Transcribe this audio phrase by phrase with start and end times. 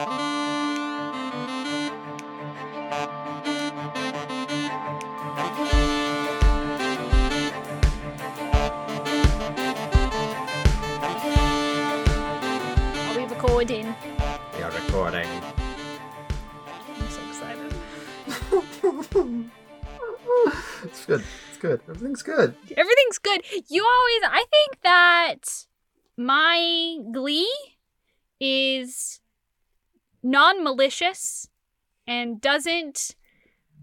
[0.00, 0.06] Are
[13.14, 13.94] we recording?
[14.56, 15.26] We are recording.
[16.96, 17.74] I'm so excited.
[20.84, 21.22] it's good.
[21.50, 21.80] It's good.
[21.90, 22.54] Everything's good.
[22.74, 23.42] Everything's good.
[23.68, 25.66] You always, I think that
[26.16, 27.52] my glee
[28.40, 29.20] is
[30.22, 31.48] non malicious
[32.06, 33.14] and doesn't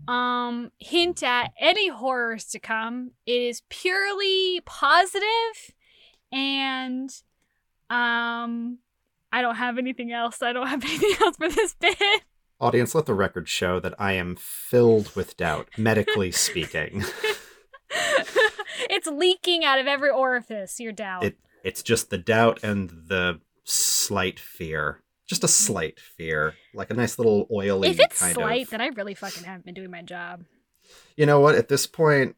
[0.07, 3.11] um hint at any horrors to come.
[3.25, 5.73] It is purely positive
[6.31, 7.09] and
[7.89, 8.79] um
[9.31, 10.41] I don't have anything else.
[10.41, 11.97] I don't have anything else for this bit.
[12.59, 17.03] Audience, let the record show that I am filled with doubt, medically speaking.
[18.89, 21.23] it's leaking out of every orifice, your doubt.
[21.23, 25.01] It it's just the doubt and the slight fear.
[25.27, 26.55] Just a slight fear.
[26.73, 29.65] Like a nice little oily if it's kind slight, of then I really fucking haven't
[29.65, 30.45] been doing my job.
[31.15, 31.55] You know what?
[31.55, 32.35] At this point,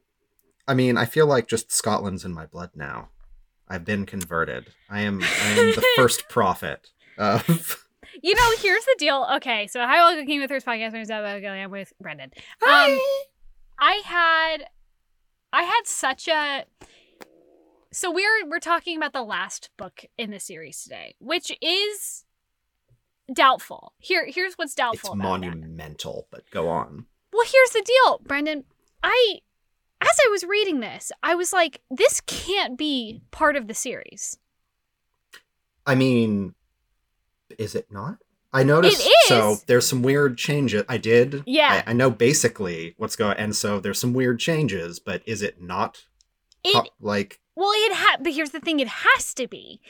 [0.68, 3.10] I mean, I feel like just Scotland's in my blood now.
[3.68, 4.74] I've been converted.
[4.90, 7.86] I am I am the first prophet of
[8.24, 9.28] You know, here's the deal.
[9.36, 10.88] Okay, so hi, welcome to Kingdom of Thirst podcast.
[10.88, 11.54] My name is Abigail.
[11.54, 12.32] I'm with Brendan.
[12.62, 13.00] Um,
[13.80, 14.58] I had,
[15.54, 16.66] I had such a.
[17.92, 22.26] So we're we're talking about the last book in the series today, which is
[23.34, 23.94] doubtful.
[24.00, 25.12] Here, here's what's it's doubtful.
[25.16, 25.24] that.
[25.24, 27.06] monumental, but go on.
[27.32, 28.66] Well, here's the deal, Brendan.
[29.04, 29.40] I,
[30.02, 34.38] as I was reading this, I was like, this can't be part of the series.
[35.86, 36.56] I mean,
[37.58, 38.18] is it not?
[38.52, 39.06] I noticed.
[39.06, 40.84] It So there's some weird changes.
[40.90, 41.44] I did.
[41.46, 41.84] Yeah.
[41.86, 45.00] I, I know basically what's going, and so there's some weird changes.
[45.00, 46.06] But is it not?
[46.64, 49.82] It co- like Well, it ha- but here's the thing: it has to be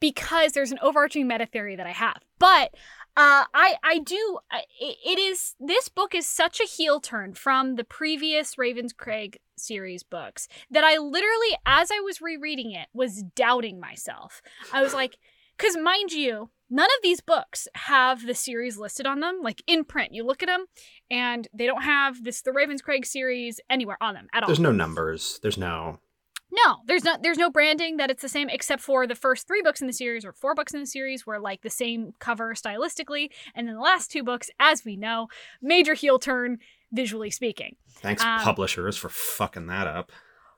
[0.00, 2.18] because there's an overarching meta theory that I have.
[2.38, 2.74] But
[3.16, 4.38] uh, I I do
[4.78, 10.48] it, is this book is such a heel turn from the previous Ravenscraig series books
[10.70, 14.42] that I literally, as I was rereading it, was doubting myself.
[14.72, 15.16] I was like,
[15.56, 16.50] because mind you.
[16.68, 20.12] None of these books have the series listed on them, like in print.
[20.12, 20.66] You look at them,
[21.08, 24.48] and they don't have this the Ravenscraig series anywhere on them at all.
[24.48, 25.38] there's no numbers.
[25.42, 26.00] There's no.
[26.52, 29.62] No, there's not there's no branding that it's the same except for the first 3
[29.62, 32.54] books in the series or 4 books in the series were like the same cover
[32.54, 35.26] stylistically and then the last two books as we know,
[35.60, 36.58] major heel turn
[36.92, 37.74] visually speaking.
[37.96, 40.12] Thanks, Um, publishers, for fucking that up.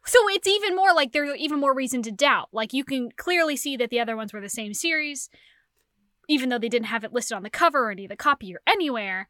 [0.04, 2.48] So it's even more like there's even more reason to doubt.
[2.52, 5.30] Like you can clearly see that the other ones were the same series
[6.30, 8.54] even though they didn't have it listed on the cover or any of the copy
[8.54, 9.28] or anywhere.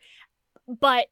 [0.67, 1.07] But,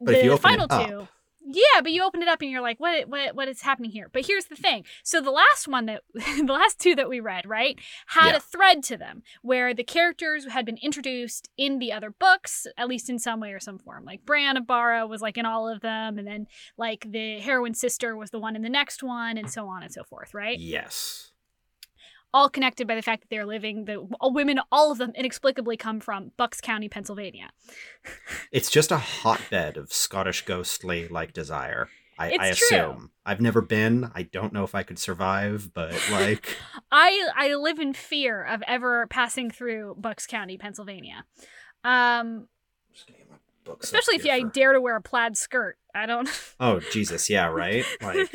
[0.00, 1.08] But the if you open final it up- two
[1.42, 4.08] yeah, but you open it up and you're like, what, what, what is happening here?
[4.12, 4.84] But here's the thing.
[5.02, 7.78] So the last one that, the last two that we read, right,
[8.08, 8.36] had Yeah.
[8.36, 12.88] a thread to them where the characters had been introduced in the other books, at
[12.88, 14.04] least in some way or some form.
[14.04, 16.46] Like Bran of Barra was like in all of them, and then
[16.76, 19.92] like the heroine sister was the one in the next one, and so on and
[19.92, 20.58] so forth, right?
[20.58, 21.29] Yes.
[22.32, 23.86] All connected by the fact that they're living.
[23.86, 27.50] The women, all of them, inexplicably come from Bucks County, Pennsylvania.
[28.52, 31.88] It's just a hotbed of Scottish ghostly like desire.
[32.20, 32.52] I, I true.
[32.52, 33.10] assume.
[33.24, 34.10] I've never been.
[34.14, 36.58] I don't know if I could survive, but like
[36.92, 41.24] I I live in fear of ever passing through Bucks County, Pennsylvania.
[41.82, 42.48] Um,
[42.92, 45.78] Just gonna get my books especially if here I dare to wear a plaid skirt.
[45.94, 46.28] I don't.
[46.60, 47.86] Oh Jesus, yeah, right.
[48.02, 48.30] Like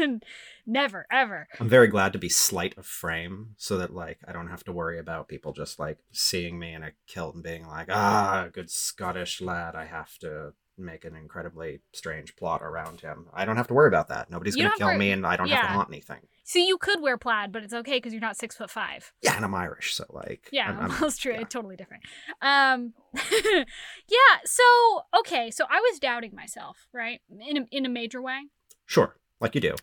[0.68, 1.48] Never, ever.
[1.60, 4.72] I'm very glad to be slight of frame, so that like I don't have to
[4.72, 8.70] worry about people just like seeing me in a kilt and being like, ah, good
[8.72, 9.76] Scottish lad.
[9.76, 13.28] I have to make an incredibly strange plot around him.
[13.34, 14.30] I don't have to worry about that.
[14.30, 16.20] Nobody's You gonna kill me, and I don't have to haunt anything.
[16.48, 19.14] See, you could wear plaid, but it's okay because you're not six foot five.
[19.22, 21.34] Yeah, and I'm Irish, so like Yeah, I'm- I'm- that's true.
[21.34, 21.42] yeah.
[21.42, 22.04] It's totally different.
[22.42, 22.94] Um,
[23.34, 24.38] yeah.
[24.46, 24.64] So
[25.20, 28.42] okay, so I was doubting myself, right, in a, in a major way.
[28.86, 29.76] sure, like you do.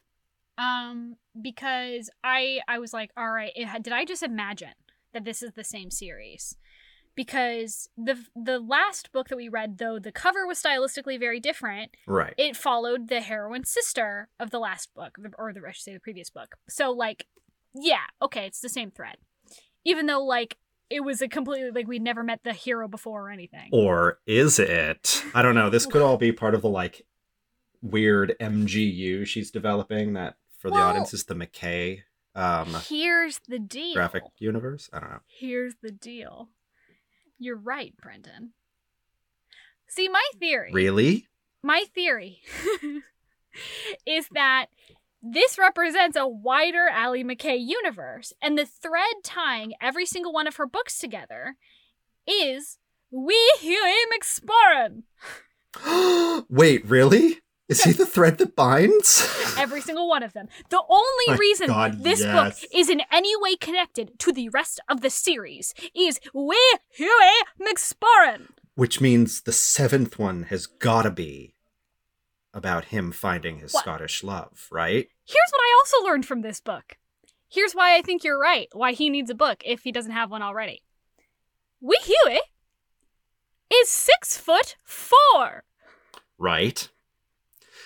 [0.59, 4.75] Um because i i was like all right it, did i just imagine
[5.13, 6.57] that this is the same series
[7.15, 11.95] because the the last book that we read though the cover was stylistically very different
[12.07, 12.35] Right.
[12.39, 16.01] it followed the heroine sister of the last book or the I should say the
[16.01, 17.27] previous book so like
[17.75, 19.17] yeah okay it's the same thread
[19.85, 20.59] even though like
[20.91, 24.59] it was a completely like we'd never met the hero before or anything Or is
[24.59, 25.25] it?
[25.35, 25.71] I don't know.
[25.71, 27.07] This could all be part of the like
[27.81, 32.03] weird MGU she's developing that for the audience is the McKay
[32.35, 34.89] um here's the deal graphic universe.
[34.93, 35.21] I don't know.
[35.27, 36.49] Here's the deal.
[37.39, 38.53] You're right, Brendan.
[39.89, 41.27] See, my theory, Really?
[41.63, 42.41] my theory
[44.07, 44.67] is that
[45.23, 50.57] this represents a wider Allie Mackay universe, and the thread tying every single one of
[50.57, 51.57] her books together
[52.27, 52.79] is
[53.11, 55.03] Wee Hughie McSporran.
[56.49, 57.39] Wait, really?
[57.73, 59.27] Is he the thread that binds?
[59.57, 60.49] Every single one of them.
[60.69, 62.61] The only My reason God, this yes.
[62.61, 67.47] book is in any way connected to the rest of the series is Wee Hughie
[67.59, 68.49] McSporran.
[68.75, 71.55] Which means the seventh one has gotta be
[72.53, 73.85] about him finding his What?
[73.85, 75.09] Scottish love, right?
[75.25, 76.99] Here's what I also learned from this book.
[77.49, 78.69] Here's why I think you're right.
[78.73, 80.83] Why he needs a book if he doesn't have one already.
[81.81, 82.41] Wee Hughie
[83.73, 85.65] is six foot four.
[86.37, 86.91] Right.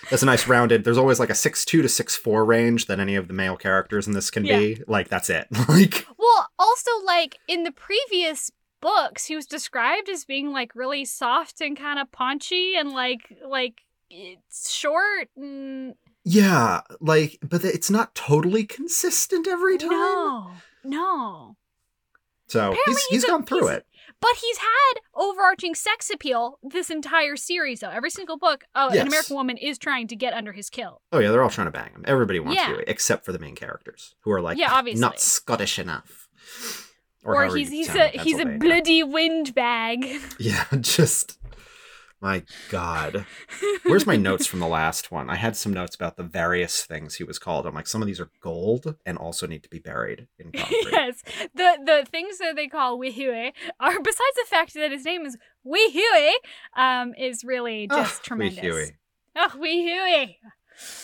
[0.09, 0.83] That's a nice rounded.
[0.83, 3.57] There's always like a six two to six four range that any of the male
[3.57, 4.81] characters in this can be.
[4.87, 5.47] Like that's it.
[5.69, 8.51] like Well, also like in the previous
[8.81, 13.33] books, he was described as being like really soft and kind of paunchy and like
[13.45, 19.89] like it's short and yeah, like but it's not totally consistent every time.
[19.89, 20.51] no,
[20.83, 21.55] no.
[22.47, 23.85] So Apparently he's he's he's a- gone through he's- it.
[24.19, 27.89] But he's had overarching sex appeal this entire series, though.
[27.91, 29.01] Every single book, oh, Yes.
[29.01, 31.01] an American woman is trying to get under his kill.
[31.11, 32.03] Oh yeah, they're all trying to bang him.
[32.07, 32.69] Everybody wants Yeah.
[32.73, 35.01] to, except for the main characters who are like Yeah, obviously.
[35.01, 36.27] not Scottish enough.
[37.23, 40.05] Or, however he's he's a he's a bloody windbag.
[40.39, 41.37] Yeah, just
[42.21, 43.25] my god.
[43.85, 45.29] Where's my notes from the last one?
[45.29, 47.65] I had some notes about the various things he was called.
[47.65, 50.87] I'm like, some of these are gold and also need to be buried in concrete.
[50.91, 51.23] yes,
[51.53, 55.25] the the things that they call Wee Hughie are besides the fact that his name
[55.25, 56.37] is Wee Hughie,
[56.75, 58.59] um, is really Ah, just wee tremendous.
[58.59, 58.95] Huey.
[59.35, 60.39] Oh, Wee Hughie.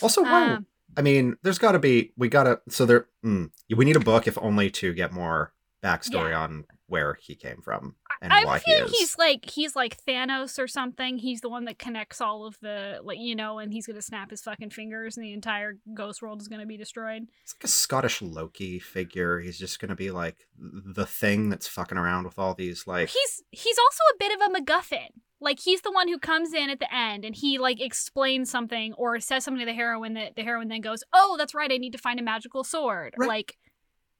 [0.02, 0.54] Also, why?
[0.54, 2.12] Um, I mean, there's got to be.
[2.16, 2.60] We gotta.
[2.68, 3.06] So there.
[3.24, 5.52] Mm, we need a book, if only to get more
[5.82, 8.90] backstory on where he came from and I'm why he is.
[8.90, 11.18] he's like he's like Thanos or something.
[11.18, 14.30] He's the one that connects all of the like you know, and he's gonna snap
[14.30, 17.26] his fucking fingers, and the entire ghost world is gonna be destroyed.
[17.42, 19.40] It's like a Scottish Loki figure.
[19.40, 23.10] He's just gonna be like the thing that's fucking around with all these like.
[23.10, 25.08] He's he's also a bit of a MacGuffin.
[25.40, 28.94] Like he's the one who comes in at the end and he like explains something
[28.94, 31.76] or says something to the heroine that the heroine then goes, "Oh, that's right, I
[31.76, 33.28] need to find a magical sword." Right.
[33.28, 33.58] Like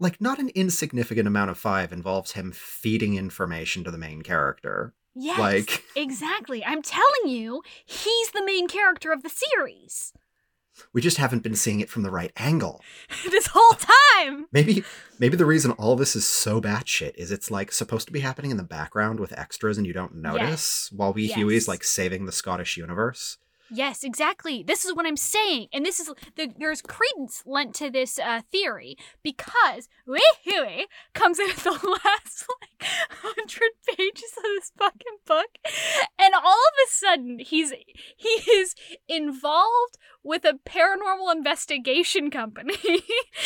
[0.05, 4.95] like not an insignificant amount of five involves him feeding information to the main character.
[5.15, 6.65] yes, Like exactly.
[6.65, 10.13] I'm telling you, he's the main character of the series
[10.93, 12.83] we just haven't been seeing it from the right angle.
[13.31, 13.77] this whole
[14.19, 14.47] time.
[14.53, 14.85] Maybe
[15.19, 18.51] maybe the reason all this is so batshit is it's like supposed to be happening
[18.51, 21.37] in the background with extras and you don't notice while Wee Yes.
[21.37, 23.39] Hughie's like saving the Scottish universe.
[23.71, 24.63] Yes, exactly.
[24.63, 28.43] This is what I'm saying, and this is the, there's credence lent to this uh,
[28.53, 32.91] theory because Wee Hughie comes in at the last like
[33.23, 35.47] hundred pages of this fucking book,
[36.19, 37.73] and all of a sudden he's
[38.17, 38.75] he is
[39.09, 42.77] involved with a paranormal investigation company,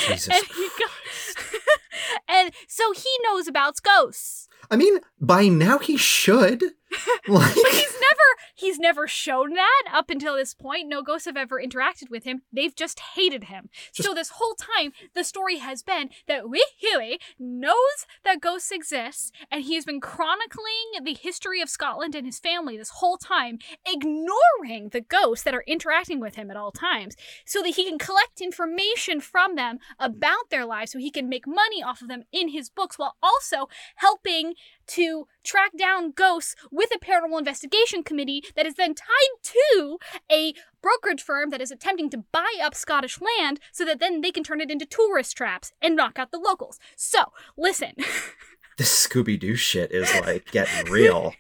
[0.07, 1.35] Jesus and he goes,
[2.29, 4.49] and so he knows about ghosts.
[4.71, 6.63] I mean, by now he should.
[7.29, 8.19] Like But he's never
[8.55, 10.89] he's never shown that up until this point.
[10.89, 12.43] No ghosts have ever interacted with him.
[12.53, 13.69] They've just hated him.
[13.93, 19.35] so this whole time, the story has been that Wee Hughie knows that ghosts exist,
[19.51, 23.59] and he has been chronicling the history of Scotland and his family this whole time,
[23.87, 27.15] ignoring the ghosts that are interacting with him at all times,
[27.45, 31.47] so that he can collect information from them about their lives, so he can make
[31.47, 34.55] money off of them in his books, while also helping
[34.89, 39.07] to track down ghosts with a paranormal investigation committee that is then tied
[39.43, 39.99] to
[40.31, 44.31] a brokerage firm that is attempting to buy up Scottish land so that then they
[44.31, 46.79] can turn it into tourist traps and knock out the locals.
[46.97, 47.93] So, listen.
[48.79, 51.35] this Scooby Doo shit is like getting real.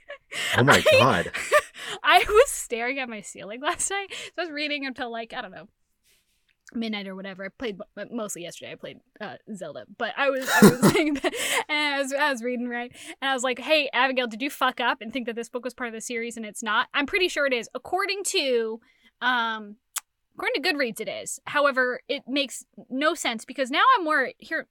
[0.57, 1.33] Oh my I- god.
[2.03, 4.09] I was staring at my ceiling last night.
[4.13, 5.69] So I was reading until like, I don't know,
[6.75, 7.45] midnight or whatever.
[7.45, 7.79] I played
[8.11, 8.73] mostly yesterday.
[8.73, 11.35] I played uh, Zelda, but I was I was saying that,
[11.69, 14.51] and I was I was reading right, and I was like, "Hey, Abigail, did you
[14.51, 16.89] fuck up and think that this book was part of the series and it's not?"
[16.95, 18.81] I'm pretty sure it is, according to
[19.21, 19.77] um.
[20.35, 21.41] According to Goodreads, it is.
[21.49, 24.37] However, it makes no sense because now I'm worried.
[24.39, 24.69] Here,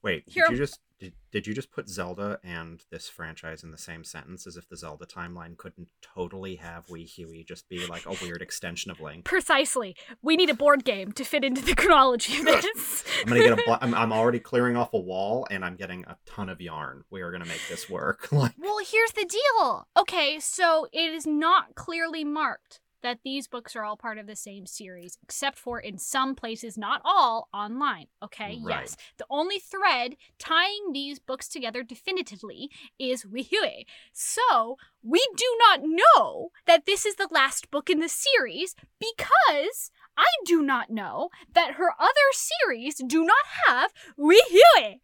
[0.00, 3.72] Wait, Here- did you just did, did you just put Zelda and this franchise in
[3.72, 7.84] the same sentence as if the Zelda timeline couldn't totally have Wee Hughie just be
[7.88, 9.24] like a weird extension of Link?
[9.24, 9.96] precisely.
[10.22, 13.04] We need a board game to fit into the chronology of this.
[13.20, 13.56] I'm gonna get a.
[13.66, 17.02] bl- I'm, I'm already clearing off a wall, and I'm getting a ton of yarn.
[17.10, 18.28] We are gonna make this work.
[18.42, 19.86] Like, Well, here's the deal.
[19.96, 24.36] Okay, so it is not clearly marked that these books are all part of the
[24.36, 28.06] same series, except for in some places, not all, online.
[28.22, 28.80] Okay, Right.
[28.82, 28.96] yes.
[29.18, 33.86] The only thread tying these books together definitively is Wee Hughie.
[34.12, 39.90] So we do not know that this is the last book in the series because
[40.16, 45.00] I do not know that her other series do not have Wee Hughie.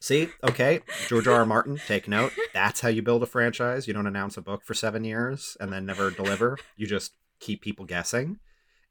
[0.00, 1.34] See, okay, George R.
[1.34, 1.46] R.
[1.46, 2.32] Martin, take note.
[2.54, 3.88] That's how you build a franchise.
[3.88, 6.56] You don't announce a book for seven years and then never deliver.
[6.76, 8.38] You just keep people guessing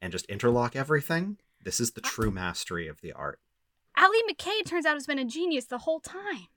[0.02, 1.38] and just interlock everything.
[1.64, 2.10] This is the ah.
[2.10, 3.40] true mastery of the art.
[3.96, 6.48] Allie Mackay turns out has been a genius the whole time.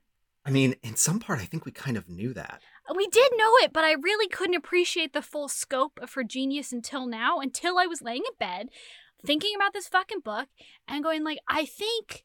[0.44, 2.60] I mean, in some part, I think we kind of knew that.
[2.88, 6.24] Uh, we did know it, but I really couldn't appreciate the full scope of her
[6.24, 8.68] genius until now, until I was laying in bed
[9.24, 10.48] thinking about this fucking book
[10.88, 12.24] and going like, I think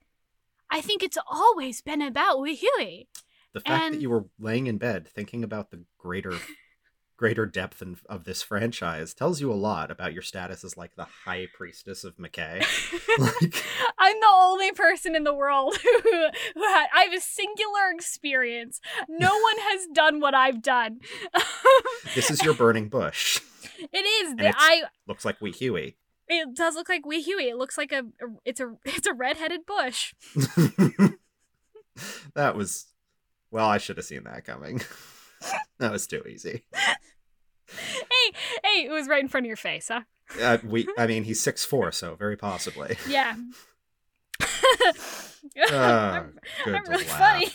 [0.71, 3.07] I think it's always been about Hughie.
[3.53, 6.33] The fact And- that you were laying in bed thinking about the greater
[7.17, 10.93] greater depth in, of this franchise tells you a lot about your status as like
[10.97, 12.59] the high priestess of Mackay.
[13.17, 13.63] like
[13.97, 18.81] I'm the only person in the world who, who had, I have a singular experience.
[19.07, 20.99] No one has done what I've done.
[22.15, 23.39] this is your burning bush.
[23.93, 24.31] it is.
[24.31, 24.81] And The, it's- I.
[25.07, 25.95] Looks like Wee Hughie.
[26.27, 27.49] It does look like Wee Hughie.
[27.49, 27.99] It looks like a.
[27.99, 28.73] a- It's a.
[28.85, 30.13] It's a redheaded bush.
[32.33, 32.87] that was
[33.51, 34.81] well, I should have seen that coming.
[35.79, 36.63] that was too easy.
[36.73, 38.31] Hey,
[38.63, 38.85] hey!
[38.85, 40.01] It was right in front of your face, huh?
[40.41, 42.97] Uh, we I mean, he's six four, so very possibly.
[43.07, 43.35] Yeah.
[45.71, 47.17] Ah, I'm, good I'm to really laugh.
[47.19, 47.47] funny.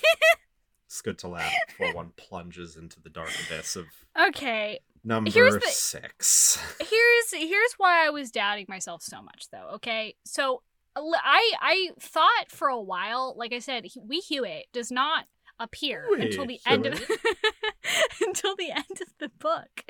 [0.87, 3.87] It's good to laugh before one plunges into the dark abyss of
[4.29, 6.59] okay, number Here's the- six.
[6.81, 9.71] here's here's why I was doubting myself so much though.
[9.75, 10.63] Okay, so
[10.97, 15.27] I I thought for a while, like I said, Wee Hughie does not
[15.59, 16.95] appear until the end of
[18.23, 19.85] until the end of the book.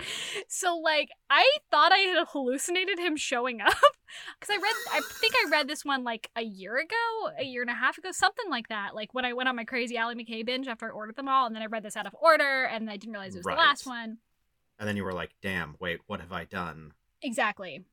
[0.49, 3.73] So like I thought I had hallucinated him showing up
[4.41, 7.63] because I read I think I read this one like a year ago, a year
[7.63, 8.95] and a half ago, something like that.
[8.95, 11.47] Like when I went on my crazy Allie Mackay binge after I ordered them all,
[11.47, 13.55] and then I read this out of order, and I didn't realize it was Right.
[13.57, 14.19] the last one.
[14.81, 16.95] And then you were like, damn, wait, what have I done?
[17.23, 17.85] Exactly.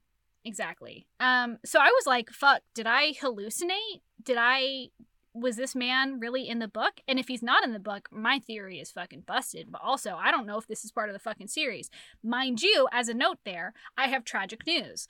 [0.44, 1.06] Exactly.
[1.20, 4.02] Um so I was like, fuck, did I hallucinate?
[4.24, 4.90] Did I
[5.34, 7.02] was this man really in the book?
[7.08, 9.72] And if he's not in the book, my theory is fucking busted.
[9.72, 11.90] But also, I don't know if this is part of the fucking series.
[12.24, 15.08] Mind you, as a note there, I have tragic news.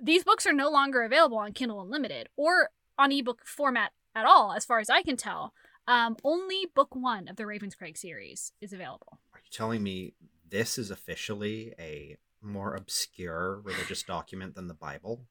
[0.00, 4.52] These books are no longer available on Kindle Unlimited or on ebook format at all,
[4.52, 5.52] as far as I can tell.
[5.86, 9.18] Um, only book one of the Ravenscraig series is available.
[9.32, 10.14] Are you telling me
[10.50, 15.24] this is officially a more obscure religious document than the Bible?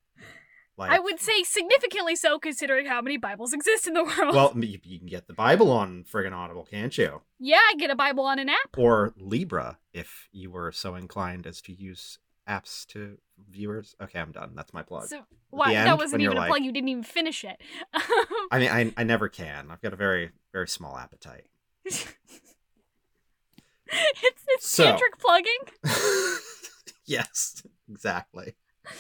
[0.78, 4.36] Like, I would say significantly so, considering how many Bibles exist in the world.
[4.36, 7.22] well, you, you can get the Bible on friggin' Audible, can't you?
[7.40, 8.78] yeah, I get a Bible on an app.
[8.78, 13.18] Or Libra, if you were so inclined as to use apps to
[13.50, 13.96] viewers.
[14.02, 14.54] Okay, I'm done.
[14.56, 15.08] That's my plug.
[15.08, 16.64] So why end, that wasn't even a like- plug.
[16.64, 17.60] You didn't even finish it.
[18.52, 19.70] I mean, I, I never can.
[19.72, 21.46] I've got a very, very small appetite.
[24.24, 25.58] it's it's So- tantric plugging.
[27.06, 28.56] yes, exactly.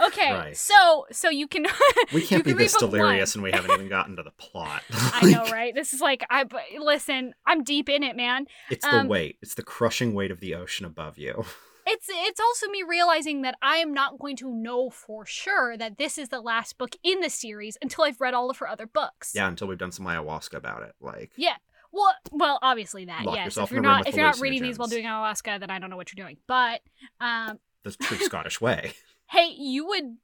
[0.00, 0.56] okay, Right.
[0.56, 1.66] so so you can.
[2.12, 3.44] We can't be can this delirious one.
[3.44, 4.82] and we haven't even gotten to the plot.
[4.92, 5.74] I know, right?
[5.74, 6.44] This is like I
[6.78, 7.34] listen.
[7.46, 8.46] I'm deep in it, man.
[8.70, 9.38] It's the Um, weight.
[9.42, 11.44] It's the crushing weight of the ocean above you.
[11.86, 15.98] It's it's also me realizing that I am not going to know for sure that
[15.98, 18.86] this is the last book in the series until I've read all of her other
[18.86, 19.32] books.
[19.34, 20.94] Yeah, until we've done some ayahuasca about it.
[21.00, 21.56] Like, Yeah.
[21.94, 23.24] Well, well, obviously that.
[23.24, 23.56] Lock yes.
[23.56, 25.70] If you're in a room not if you're not reading these while doing ayahuasca, then
[25.70, 26.38] I don't know what you're doing.
[26.48, 26.80] But
[27.20, 28.94] um, the true Scottish way.
[29.30, 30.16] hey, you would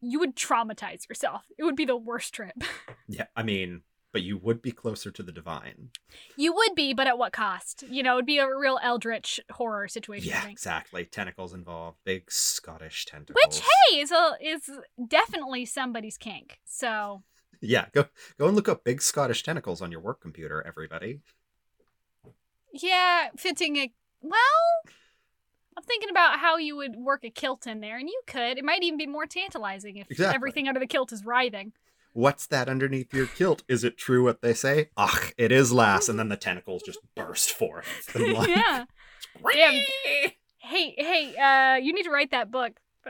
[0.00, 1.44] you would traumatize yourself.
[1.58, 2.54] It would be the worst trip.
[3.10, 3.80] Yeah, I mean,
[4.12, 5.88] but you would be closer to the divine.
[6.36, 7.84] You would be, but at what cost?
[7.88, 10.28] You know, it'd be a real eldritch horror situation.
[10.28, 11.06] Yeah, exactly.
[11.06, 11.96] Tentacles involved.
[12.04, 13.38] Big Scottish tentacles.
[13.42, 14.68] Which hey is a is
[15.08, 16.58] definitely somebody's kink.
[16.66, 17.22] So
[17.60, 18.04] Yeah, go
[18.38, 21.20] go and look up big Scottish tentacles on your work computer, everybody.
[22.72, 24.32] yeah, fitting a well.
[25.76, 28.58] I'm thinking about how you would work a kilt in there, and you could.
[28.58, 30.34] It might even be more tantalizing if Exactly.
[30.34, 31.72] everything under the kilt is writhing.
[32.14, 33.62] What's that underneath your kilt?
[33.68, 34.90] Is it true what they say?
[34.96, 37.86] Ach, it is lass, and then the tentacles just burst forth.
[38.18, 38.84] Like, yeah.
[39.52, 39.82] Damn.
[40.60, 42.72] Hey, hey, uh, you need to write that book.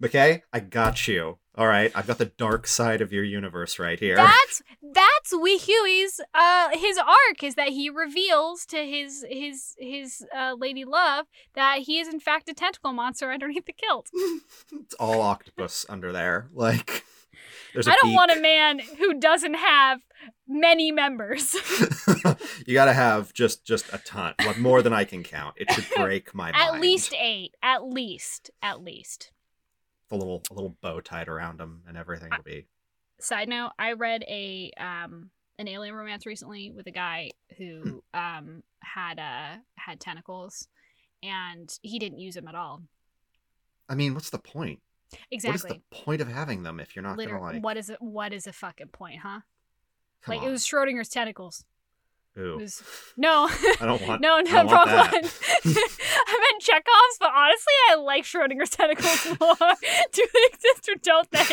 [0.00, 1.38] Mackay, I got you.
[1.54, 4.16] All right, I've got the dark side of your universe right here.
[4.16, 10.24] That's that's Wee Hughie's uh his arc is that he reveals to his his his
[10.34, 14.08] uh lady love that he is in fact a tentacle monster underneath the kilt.
[14.72, 16.48] it's all octopus under there.
[16.54, 17.04] Like,
[17.74, 18.16] there's a I don't beak.
[18.16, 20.00] want a man who doesn't have
[20.48, 21.54] many members.
[22.66, 25.56] you gotta have just just a ton, like more than I can count.
[25.58, 26.56] It should break my mind.
[26.56, 27.54] At least eight.
[27.62, 28.50] At least.
[28.62, 29.32] At least.
[30.12, 32.66] A little a little bow tied around them and everything will be.
[33.18, 38.62] Side note, I read a um an alien romance recently with a guy who um
[38.80, 40.68] had uh had tentacles
[41.22, 42.82] and he didn't use them at all.
[43.88, 44.80] I mean, what's the point?
[45.30, 45.50] Exactly.
[45.50, 47.62] What is the point of having them if you're not gonna like?
[47.62, 47.98] what is it?
[48.00, 49.40] What is a fucking point, huh?
[50.22, 50.48] Come like on.
[50.48, 51.64] it was Schrodinger's tentacles.
[52.38, 52.58] Ooh.
[52.58, 52.82] Was
[53.16, 54.20] no, I don't want.
[54.20, 55.24] no, no, wrong one.
[56.72, 59.54] Chekhov's, but honestly, I like Schrodinger's tentacles more.
[60.12, 61.44] Do they exist or don't they?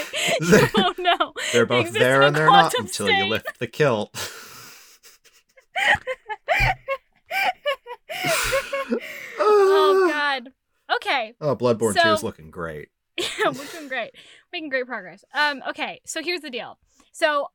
[0.42, 1.34] You won't know.
[1.52, 4.14] They're both exist there and they're not until you lift the kilt.
[9.40, 10.50] oh God.
[10.96, 11.34] Okay.
[11.42, 12.90] Oh, Bloodborne 2 is looking great.
[13.18, 14.12] Yeah, we're doing great.
[14.54, 15.26] Making great progress.
[15.34, 16.80] Um, okay, so here's the deal.
[17.12, 17.48] So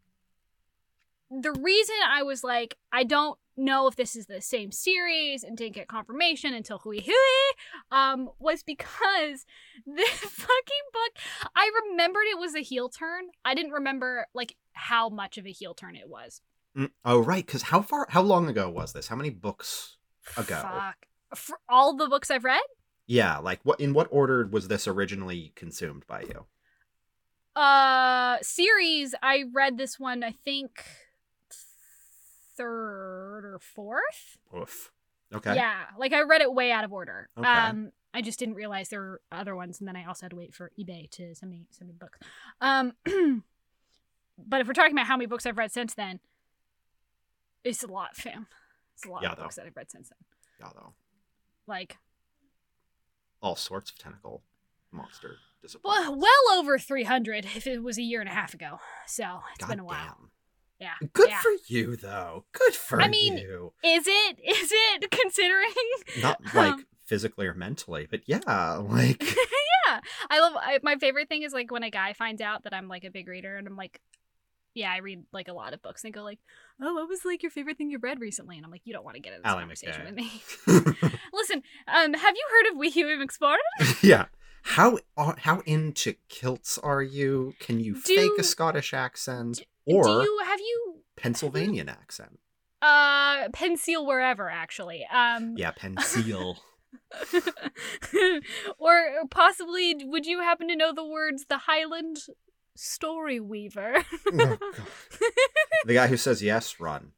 [1.31, 5.57] the reason I was like, I don't know if this is the same series and
[5.57, 7.57] didn't get confirmation until Wee Hughie,
[7.93, 9.47] um, was because
[9.87, 11.13] this fucking book
[11.55, 13.25] I remembered it was a heel turn.
[13.45, 16.41] I didn't remember like how much of a heel turn it was.
[16.77, 17.47] Mm, Oh, right.
[17.47, 18.07] Because how far?
[18.11, 19.09] How long ago was this?
[19.09, 19.97] How many books
[20.37, 20.61] ago?
[20.63, 21.07] Fuck.
[21.37, 22.63] For all the books I've read?
[23.07, 23.81] Yeah, like what?
[23.81, 26.47] In what order was this originally consumed by you?
[27.55, 30.85] Uh series, I read this one I think
[32.57, 34.39] third or fourth.
[34.57, 34.91] Oof.
[35.33, 35.55] Okay.
[35.55, 37.29] Yeah, like I read it way out of order.
[37.37, 37.49] Okay.
[37.49, 40.37] Um, I just didn't realize there were other ones, and then I also had to
[40.37, 42.19] wait for eBay to send me send me books.
[42.61, 42.93] Um,
[44.39, 46.21] but if we're talking about how many books I've read since then,
[47.65, 48.47] it's a lot, fam.
[48.95, 49.43] It's a lot Yeah, of though.
[49.45, 50.19] books that I've read since then.
[50.61, 50.93] Yeah, though.
[51.67, 51.97] Like,
[53.43, 54.43] All sorts of tentacle
[54.93, 55.39] monster
[55.83, 58.79] well, well over three hundred if it was a year and a half ago.
[59.07, 60.19] So it's God been a while.
[60.21, 60.31] damn.
[60.81, 60.95] Yeah.
[61.13, 61.41] Good yeah.
[61.41, 62.45] for you, though.
[62.53, 63.73] Good for I mean, you.
[63.85, 64.39] Is it?
[64.45, 65.73] Is it considering?
[66.21, 68.39] Not like physically or mentally, but yeah,
[68.89, 69.23] like
[69.87, 70.01] yeah
[70.31, 72.89] i love I, my favorite thing is like when a guy finds out that i'm
[72.89, 74.01] like a big reader and i'm like
[74.75, 76.39] yeah i read like a lot of books and they go like
[76.81, 79.05] oh what was like your favorite thing you read recently and i'm like you don't
[79.05, 80.31] want to get into this Ally conversation Mackay.
[80.67, 84.27] with me listen um have you heard of Wee Hughie McSporran yeah.
[84.67, 87.55] How are, how into kilts are you?
[87.61, 92.39] Can you fake a Scottish accent do you have you Pennsylvanian accent?
[92.83, 96.59] uh pencil wherever actually um Yeah, pencil.
[98.79, 102.19] or possibly would you happen to know the words the highland
[102.77, 104.59] story weaver Oh,
[105.87, 107.13] the guy who says yes, run.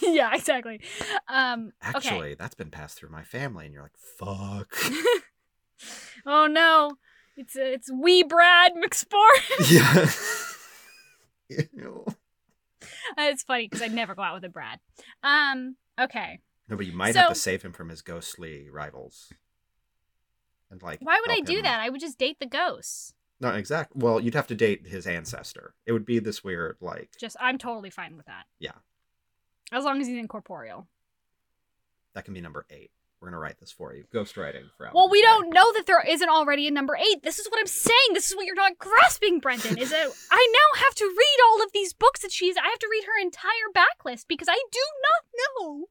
[0.00, 0.80] yeah exactly
[1.28, 1.96] um okay.
[1.96, 4.72] Actually, that's been passed through my family, and you're like, fuck.
[6.26, 6.96] oh no,
[7.36, 9.70] it's it's wee Brad McSport.
[9.70, 11.66] yeah.
[11.76, 12.06] Ew.
[13.18, 14.78] it's funny because I never go out with a Brad.
[15.22, 15.76] Um.
[16.00, 16.40] Okay.
[16.68, 19.32] No, but you might have to save him from his ghostly rivals.
[20.70, 21.80] And like, Why would I do him- that?
[21.80, 23.12] I would just date the ghosts.
[23.40, 23.96] No, exact.
[23.96, 25.74] Well, you'd have to date his ancestor.
[25.86, 28.44] It would be this weird, like, Just I'm totally fine with that.
[28.58, 28.72] Yeah.
[29.72, 30.86] As long as he's incorporeal.
[32.14, 32.90] that can be number eight.
[33.20, 34.04] We're gonna write this for you.
[34.12, 34.86] Ghost writing for.
[34.86, 37.22] Alan Well, we don't know that there isn't already a number eight.
[37.22, 38.14] This is what I'm saying.
[38.14, 39.76] This is what you're not grasping, Brendan.
[39.76, 42.56] Is that I now have to read all of these books that she's.
[42.56, 45.88] I have to read her entire backlist because I do not know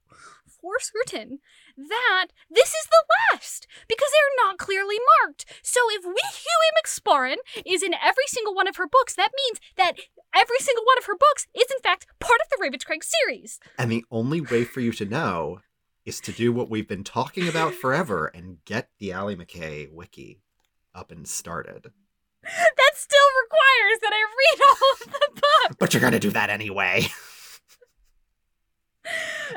[0.62, 1.40] for certain
[1.78, 5.46] that this is the last because they're not clearly marked.
[5.62, 9.60] So if Wee Hughie McSporran is in every single one of her books, that means
[9.78, 9.94] that
[10.36, 13.60] every single one of her books is in fact part of the Ravenscraig series.
[13.78, 15.62] And the only way for you to know
[16.10, 20.42] is to do what we've been talking about forever and get the Allie Mackay wiki
[20.96, 21.92] up and started.
[22.44, 25.76] That still requires that I read all of the books.
[25.80, 27.08] But you're gonna do that anyway.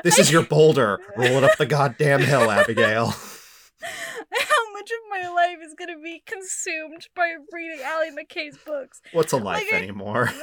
[0.03, 0.99] this is your boulder.
[1.17, 3.07] Roll it up the goddamn hill, Abigail.
[3.07, 9.01] how much of my life is to be consumed by reading Allie Mackay's books.
[9.11, 10.29] What's a life Like I- anymore?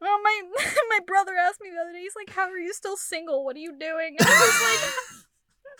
[0.00, 0.42] well, my
[0.90, 2.02] my brother asked me the other day.
[2.02, 3.44] He's like, "How are you still single?
[3.44, 5.24] What are you doing?" And I was like,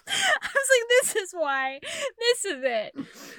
[0.43, 1.81] "I was like, this is why.
[1.83, 2.95] This is it."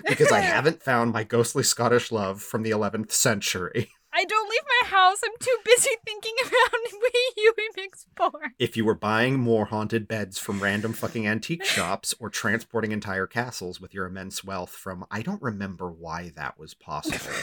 [0.07, 3.91] Because I haven't found my ghostly Scottish love from the 11th century.
[4.11, 5.19] I don't leave my house.
[5.23, 8.49] I'm too busy thinking about Wee Hughie McSpore.
[8.57, 13.27] If you were buying more haunted beds from random fucking antique shops or transporting entire
[13.27, 17.35] castles with your immense wealth from I don't remember why that was possible.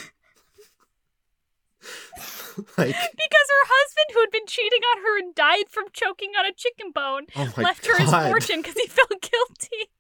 [2.79, 6.47] like, Because her husband, who had been cheating on her and died from choking on
[6.47, 9.91] a chicken bone, oh left her his fortune because he felt guilty.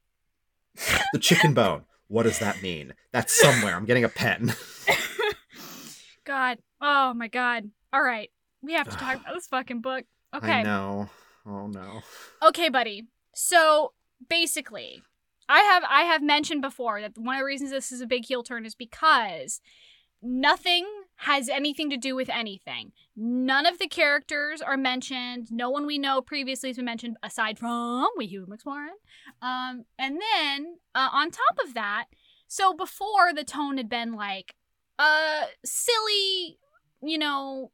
[1.12, 1.84] The chicken bone.
[2.08, 2.94] What does that mean?
[3.12, 3.74] That's somewhere.
[3.74, 4.54] I'm getting a pen.
[6.24, 6.58] God.
[6.80, 7.70] Oh my God.
[7.92, 8.30] All right.
[8.62, 10.04] We have to talk about this fucking book.
[10.32, 10.62] I Okay.
[10.62, 11.08] know.
[11.46, 12.02] Oh no.
[12.42, 13.04] Okay, buddy.
[13.34, 13.92] So
[14.28, 15.02] basically,
[15.48, 18.24] I have I have mentioned before that one of the reasons this is a big
[18.24, 19.60] heel turn is because
[20.20, 20.86] nothing
[21.20, 22.92] has anything to do with anything.
[23.16, 25.48] None of the characters are mentioned.
[25.50, 28.96] No one we know previously has been mentioned aside from Wee Hughie McSporran.
[29.40, 32.06] Um, and then uh, on top of that,
[32.46, 34.54] So before the tone had been like,
[34.98, 36.58] uh, silly,
[37.02, 37.72] you know,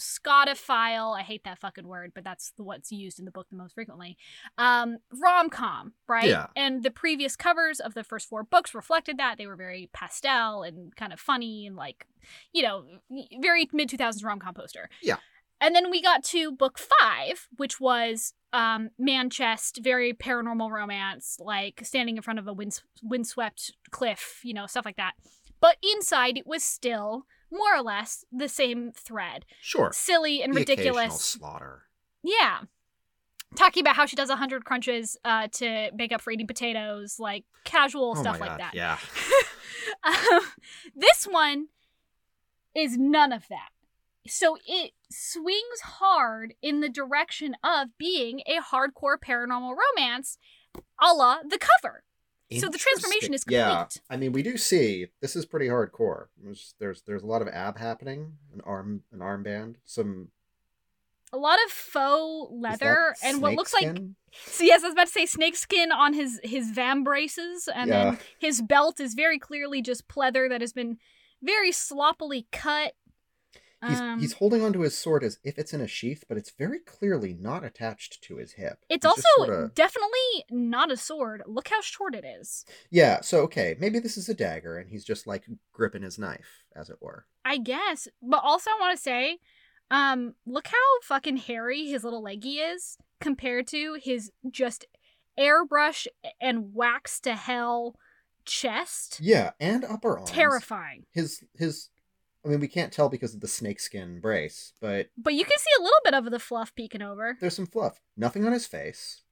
[0.00, 1.16] Scotophile.
[1.16, 4.16] I hate that fucking word, but that's what's used in the book the most frequently.
[4.58, 6.28] Um, rom com, right?
[6.28, 6.46] Yeah.
[6.56, 9.38] And the previous covers of the first four books reflected that.
[9.38, 12.06] They were very pastel and kind of funny and like,
[12.52, 12.84] you know,
[13.40, 14.88] very mid 2000s rom com poster.
[15.02, 15.16] Yeah.
[15.60, 21.82] And then we got to book five, which was um, Manchest, very paranormal romance, like
[21.84, 25.12] standing in front of a wind- windswept cliff, you know, stuff like that.
[25.60, 29.44] But inside, it was still more or less the same thread.
[29.60, 29.90] Sure.
[29.92, 31.20] Silly and The ridiculous.
[31.20, 31.82] slaughter.
[32.22, 32.60] Yeah.
[33.56, 37.44] Talking about how she does 100 crunches uh, to make up for eating potatoes, like
[37.64, 38.60] casual oh stuff my like God.
[38.60, 38.74] that.
[38.74, 38.98] Yeah.
[40.04, 40.40] um,
[40.94, 41.66] this one
[42.74, 43.70] is none of that.
[44.26, 50.38] So it swings hard in the direction of being a hardcore paranormal romance
[51.02, 52.04] a la the cover.
[52.58, 53.62] So the transformation is complete.
[53.62, 56.26] Yeah, I mean, we do see this is pretty hardcore.
[56.42, 60.28] There's there's, there's a lot of ab happening, an arm an armband, some
[61.32, 64.16] A lot of faux leather and what looks like skin?
[64.32, 68.10] so yes, I was about to say snakeskin on his his vambraces, and Yeah.
[68.10, 70.98] then his belt is very clearly just pleather that has been
[71.42, 72.94] very sloppily cut.
[73.86, 76.50] He's, Um, he's holding onto his sword as if it's in a sheath, but it's
[76.50, 78.84] very clearly not attached to his hip.
[78.90, 81.42] It's He's also sorta- definitely not a sword.
[81.46, 82.64] Look how short it is.
[82.90, 83.20] yeah.
[83.22, 86.90] So okay, maybe this is a dagger, and he's just like gripping his knife, as
[86.90, 87.24] it were.
[87.44, 88.06] I guess.
[88.20, 89.38] But also I want to say,
[89.90, 94.84] um, look how fucking hairy his little leggy is compared to his just
[95.38, 96.06] airbrush
[96.40, 97.96] and wax to hell
[98.44, 99.20] chest.
[99.22, 100.30] Yeah, and upper arms.
[100.30, 101.06] Terrifying.
[101.12, 101.88] His his.
[102.44, 105.70] I mean, we can't tell because of the snakeskin brace, but But you can see
[105.78, 107.36] a little bit of the fluff peeking over.
[107.40, 108.00] there's some fluff.
[108.16, 109.22] Nothing on his face.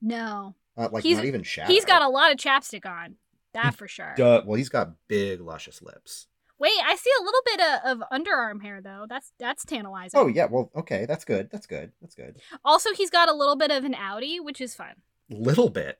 [0.00, 0.54] No.
[0.76, 1.72] Uh, like He's- not even shadow.
[1.72, 3.16] He's got a lot of chapstick on.
[3.52, 4.14] That for sure.
[4.16, 4.42] Duh.
[4.44, 6.26] Well, he's got big, luscious lips.
[6.58, 9.06] Wait, I see a little bit of, of underarm hair though.
[9.08, 10.18] That's that's tantalizing.
[10.18, 10.46] Oh yeah.
[10.46, 11.04] Well, okay.
[11.06, 11.50] That's good.
[11.52, 11.92] That's good.
[12.00, 12.36] That's good.
[12.64, 14.94] Also, he's got a little bit of an Audi, which is fun.
[15.30, 15.98] Little bit.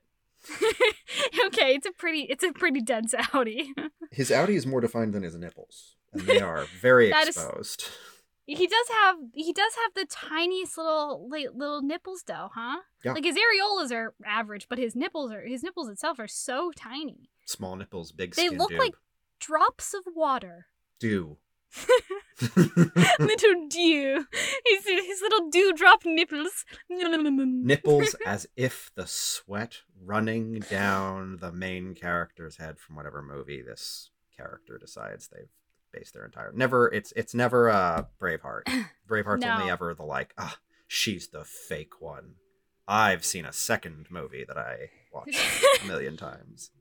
[1.47, 3.73] okay, it's a pretty it's a pretty dense Audi.
[4.11, 7.89] His Audi is more defined than his nipples, and they are very That is- exposed.
[8.47, 12.81] he does have he does have the tiniest little like, little nipples though, huh?
[13.03, 13.13] Yeah.
[13.13, 17.29] Like his areolas are average, but his nipples are his nipples itself are so tiny.
[17.45, 18.93] Small nipples, big They look like
[19.39, 20.67] drops of water.
[20.99, 21.37] dew.
[23.19, 24.25] little dew.
[24.65, 26.65] His, his little dewdrop nipples.
[26.89, 34.09] nipples as if the sweat running down the main character's head from whatever movie this
[34.35, 35.49] character decides they've
[36.13, 38.63] their entire never it's it's never uh braveheart
[39.09, 39.53] braveheart's No.
[39.53, 42.35] only ever the like ah she's the fake one
[42.87, 45.39] i've seen a second movie that i watched
[45.83, 46.71] a million times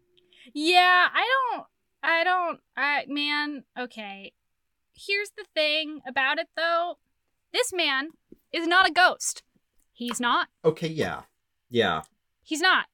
[0.52, 1.66] Yeah, I don't
[2.02, 4.32] I don't I man, okay.
[4.94, 6.98] Here's the thing about it though.
[7.52, 8.10] This man
[8.52, 9.42] is not a ghost.
[9.92, 10.48] He's not.
[10.64, 11.22] okay yeah
[11.70, 12.02] yeah
[12.42, 12.86] He's not.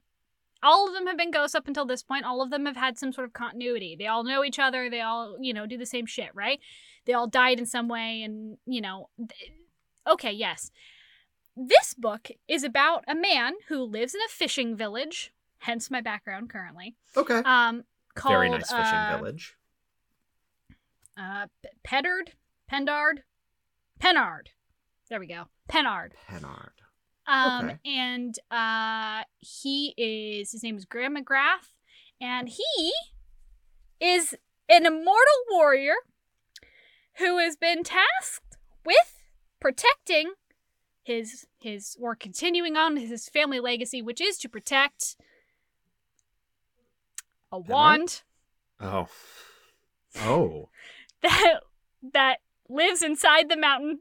[0.63, 2.25] All of them have been ghosts up until this point.
[2.25, 3.97] All of them have had some sort of continuity.
[3.99, 4.91] They all know each other.
[4.91, 6.61] They all, you know, do the same shit, right?
[7.07, 9.53] They all died in some way and, you know, th-
[10.07, 10.71] okay, yes.
[11.57, 16.51] This book is about a man who lives in a fishing village, hence my background
[16.51, 16.95] currently.
[17.17, 19.55] okay Um called very nice fishing uh, village
[21.17, 22.31] uh P- Pedard,
[22.71, 23.23] Pendard,
[24.01, 24.49] Penard.
[25.09, 25.45] There we go.
[25.69, 26.13] Penard.
[26.29, 26.80] Penard.
[27.31, 27.79] Um Okay.
[27.85, 31.69] and uh he is his name is Graham McGrath
[32.21, 32.93] and he
[34.01, 34.35] is
[34.69, 35.95] an immortal warrior
[37.19, 39.23] who has been tasked with
[39.61, 40.33] protecting
[41.05, 45.17] his his or continuing on his family legacy which is to protect
[47.53, 47.69] a Penard?
[47.69, 48.23] wand
[48.81, 49.09] oh
[50.21, 50.69] oh
[51.23, 51.61] that
[52.13, 52.37] that
[52.69, 54.01] lives inside the mountain.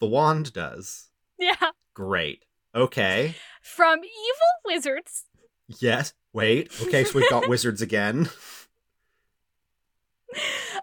[0.00, 5.24] the wand does Yeah, great okay from evil wizards.
[5.80, 6.12] Yes.
[6.34, 6.70] Wait.
[6.82, 8.28] Okay, so we've got wizards again.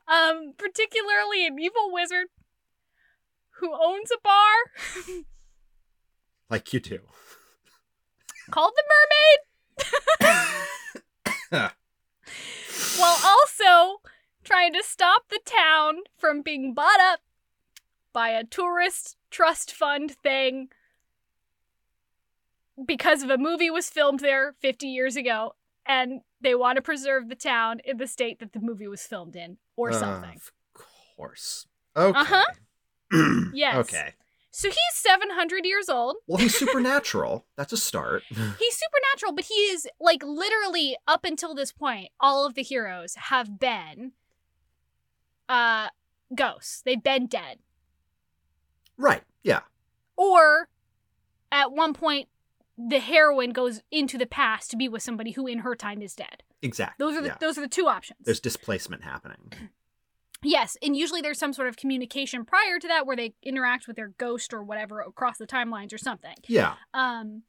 [0.08, 2.28] Um, particularly an evil wizard
[3.60, 5.24] who owns a bar
[6.50, 7.00] Like you do.
[8.50, 8.84] called the
[10.20, 10.40] Mermaid,
[13.00, 14.02] while also
[14.44, 17.20] trying to stop the town from being bought up
[18.12, 20.70] by a tourist trust fund thing
[22.86, 25.54] because of a movie was filmed there 50 years ago
[25.86, 29.36] and they want to preserve the town in the state that the movie was filmed
[29.36, 30.36] in or something.
[30.36, 30.52] Of
[31.18, 31.68] course.
[31.96, 32.20] Okay.
[32.20, 32.44] Uh-huh.
[33.54, 33.76] Yes.
[33.76, 34.14] Okay.
[34.50, 36.16] So he's 700 years old.
[36.28, 37.46] Well, he's supernatural.
[37.56, 38.24] That's a start.
[38.30, 38.38] He's
[38.78, 43.60] supernatural, but he is like literally up until this point, all of the heroes have
[43.60, 44.12] been
[45.50, 45.90] uh
[46.36, 46.82] ghosts.
[46.84, 47.60] They've been dead.
[48.98, 49.24] right.
[49.44, 49.62] Yeah.
[50.16, 50.70] Or
[51.52, 52.30] at one point
[52.78, 56.16] the heroine goes into the past to be with somebody who in her time is
[56.16, 56.44] dead.
[56.62, 57.04] Exactly.
[57.06, 57.38] Those are the yeah.
[57.40, 58.20] those are the two options.
[58.24, 59.54] There's displacement happening.
[60.46, 63.96] Yes, and usually there's some sort of communication prior to that where they interact with
[63.96, 66.36] their ghost or whatever across the timelines or something.
[66.48, 66.74] Yeah.
[66.94, 67.44] Um,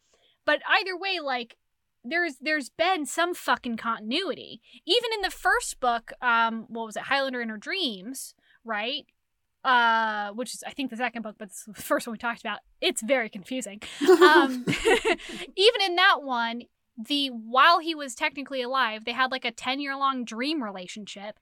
[0.45, 1.57] but either way, like
[2.05, 4.61] there's there's been some fucking continuity.
[4.87, 8.35] Even in the first book, um, what was it, Highlander in Her Dreams,
[8.65, 9.07] right?
[9.65, 12.41] Uh, which is I think the second book, but it's the first one we talked
[12.41, 12.59] about.
[12.83, 13.81] It's very confusing.
[14.09, 14.65] Um,
[15.57, 16.63] even in that one,
[16.99, 21.39] the while he was technically alive, they had like a ten year long dream relationship,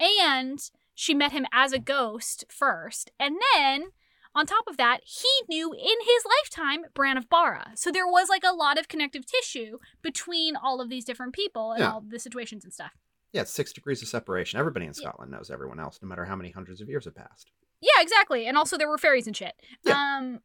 [0.00, 0.58] and
[0.94, 3.88] she met him as a ghost first, and then
[4.34, 7.72] on top of that, he knew in his lifetime Bran of Barra.
[7.74, 11.72] So there was like a lot of connective tissue between all of these different people
[11.72, 11.92] and Yeah.
[11.92, 12.92] all the situations and stuff.
[13.32, 14.58] yeah, it's six degrees of separation.
[14.58, 15.02] Everybody in Yeah.
[15.08, 17.50] Scotland knows everyone else, no matter how many hundreds of years have passed.
[17.80, 18.46] Yeah, exactly.
[18.46, 19.52] And also there were fairies and shit.
[19.84, 19.94] Yeah.
[20.18, 20.40] Um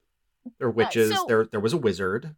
[0.59, 1.13] There are witches.
[1.15, 2.35] so- there, there was a wizard.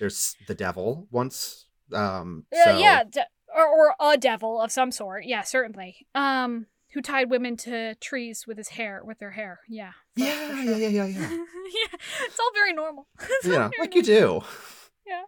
[0.00, 1.66] There's the devil once.
[1.92, 5.24] Um, uh, yeah, de- or, or a devil of some sort.
[5.24, 6.06] Yeah, certainly.
[6.14, 9.60] Um who tied women to trees with his hair with their hair.
[9.68, 9.92] Yeah.
[10.16, 10.62] for- for yeah, sure.
[10.64, 11.30] yeah, yeah, yeah, yeah.
[11.30, 13.06] yeah, it's all very normal.
[13.20, 14.40] All yeah, very like you do.
[15.06, 15.22] Yeah.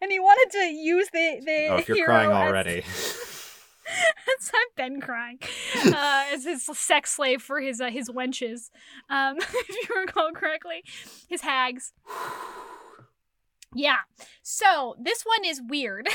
[0.00, 2.82] And he wanted to use the the Oh, if you're crying already.
[2.86, 2.86] as
[4.54, 5.38] I've been crying
[5.86, 8.70] uh, as his sex slave for his uh, his wenches,
[9.08, 10.82] um, if you recall correctly,
[11.28, 11.92] his hags.
[13.74, 13.98] Yeah.
[14.42, 16.08] So this one is weird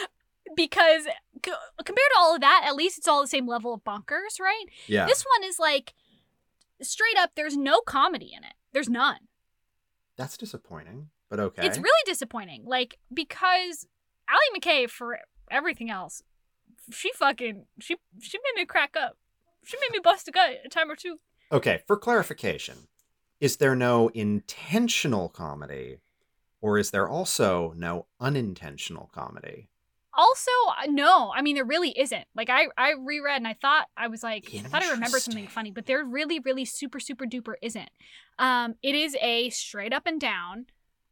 [0.56, 1.52] because c-
[1.84, 4.64] compared to all of that, at least it's all the same level of bonkers, right?
[4.86, 5.06] yeah.
[5.06, 5.94] This one is like
[6.82, 7.30] straight up.
[7.36, 8.54] There's no comedy in it.
[8.72, 9.18] There's none.
[10.16, 11.66] That's disappointing, but okay.
[11.66, 12.64] It's really disappointing.
[12.66, 13.86] Like because
[14.28, 15.18] Allie Mackay for
[15.50, 16.22] everything else,
[16.90, 19.16] she fucking she she made me crack up.
[19.64, 21.18] She made me bust a gut a time or two.
[21.52, 22.88] Okay, for clarification,
[23.40, 25.98] is there no intentional comedy,
[26.60, 29.68] or is there also no unintentional comedy?
[30.18, 30.50] Also,
[30.88, 32.26] no, I mean there really isn't.
[32.34, 35.46] Like I I reread and I thought I was like I thought I remembered something
[35.46, 37.90] funny, but there really really super super duper isn't.
[38.38, 40.66] Um, it is a straight up and down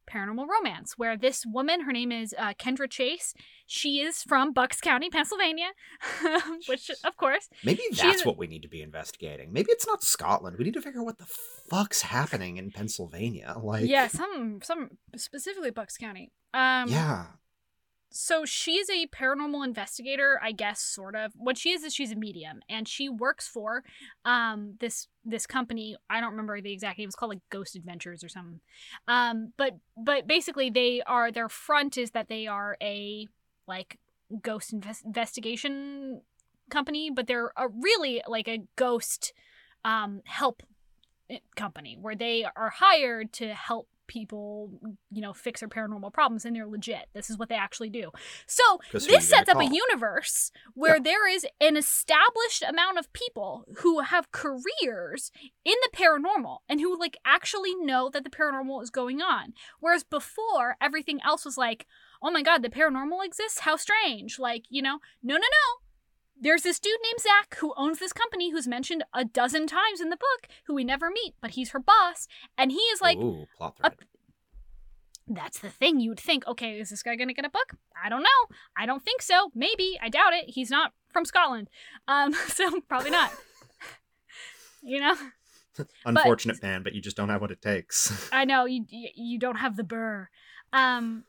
[0.07, 3.35] paranormal romance where this woman, her name is uh, Kendra Chase.
[3.67, 5.69] She is from Bucks County, Pennsylvania,
[6.67, 9.53] which of course Maybe that's what we need to be investigating.
[9.53, 10.57] Maybe it's not Scotland.
[10.59, 11.27] We need to figure out what the
[11.71, 13.57] fuck's happening in Pennsylvania.
[13.61, 16.33] Like, yeah, some some specifically Bucks County.
[16.53, 17.27] Um, yeah,
[18.17, 21.33] So she's a paranormal investigator, I guess, sort of.
[21.35, 23.83] What she is is she's a medium, and she works for
[24.25, 25.97] um this this company.
[26.09, 27.09] I don't remember the exact name.
[27.09, 28.61] It's called like Ghost Adventures or something.
[29.09, 33.27] Um, but but basically, they are their front is that they are a
[33.67, 33.99] like
[34.41, 36.21] ghost invest- investigation
[36.71, 39.33] company, but they're a really like a ghost
[39.85, 40.63] um help
[41.57, 44.71] company where they are hired to help people
[45.11, 47.07] you know fix their paranormal problems and they're legit.
[47.15, 48.11] This is what they actually do.
[48.47, 48.63] So
[48.93, 51.03] this sets up a universe where Yeah.
[51.03, 55.31] there is an established amount of people who have careers
[55.65, 59.55] in the paranormal and who like actually know that the paranormal is going on.
[59.81, 61.87] Whereas before everything else was like
[62.23, 63.61] oh my god the paranormal exists?
[63.61, 64.39] How strange.
[64.39, 65.84] Like you know no no no
[66.41, 70.11] there's this dude named Zach who owns this company who's mentioned a dozen times in
[70.11, 72.27] the book who we never meet, but he's her boss.
[72.59, 73.99] And he is like, Ooh, plot a- thread.
[75.29, 76.01] that's the thing.
[76.01, 77.75] You would think, okay, is this guy going to get a book?
[78.03, 78.57] I don't know.
[78.77, 79.51] I don't think so.
[79.55, 79.99] Maybe.
[80.03, 80.47] I doubt it.
[80.49, 81.71] He's not from Scotland.
[82.09, 83.33] Um, so probably not.
[84.83, 85.15] you know?
[86.05, 88.29] Unfortunate man, but you just don't have what it takes.
[88.33, 90.29] I know you you you don't have the burr.
[90.73, 91.25] Um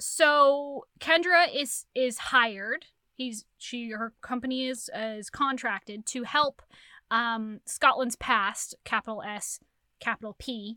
[0.00, 2.86] so Kendra is is hired.
[3.16, 6.62] He's she her company is is contracted to help
[7.10, 9.60] um Scotland's past, capital S,
[10.00, 10.76] capital P,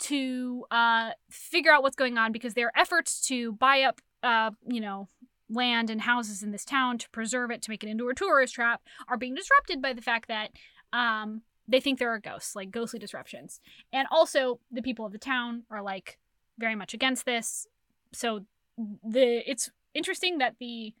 [0.00, 4.80] to uh figure out what's going on because their efforts to buy up uh you
[4.80, 5.08] know
[5.48, 8.54] land and houses in this town to preserve it to make it into a tourist
[8.54, 10.50] trap are being disrupted by the fact that
[10.92, 13.60] um they think there are ghosts, like ghostly disruptions.
[13.92, 16.18] And also the people of the town are like
[16.58, 17.66] very much against this.
[18.12, 18.44] So
[18.76, 20.94] the it's interesting that the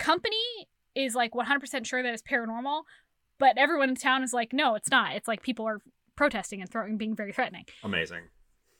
[0.00, 0.36] company
[0.96, 2.82] is like 100% sure that it's paranormal,
[3.38, 5.14] but everyone in town is like no, it's not.
[5.14, 5.80] It's like people are
[6.16, 7.64] protesting and throwing being very threatening.
[7.84, 8.24] Amazing.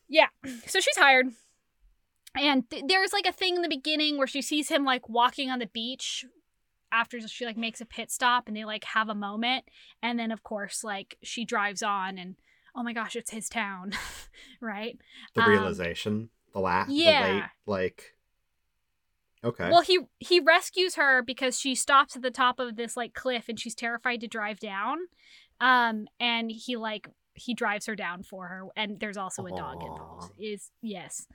[0.09, 0.27] Yeah.
[0.67, 1.27] So she's hired.
[2.37, 5.51] And th- there's like a thing in the beginning where she sees him like walking
[5.51, 6.25] on the beach
[6.93, 9.65] after she like makes a pit stop and they like have a moment
[10.03, 12.35] and then of course like she drives on and
[12.75, 13.93] oh my gosh, it's his town,
[14.61, 14.97] right?
[15.35, 17.27] The Um, realization, the last, yeah.
[17.27, 18.15] the late, like.
[19.43, 19.71] Okay.
[19.71, 23.49] Well, he he rescues her because she stops at the top of this like cliff
[23.49, 24.99] and she's terrified to drive down.
[25.61, 29.83] Um, and he like he drives her down for her, and there's also a dog
[29.83, 30.33] involved.
[30.39, 31.27] Is yes,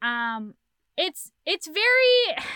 [0.00, 0.54] um,
[0.96, 2.38] it's it's very.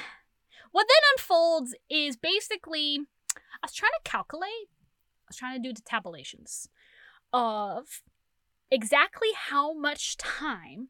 [0.72, 2.98] What then unfolds is basically,
[3.34, 6.68] I was trying to calculate, I was trying to do the tabulations
[7.32, 8.02] of
[8.70, 10.88] exactly how much time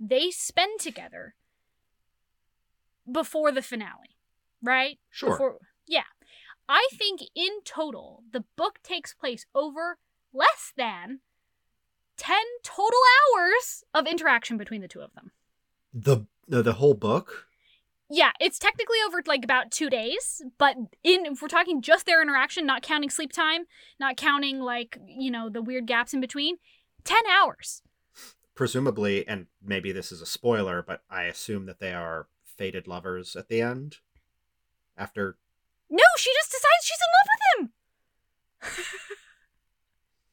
[0.00, 1.36] they spend together
[3.10, 4.16] before the finale,
[4.62, 4.98] right?
[5.10, 5.30] sure.
[5.30, 6.02] Before, yeah.
[6.68, 9.98] I think in total, the book takes place over
[10.34, 11.20] less than
[12.18, 12.98] 10 total
[13.38, 15.30] hours of interaction between the two of them.
[15.94, 17.46] the the the whole book.
[18.10, 22.22] Yeah, it's technically over like about two days, but in if we're talking just their
[22.22, 23.64] interaction, not counting sleep time,
[24.00, 26.56] not counting like, you know, the weird gaps in between,
[27.04, 27.82] 10 hours.
[28.54, 32.26] presumably, and maybe this is a spoiler, but I assume that they are
[32.58, 33.96] fated lovers at the end.
[34.96, 35.38] After
[35.88, 37.70] No, she just decides she's in love
[38.74, 38.82] with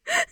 [0.09, 0.25] him.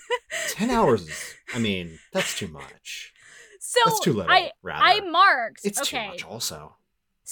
[0.50, 3.14] ten hours, is, I mean, that's too much.
[3.60, 4.32] So That's too little.
[4.32, 5.62] I rather, I marked.
[5.64, 6.04] it's okay.
[6.06, 6.26] too much.
[6.26, 6.76] Also,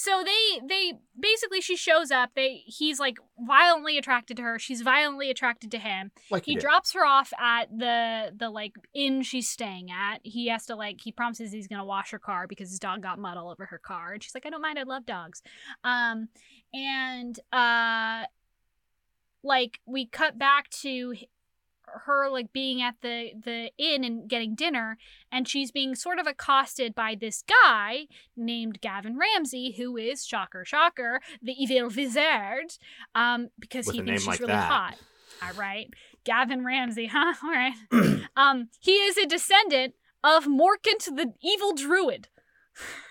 [0.03, 2.31] So they they basically she shows up.
[2.35, 4.57] They he's like violently attracted to her.
[4.57, 6.09] She's violently attracted to him.
[6.31, 10.21] like He drops her off at the the like inn she's staying at.
[10.23, 13.19] He has to like he promises he's gonna wash her car because his dog got
[13.19, 14.13] mud all over her car.
[14.13, 14.79] And she's like, I don't mind.
[14.79, 15.43] I love dogs.
[15.83, 16.29] Um,
[16.73, 18.23] and uh,
[19.43, 21.13] like we cut back to
[22.06, 24.97] her like being at the the inn and getting dinner
[25.32, 30.65] and she's being sort of accosted by this guy named Gavin Ramsey who is shocker
[30.65, 32.77] shocker the evil wizard
[33.15, 34.71] um because With he thinks she's like really that.
[34.71, 34.95] hot
[35.43, 35.89] all right
[36.23, 37.73] Gavin Ramsey huh all right
[38.36, 42.27] um he is a descendant of Morkant the evil druid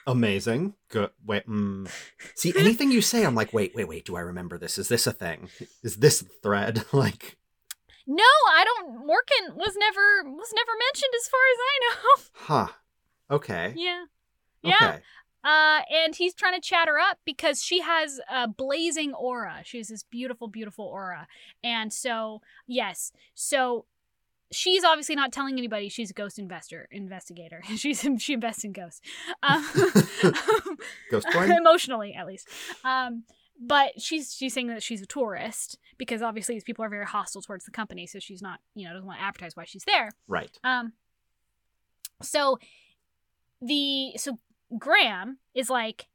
[0.07, 0.75] Amazing.
[0.89, 1.11] Good.
[1.25, 1.47] Wait.
[1.47, 1.91] Mm.
[2.35, 4.05] See, anything you say, I'm like, wait, wait, wait.
[4.05, 4.79] Do I remember this?
[4.79, 5.49] Is this a thing?
[5.83, 6.85] Is this a thread?
[6.93, 7.37] like,
[8.17, 12.69] no I don't Morkant was never was never mentioned as far as I know huh?
[13.31, 13.75] Okay.
[13.77, 14.05] yeah
[14.63, 15.01] yeah Okay.
[15.43, 19.61] Uh, and he's trying to chat her up because she has a blazing aura.
[19.65, 21.27] She has this beautiful, beautiful aura.
[21.65, 23.87] And so, yes, so
[24.53, 27.63] she's obviously not telling anybody she's a ghost investor, investigator.
[27.77, 29.01] she's she invests in ghosts,
[29.43, 29.65] um,
[31.11, 32.49] Ghost emotionally at least.
[32.85, 33.25] Um,
[33.61, 37.43] but she's she's saying that she's a tourist because obviously these people are very hostile
[37.43, 38.07] towards the company.
[38.07, 40.11] So she's not, you know, doesn't want to advertise why she's there.
[40.27, 40.59] right.
[40.65, 40.95] Um
[42.23, 42.59] so
[43.61, 44.39] the so
[44.79, 46.07] Graham is like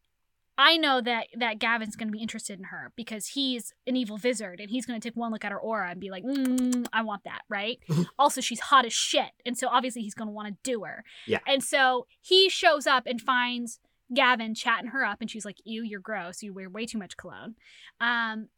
[0.57, 4.17] I know that that Gavin's going to be interested in her because he's an evil
[4.23, 6.87] wizard and he's going to take one look at her aura and be like, mm,
[6.93, 7.79] "I want that," right?
[8.19, 11.03] also, she's hot as shit, and so obviously he's going to want to do her.
[11.27, 11.39] Yeah.
[11.45, 13.79] And so he shows up and finds
[14.15, 16.41] Gavin chatting her up, and she's like, "Ew, you're gross.
[16.41, 17.55] You wear way too much cologne."
[17.99, 18.49] Um,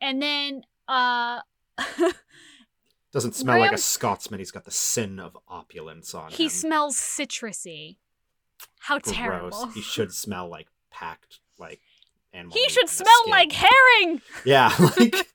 [0.00, 1.40] and then uh.
[3.12, 4.40] Doesn't smell like a Scotsman.
[4.40, 6.50] He's got the sin of opulence on He him.
[6.50, 7.96] smells citrusy.
[8.80, 9.14] How Gross.
[9.14, 9.66] terrible.
[9.68, 11.80] He should smell like packed like
[12.32, 12.52] animal.
[12.56, 13.30] He should smell skin.
[13.30, 14.20] like herring.
[14.44, 15.28] Yeah, like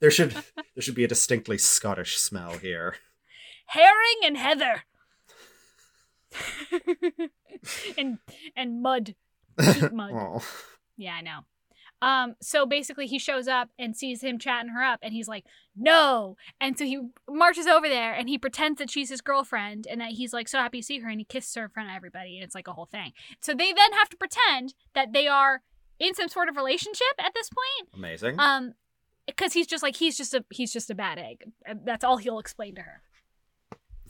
[0.00, 2.96] there should there should be a distinctly Scottish smell here.
[3.66, 4.82] Herring and heather.
[7.98, 8.18] and
[8.56, 9.14] and mud.
[9.92, 10.42] Mud.
[10.96, 11.40] Yeah, I know.
[12.02, 15.44] Um, so basically he shows up and sees him chatting her up and he's like,
[15.76, 20.00] No and so he marches over there and he pretends that she's his girlfriend and
[20.00, 21.94] that he's like so happy to see her and he kisses her in front of
[21.94, 23.12] everybody and it's like a whole thing.
[23.40, 25.62] So they then have to pretend that they are
[25.98, 27.90] in some sort of relationship at this point.
[27.94, 28.40] Amazing.
[28.40, 28.72] Um
[29.26, 31.44] because he's just like he's just a he's just a bad egg.
[31.84, 33.02] That's all he'll explain to her.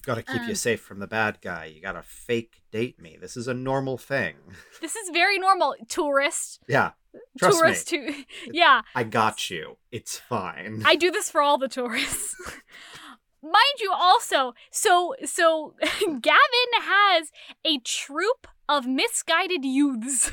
[0.03, 1.67] Got to keep um, you safe from the bad guy.
[1.67, 3.19] You got to fake date me.
[3.21, 4.37] This is a normal thing.
[4.81, 5.75] This is very normal.
[5.89, 6.61] Tourist.
[6.67, 6.93] Yeah,
[7.39, 7.99] trust tourist me.
[7.99, 8.81] who Yeah.
[8.95, 9.77] I got you.
[9.93, 10.83] It's fine.
[10.87, 12.35] I do this for all the tourists.
[13.43, 17.31] Mind you also, so so Gavin has
[17.65, 20.31] a troop of misguided youths.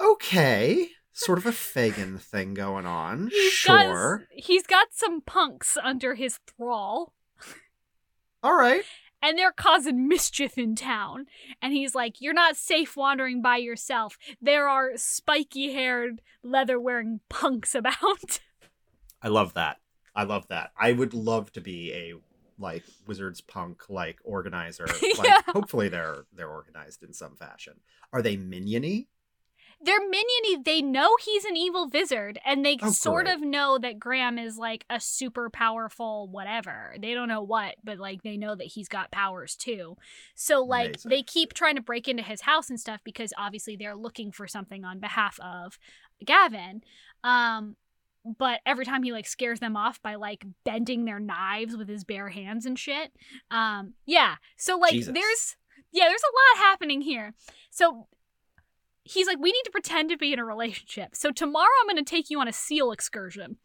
[0.00, 3.28] okay, sort of a Fagin thing going on.
[3.30, 4.18] He's sure.
[4.18, 7.14] got he's got some punks under his thrall.
[8.44, 8.82] All right.
[9.22, 11.26] and they're causing mischief in town.
[11.62, 14.18] And he's like, You're not safe wandering by yourself.
[14.40, 18.38] There are spiky haired, leather wearing punks about.
[19.22, 19.78] I love that.
[20.14, 20.70] I love that.
[20.78, 22.14] I would love to be a
[22.58, 24.86] like wizards punk like organizer.
[25.18, 25.40] Like Yeah.
[25.48, 27.80] hopefully they're they're organized in some fashion.
[28.12, 29.06] Are they miniony?
[29.84, 30.64] They're miniony.
[30.64, 33.34] They know he's an evil wizard, and they Oh, sort great.
[33.34, 36.94] of know that Graham is like a super powerful whatever.
[37.00, 39.96] They don't know what, but like they know that he's got powers too.
[40.34, 41.08] So like Amazing.
[41.10, 44.46] they keep trying to break into his house and stuff because obviously they're looking for
[44.46, 45.78] something on behalf of
[46.24, 46.82] Gavin.
[47.22, 47.76] Um,
[48.38, 52.04] but every time he like scares them off by like bending their knives with his
[52.04, 53.12] bare hands and shit.
[53.50, 54.36] Um, yeah.
[54.56, 55.12] So like Jesus.
[55.12, 55.56] there's
[55.92, 57.34] yeah, there's a lot happening here.
[57.70, 58.08] So
[59.04, 61.14] he's like, we need to pretend to be in a relationship.
[61.14, 63.58] So tomorrow I'm going to take you on a seal excursion.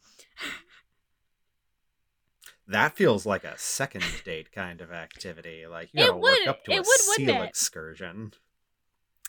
[2.68, 5.66] That feels like a second date kind of activity.
[5.68, 8.34] Like you gotta work up to it a would, seal excursion.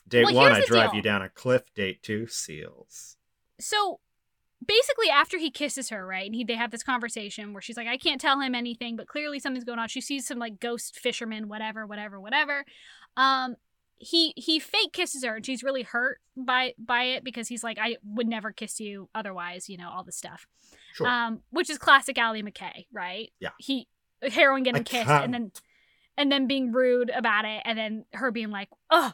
[0.07, 0.97] Date Well, one, I drive deal.
[0.97, 1.63] you down a cliff.
[1.73, 3.17] Date two, seals.
[3.59, 3.99] So
[4.63, 7.87] basically, after he kisses her, right, and he, they have this conversation where she's like,
[7.87, 9.87] I can't tell him anything, but clearly something's going on.
[9.87, 12.63] She sees some like ghost fisherman, whatever, whatever, whatever.
[13.17, 13.55] Um,
[14.01, 17.77] he he fake kisses her, and she's really hurt by by it because he's like,
[17.79, 20.47] I would never kiss you otherwise, you know, all this stuff.
[20.93, 21.07] Sure.
[21.07, 23.31] um, which is classic Allie Mackay, right?
[23.39, 23.51] Yeah.
[23.59, 23.87] He
[24.21, 25.51] heroin getting I kissed can't- and then
[26.17, 29.13] and then being rude about it, and then her being like, "Oh,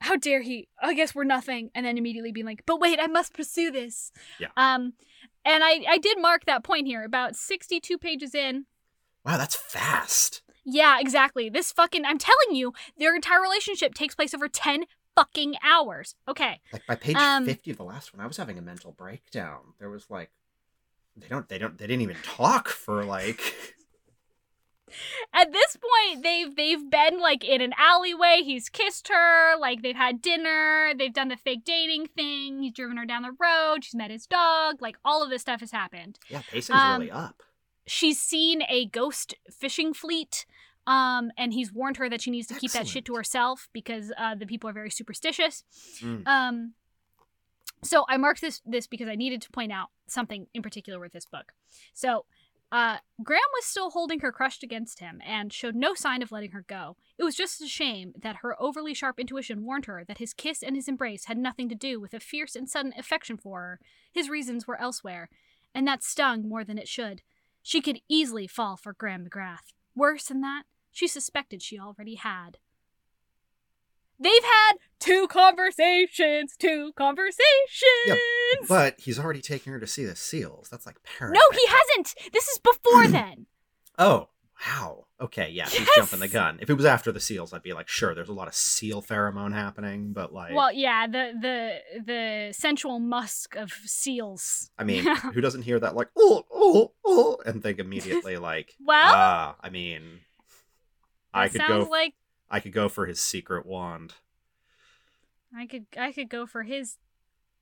[0.00, 0.68] how dare he?
[0.82, 4.12] I guess we're nothing," and then immediately being like, "But wait, I must pursue this."
[4.38, 4.48] Yeah.
[4.56, 4.92] Um,
[5.44, 8.66] and I I did mark that point here about sixty two pages in.
[9.24, 10.42] wow, that's fast.
[10.64, 11.48] Yeah, exactly.
[11.48, 14.84] This fucking I'm telling you, their entire relationship takes place over ten
[15.14, 16.14] fucking hours.
[16.26, 16.60] Okay.
[16.72, 19.74] Like by page Um, fifty of the last one, I was having a mental breakdown.
[19.78, 20.30] There was like,
[21.16, 23.54] they don't, they don't, they didn't even talk for like.
[25.32, 28.42] At this point, they've they've been like in an alleyway.
[28.44, 32.62] He's kissed her, like they've had dinner, they've done the fake dating thing.
[32.62, 33.82] He's driven her down the road.
[33.82, 34.80] She's met his dog.
[34.80, 36.18] Like all of this stuff has happened.
[36.28, 37.42] Yeah, pacing's Um, really up.
[37.86, 40.46] She's seen a ghost fishing fleet.
[40.86, 44.12] Um, and he's warned her that she needs to keep that shit to herself because
[44.18, 45.64] uh, the people are very superstitious.
[46.00, 46.26] Mm.
[46.26, 46.74] Um,
[47.82, 51.12] so I marked this this because I needed to point out something in particular with
[51.12, 51.52] this book.
[51.92, 52.24] So,
[52.72, 56.50] uh, Graham was still holding her crushed against him and showed no sign of letting
[56.50, 56.96] her go.
[57.18, 60.62] It was just a shame that her overly sharp intuition warned her that his kiss
[60.62, 63.80] and his embrace had nothing to do with a fierce and sudden affection for her.
[64.10, 65.28] His reasons were elsewhere,
[65.72, 67.22] and that stung more than it should.
[67.62, 69.72] She could easily fall for Graham McGrath.
[69.94, 70.64] Worse than that,
[70.94, 72.56] she suspected she already had.
[74.18, 77.42] They've had two conversations, two conversations.
[78.06, 78.14] Yeah,
[78.68, 80.68] But he's already taken her to see the seals.
[80.70, 81.34] That's like parent.
[81.34, 82.14] no, he hasn't.
[82.32, 83.46] This is before then.
[83.98, 84.28] Oh,
[84.66, 85.06] wow.
[85.20, 85.90] Okay, yeah, he's Yes!
[85.96, 86.58] jumping the gun.
[86.62, 89.02] If it was after the seals, I'd be like, sure, there's a lot of seal
[89.02, 94.70] pheromone happening, but like, Well, yeah, the the the sensual musk of seals.
[94.78, 99.12] I mean, who doesn't hear that like, oh, oh, oh, and think immediately like, Well,
[99.12, 100.20] ah, I mean,
[101.34, 102.14] I could go, like
[102.50, 104.14] I could go for his secret wand.
[105.56, 106.96] I could I could go for his.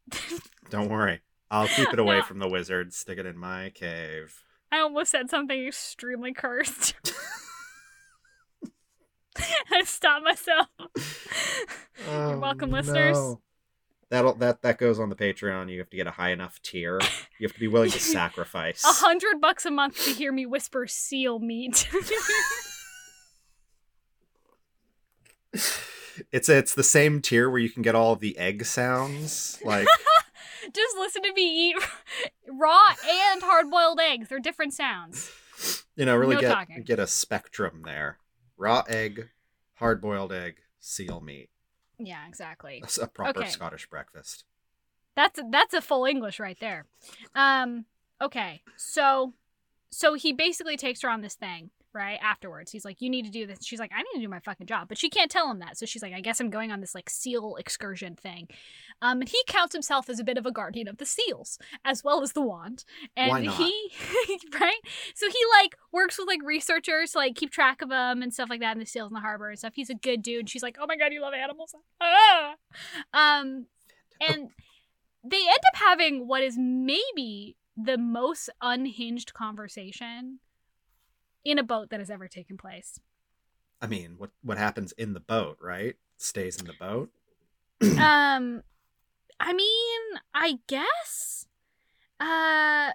[0.71, 1.21] Don't worry,
[1.51, 2.23] I'll keep it away No.
[2.25, 2.93] from the wizard.
[2.95, 4.43] Stick it in my cave.
[4.71, 6.95] I almost said something extremely cursed.
[9.71, 10.67] I stopped myself.
[12.09, 13.17] Oh, You're welcome, listeners.
[13.17, 13.41] Oh,
[14.11, 15.71] That'll that that goes on the Patreon.
[15.73, 17.01] You have to get a high enough tier.
[17.39, 18.85] You have to be willing to sacrifice.
[18.85, 21.89] A hundred bucks a month to hear me whisper seal meat.
[26.31, 29.59] It's it's the same tier where you can get all the egg sounds.
[29.65, 29.87] Like
[30.73, 31.77] Just listen to me eat
[32.49, 34.29] raw and hard boiled eggs.
[34.29, 35.31] They're different sounds.
[35.97, 36.83] you know, really No get talking.
[36.83, 38.19] get a spectrum there.
[38.57, 39.31] Raw egg,
[39.75, 41.49] hard boiled egg, seal meat.
[41.99, 42.79] Yeah, exactly.
[42.81, 43.49] That's a proper Okay.
[43.49, 44.45] Scottish breakfast.
[45.17, 46.87] That's that's a full English right there.
[47.35, 47.87] Um
[48.21, 48.63] okay.
[48.77, 49.33] So
[49.91, 52.19] so he basically takes her on this thing, right?
[52.23, 52.71] Afterwards.
[52.73, 54.67] He's like, "You need to do this." She's like, "I need to do my fucking
[54.67, 55.77] job." But she can't tell him that.
[55.79, 58.49] So she's like, "I guess I'm going on this like seal excursion thing."
[59.01, 62.05] Um and he counts himself as a bit of a guardian of the seals as
[62.05, 62.85] well as the wand.
[63.17, 63.55] And Why not?
[63.57, 63.91] he
[64.61, 64.81] right?
[65.15, 68.51] So he like works with like researchers to like keep track of them and stuff
[68.51, 69.73] like that and the seals in the harbor and stuff.
[69.75, 70.49] He's a good dude.
[70.49, 72.55] She's like, "Oh my god, you love animals." Ah!
[73.15, 73.67] Um
[74.21, 74.49] and
[75.25, 80.39] they end up having what is maybe the most unhinged conversation
[81.45, 83.01] in a boat that has ever taken place.
[83.81, 85.97] I mean, what what happens in the boat, right?
[86.17, 87.11] Stays in the boat.
[87.83, 88.63] um
[89.41, 90.01] I mean,
[90.33, 91.47] I guess
[92.21, 92.93] uh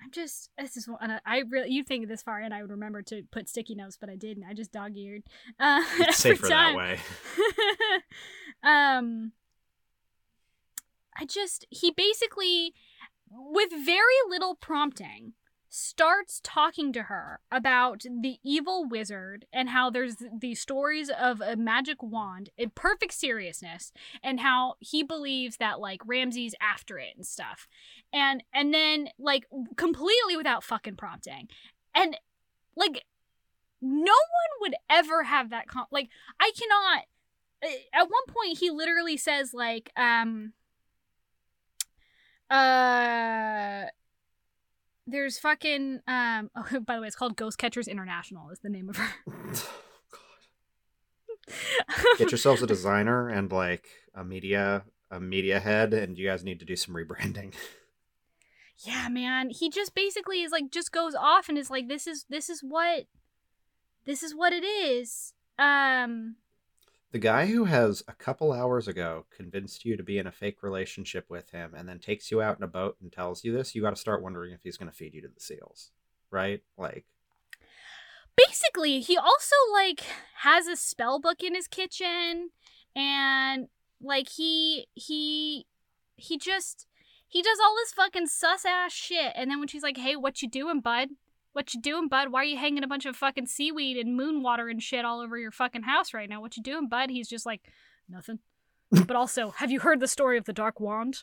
[0.00, 3.02] I'm just this is one I really you think this far in I would remember
[3.02, 4.44] to put sticky notes, but I didn't.
[4.44, 5.24] I just dog eared.
[5.58, 7.00] Uh It's safer that way.
[8.62, 9.32] um
[11.16, 12.74] I just he basically
[13.28, 15.32] with very little prompting
[15.74, 21.56] starts talking to her about the evil wizard and how there's these stories of a
[21.56, 27.26] magic wand in perfect seriousness and how he believes that like Ramsay's after it and
[27.26, 27.66] stuff.
[28.12, 29.46] And and then like
[29.76, 31.48] completely without fucking prompting.
[31.92, 32.16] And
[32.76, 33.04] like
[33.82, 36.08] no one would ever have that con- like
[36.38, 37.04] I cannot
[37.64, 40.52] eh, at one point he literally says like um
[42.48, 43.86] uh
[45.06, 48.88] there's fucking um oh, by the way it's called ghost catchers international is the name
[48.88, 49.08] of her.
[52.18, 56.58] Get yourselves a designer and like a media a media head, and you guys need
[56.60, 57.54] to do some rebranding.
[58.78, 59.50] yeah man.
[59.50, 62.60] He just basically is like just goes off and is like this is this is
[62.62, 63.04] what
[64.06, 65.32] this is what it is.
[65.58, 66.36] Um
[67.14, 70.64] The guy who has a couple hours ago convinced you to be in a fake
[70.64, 73.72] relationship with him and then takes you out in a boat and tells you this,
[73.72, 75.92] you got to start wondering if he's going to feed you to the seals.
[76.32, 76.64] Right?
[76.76, 77.04] Like,
[78.36, 80.02] basically he also like
[80.38, 82.50] has a spell book in his kitchen
[82.96, 83.68] and
[84.02, 85.66] like he he
[86.16, 86.88] he just
[87.28, 90.42] he does all this fucking sus ass shit and then when she's like hey what
[90.42, 91.10] you doing bud
[91.54, 94.42] what you doing bud why are you hanging a bunch of fucking seaweed and moon
[94.42, 97.28] water and shit all over your fucking house right now what you doing bud he's
[97.28, 97.62] just like
[98.08, 98.38] nothing
[98.90, 101.22] but also have you heard the story of the dark wand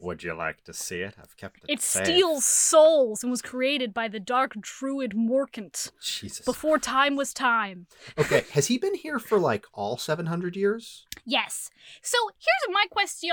[0.00, 1.14] would you like to see it?
[1.20, 1.72] I've kept it.
[1.72, 2.04] it safe.
[2.06, 6.44] steals souls and was created by the dark druid morkant Jesus.
[6.44, 11.04] before time was time Okay, has he been here for like all 700 years?
[11.26, 11.70] Yes.
[12.00, 13.32] So here's my question.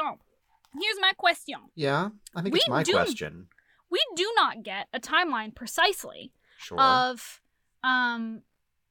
[0.81, 1.55] Here's my question.
[1.75, 3.47] Yeah, I think it's We my do- question.
[3.95, 6.79] We do not get a timeline precisely Sure.
[6.79, 7.41] of
[7.81, 8.41] um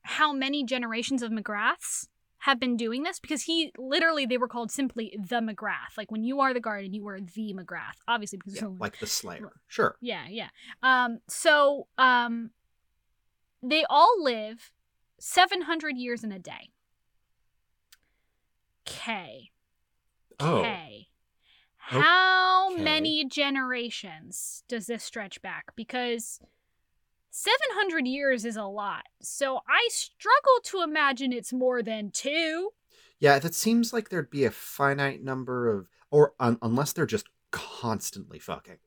[0.03, 4.71] how many generations of McGraths have been doing this because he literally they were called
[4.71, 5.99] simply the McGrath.
[5.99, 9.07] Like when you are the guardian, you were the McGrath, obviously because yeah, like the
[9.07, 9.53] Slayer.
[9.67, 9.97] Sure.
[10.01, 10.49] yeah, yeah.
[10.83, 12.51] Um so um
[13.63, 14.73] they all live
[15.19, 16.71] 700 years in a day.
[18.87, 19.51] K.
[20.41, 20.59] Oh.
[20.61, 21.09] Okay.
[21.87, 22.83] How okay.
[22.83, 25.73] many generations does this stretch back?
[25.77, 26.41] Because
[27.31, 29.05] 700 years is a lot.
[29.21, 32.71] So I struggle to imagine it's more than two.
[33.19, 37.27] Yeah, that seems like there'd be a finite number of, or un- unless they're just
[37.51, 38.79] constantly fucking,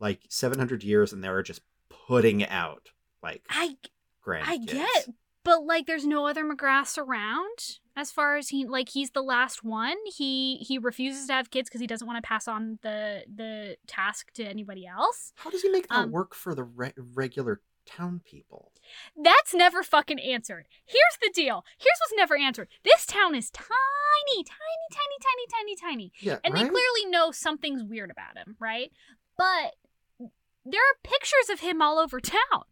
[0.00, 2.90] like 700 years, and they're just putting out
[3.22, 3.76] like I
[4.22, 4.44] grand.
[4.48, 5.08] I get,
[5.44, 9.62] but like there's no other McGraths around as far as he like he's the last
[9.64, 9.96] one.
[10.16, 13.76] He he refuses to have kids because he doesn't want to pass on the the
[13.86, 15.32] task to anybody else.
[15.36, 18.72] How does he make that Um, work for the re- regular town people?
[19.16, 20.66] That's never fucking answered.
[20.86, 21.64] Here's the deal.
[21.78, 22.68] Here's what's never answered.
[22.84, 23.68] This town is tiny,
[24.44, 24.44] tiny,
[24.92, 26.12] tiny, tiny, tiny, tiny.
[26.20, 26.62] Yeah, And right?
[26.64, 28.90] they clearly know something's weird about him, right?
[29.36, 29.74] But
[30.64, 32.64] there are pictures of him all over town.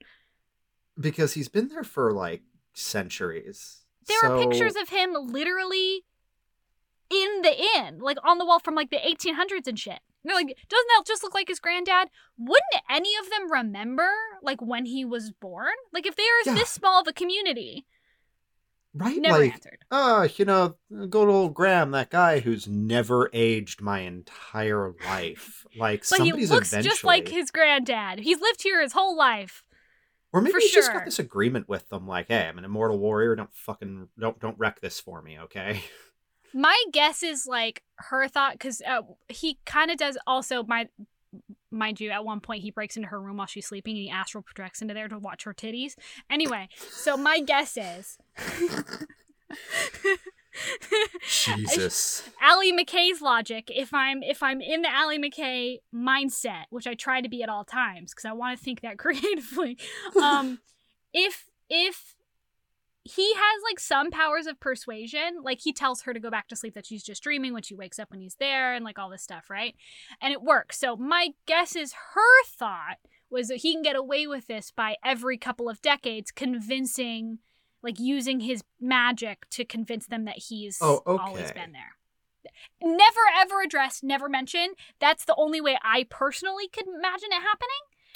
[0.99, 2.43] because he's been there for like
[2.75, 3.82] centuries.
[4.07, 6.05] There are pictures of him literally
[7.11, 9.99] in the inn, like on the wall from like the 1800s and shit.
[10.25, 12.09] And They're like, doesn't that just look like his granddad?
[12.39, 14.09] Wouldn't any of them remember
[14.43, 15.73] like when he was born?
[15.93, 16.55] Like if there is Yeah.
[16.55, 17.85] this small of a community,
[18.95, 19.79] right, never like answered.
[19.91, 25.67] oh, you know, good old Graham, that guy who's never aged my entire life.
[25.77, 28.21] Like But he looks eventually, just like his granddad.
[28.21, 29.65] He's lived here his whole life.
[30.33, 33.37] Or maybe he just got this agreement with them, like, hey, I'm an immortal warrior.
[33.37, 35.83] Don't fucking don't don't wreck this for me, okay?
[36.55, 40.89] My guess is like her thought because uh, he kind of does also my.
[41.71, 44.11] Mind you, at one point he breaks into her room while she's sleeping and he
[44.11, 45.95] astral projects into there to watch her titties.
[46.29, 48.19] Anyway, so my guess is
[51.29, 52.29] Jesus.
[52.41, 53.71] Allie Mackay's logic.
[53.75, 57.49] If I'm if I'm in the Allie Mackay mindset, which I try to be at
[57.49, 59.79] all times because I want to think that creatively,
[60.21, 60.61] um,
[61.13, 62.17] if if
[63.05, 66.57] he has like some powers of persuasion, like he tells her to go back to
[66.57, 69.11] sleep that she's just dreaming when she wakes up when he's there, and like all
[69.11, 69.75] this stuff, right?
[70.21, 70.79] And it works.
[70.79, 72.99] So my guess is her thought
[73.31, 77.39] was that he can get away with this by every couple of decades convincing
[77.83, 81.61] like using his magic to convince them that he's Oh, always okay.
[81.63, 81.97] been there.
[82.83, 84.75] Never ever addressed, never mentioned.
[85.01, 87.71] That's the only way I personally could imagine it happening.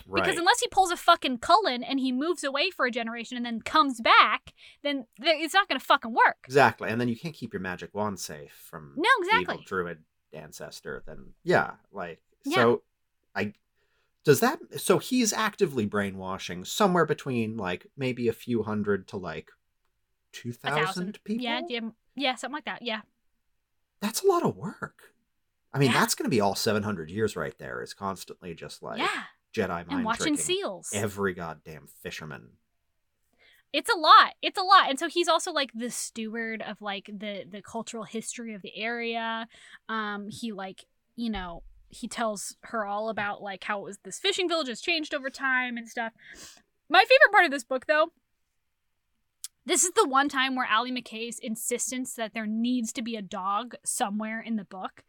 [0.06, 0.22] Right.
[0.22, 3.46] Because unless he pulls a fucking Cullen and he moves away for a generation and
[3.46, 4.52] then comes back,
[4.82, 6.36] then th- it's not gonna fucking work.
[6.44, 6.90] exactly.
[6.90, 9.64] And then you can't keep your magic wand safe from No, exactly.
[9.64, 11.02] druid ancestor.
[11.06, 12.56] Then yeah, like Yeah.
[12.56, 12.82] so
[13.34, 13.54] I
[14.26, 19.50] does that so he's actively brainwashing somewhere between like maybe a few hundred to like
[20.32, 21.42] 2000 people.
[21.42, 21.80] Yeah, yeah,
[22.14, 22.82] yeah, something like that.
[22.82, 23.00] Yeah.
[24.00, 25.14] That's a lot of work.
[25.72, 26.00] I mean, Yeah.
[26.00, 27.82] that's going to be all 700 years right there.
[27.82, 29.22] Is constantly just like yeah.
[29.54, 30.90] Jedi mind and watching seals.
[30.92, 32.50] every goddamn fisherman.
[33.72, 34.34] it's a lot.
[34.42, 34.88] It's a lot.
[34.90, 38.76] And so he's also like the steward of like the the cultural history of the
[38.76, 39.48] area.
[39.88, 44.18] Um he like, you know, he tells her all about like how it was this
[44.18, 46.12] fishing village has changed over time and stuff.
[46.88, 48.10] My favorite part of this book though
[49.66, 53.22] this is the one time where Allie Mackay's insistence that there needs to be a
[53.22, 55.02] dog somewhere in the book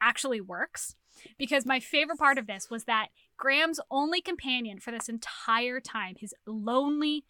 [0.00, 0.96] actually works.
[1.38, 6.16] Because my favorite part of this was that Graham's only companion for this entire time,
[6.18, 7.24] his lonely,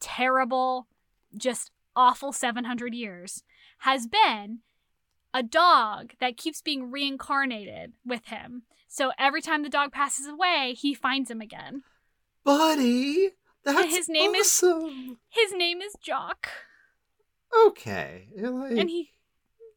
[0.00, 0.86] terrible,
[1.36, 3.42] just awful 700 years,
[3.78, 4.60] has been
[5.34, 8.62] a dog that keeps being reincarnated with him.
[8.88, 11.82] So every time the dog passes away, he finds him again.
[12.44, 13.30] Buddy,
[13.64, 15.18] that's his name is- awesome.
[15.28, 16.48] His name is Jock,
[17.66, 19.10] Okay, like, and he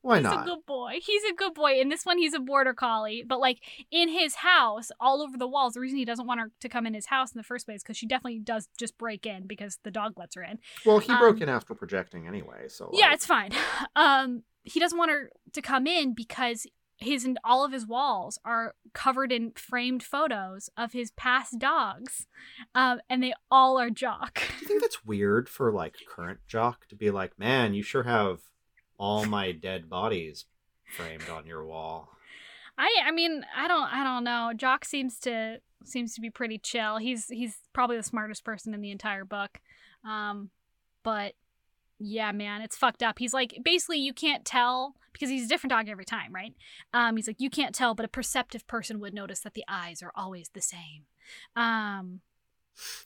[0.07, 0.45] why he's not?
[0.45, 0.99] a good boy.
[1.01, 1.79] He's a good boy.
[1.79, 3.23] In this one, he's a border collie.
[3.27, 3.59] But like
[3.91, 6.85] in his house, all over the walls, the reason he doesn't want her to come
[6.85, 9.79] in his house in the first place because she definitely does just break in because
[9.83, 10.59] the dog lets her in.
[10.85, 13.51] well, he um, broke in astral projecting anyway, so Yeah, it's fine.
[13.95, 18.39] Um, he doesn't want her to come in because his and all of his walls
[18.43, 22.27] are covered in framed photos of his past dogs,
[22.73, 24.35] um, and they all are Jock.
[24.35, 28.03] Do you think that's weird for like current jock to be like, man, you sure
[28.03, 28.41] have
[28.97, 30.45] all my dead bodies
[30.95, 32.09] framed on your wall?
[32.77, 34.51] I I mean I don't I don't know.
[34.55, 36.97] Jock seems to seems to be pretty chill.
[36.97, 39.59] He's he's probably the smartest person in the entire book.
[40.07, 40.49] Um
[41.03, 41.33] but
[41.99, 43.17] yeah, man, it's fucked up.
[43.19, 46.53] He's like basically you can't tell because he's a different dog every time, right?
[46.93, 50.03] Um he's like you can't tell, but a perceptive person would notice that the eyes
[50.03, 51.05] are always the same.
[51.55, 52.21] Um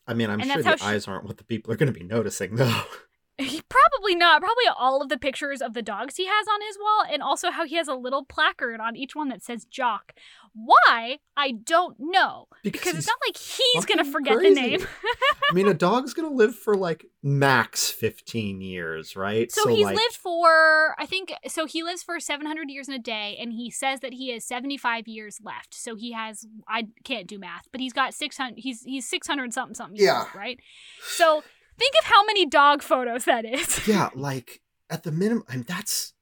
[0.06, 2.06] I mean, I'm sure the she- eyes aren't what the people are going to be
[2.06, 2.84] noticing, though.
[3.42, 4.42] he, probably not.
[4.42, 7.52] Probably all of the pictures of the dogs he has on his wall, and also
[7.52, 10.14] how he has a little placard on each one that says Jock.
[10.54, 11.20] Why?
[11.38, 12.48] I don't know.
[12.62, 14.54] Because it's not like he's gonna forget crazy.
[14.54, 14.88] the name.
[15.50, 19.52] I mean, a dog's going to live for like max 15 years, right?
[19.52, 23.00] So, he's like, lived for, I think, so he lives for 700 years in a
[23.00, 25.74] day, and he says that he has 75 years left.
[25.74, 29.76] So he has, I can't do math, but he's got 600, he's he's 600 something
[29.76, 30.26] something years, Yeah.
[30.38, 30.60] right?
[31.02, 31.44] So
[31.82, 33.88] think of how many dog photos that is.
[33.88, 36.14] yeah, like at the minimum, I mean, that's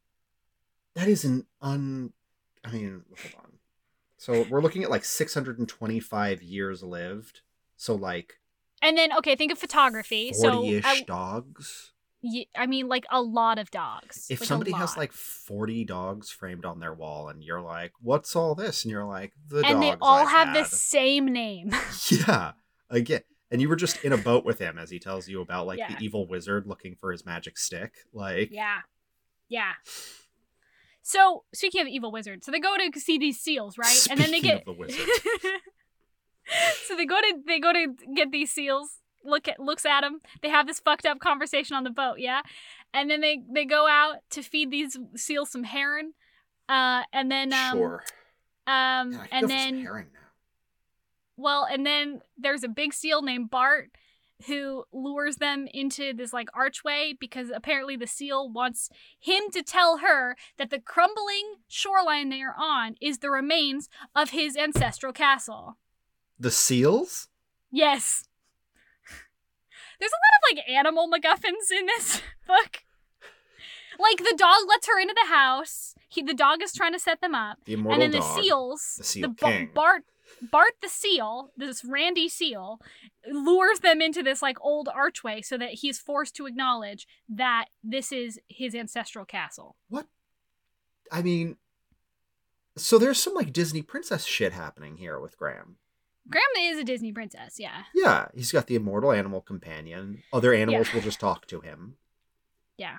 [0.96, 2.14] that is an un.
[2.64, 3.52] I mean, hold on.
[4.18, 7.42] So we're looking at like 625 years lived.
[7.78, 8.40] So like
[8.82, 10.34] And then, okay, think of photography.
[10.34, 11.94] So 40-ish I, dogs.
[12.22, 14.28] Ye- I mean, like a lot of dogs.
[14.30, 18.36] If Like, somebody has like 40 dogs framed on their wall, and you're like, "What's
[18.36, 21.72] all this?" and you're like, "The and they all I have the had." same name.
[22.10, 22.52] Yeah,
[22.90, 23.22] again,
[23.52, 25.80] and you were just in a boat with him as he tells you about like
[25.80, 25.94] Yeah.
[25.96, 27.94] the evil wizard looking for his magic stick.
[28.14, 28.80] Like, yeah,
[29.48, 29.74] yeah.
[31.02, 34.08] So speaking of the evil wizard, so they go to see these seals, right?
[34.12, 35.08] and then they Speaking get of the wizard.
[36.86, 38.98] so they go to they go to get these seals.
[39.24, 40.22] Look at looks at them.
[40.42, 42.42] They have this fucked up conversation on the boat, yeah.
[42.94, 46.14] And then they they go out to feed these seals some heron.
[46.68, 48.04] Uh, and then um, sure.
[48.68, 50.19] um, Man, I could go and then herring now.
[51.40, 53.92] Well, and then there's a big seal named Bart
[54.48, 59.98] who lures them into this like archway because apparently the seal wants him to tell
[60.00, 65.78] her that the crumbling shoreline they are on is the remains of his ancestral castle.
[66.38, 67.30] The seals?
[67.72, 68.26] Yes.
[70.00, 72.84] There's a lot of like animal MacGuffins in this book.
[73.98, 75.96] Like the dog lets her into the house.
[76.10, 77.60] He the dog is trying to set them up.
[77.66, 78.22] The and then dog.
[78.22, 79.70] the seals, the seal Ba- king.
[79.74, 80.04] Bart,
[80.42, 82.80] Bart the seal, this Randy seal,
[83.30, 88.12] lures them into this like old archway so that he's forced to acknowledge that this
[88.12, 89.76] is his ancestral castle.
[89.90, 90.08] What?
[91.12, 91.58] I mean,
[92.78, 95.78] so there's some like Disney princess shit happening here with Graham.
[96.30, 97.84] Grandma is a Disney princess, yeah.
[97.96, 100.22] Yeah, he's got the immortal animal companion.
[100.32, 101.96] Other animals will just talk to him.
[102.78, 102.98] Yeah.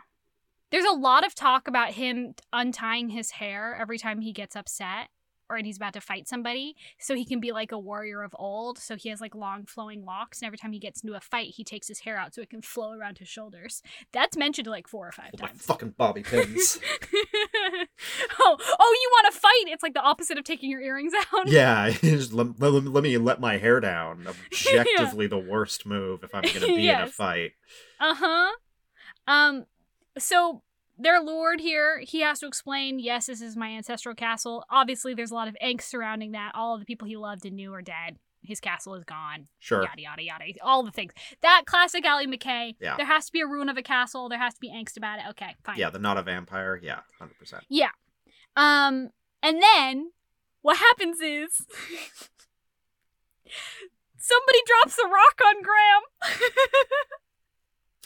[0.70, 5.08] There's a lot of talk about him untying his hair every time he gets upset
[5.50, 8.78] or he's about to fight somebody so he can be like a warrior of old.
[8.78, 11.54] So he has like long flowing locks and every time he gets into a fight
[11.56, 13.82] he takes his hair out so it can flow around his shoulders.
[14.12, 15.62] That's mentioned like 4 or 5 Hold my times.
[15.62, 16.78] fucking bobby pins.
[18.40, 19.64] oh, oh, you want to fight?
[19.66, 21.48] It's like the opposite of taking your earrings out.
[21.48, 24.26] yeah, just let, let, let me let my hair down.
[24.52, 27.52] Objectively, the worst move if I'm going to be in a fight.
[27.98, 28.50] Uh huh.
[29.26, 29.66] Um.
[30.18, 30.62] So
[31.00, 32.00] they're lured here.
[32.00, 32.98] He has to explain.
[32.98, 34.64] Yes, this is my ancestral castle.
[34.70, 36.52] Obviously, there's a lot of angst surrounding that.
[36.54, 38.16] All of the people he loved and knew are dead.
[38.42, 39.48] His castle is gone.
[39.58, 39.82] Sure.
[39.82, 40.44] Yada yada yada.
[40.62, 41.12] All the things.
[41.42, 42.76] That classic Allie Mackay.
[42.80, 42.96] Yeah.
[42.96, 44.28] There has to be a ruin of a castle.
[44.28, 45.24] There has to be angst about it.
[45.30, 45.76] Okay, fine.
[45.76, 46.80] Yeah, the not a vampire.
[46.82, 47.64] Yeah, hundred percent.
[47.68, 47.90] Yeah.
[48.56, 49.10] Um,
[49.42, 50.12] and then
[50.62, 51.66] what happens is
[54.16, 56.02] Somebody drops a rock on Graham.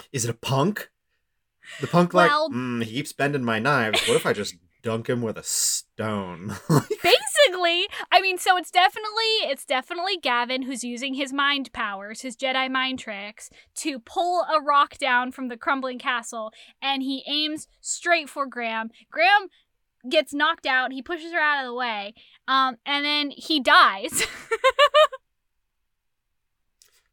[0.12, 0.90] Is it a punk?
[1.80, 4.06] The punk Well- like, mm, he keeps bending my knives.
[4.06, 6.56] What if I just dunk him with a stone?
[6.68, 12.36] Basically, I mean, so it's definitely it's definitely Gavin who's using his mind powers, his
[12.36, 16.52] Jedi mind tricks, to pull a rock down from the crumbling castle,
[16.82, 18.90] and he aims straight for Graham.
[19.10, 19.48] Graham
[20.08, 20.92] gets knocked out.
[20.92, 22.14] He pushes her out of the way,
[22.46, 24.26] um, and then he dies.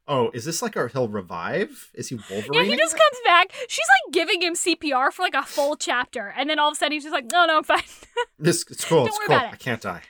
[0.07, 1.89] oh, is this like our he'll revive?
[1.93, 2.53] Is he Wolverine?
[2.53, 3.53] yeah, he just comes back.
[3.67, 6.75] She's like giving him CPR for like a full chapter, and then all of a
[6.75, 7.81] sudden he's just like, "No, no, I'm fine."
[8.39, 8.99] This it's cool.
[8.99, 9.35] Don't It's worry cool.
[9.37, 9.53] about it.
[9.53, 10.01] I can't die.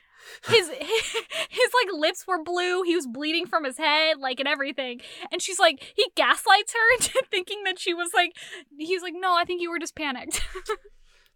[0.47, 0.79] his, his
[1.49, 2.83] his like lips were blue.
[2.83, 5.01] He was bleeding from his head, like and everything.
[5.31, 8.31] And she's like, he gaslights her into thinking that she was like,
[8.77, 10.41] he's like, no, I think you were just panicked.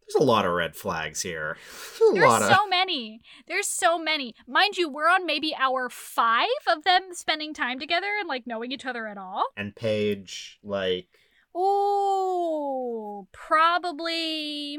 [0.07, 1.57] There's a lot of red flags here.
[1.99, 3.21] There's a There's lot of so many.
[3.47, 4.35] There's so many.
[4.47, 8.71] Mind you, we're on maybe hour five of them spending time together and like knowing
[8.71, 9.45] each other at all.
[9.57, 11.07] and page like
[11.55, 14.77] Oh, probably.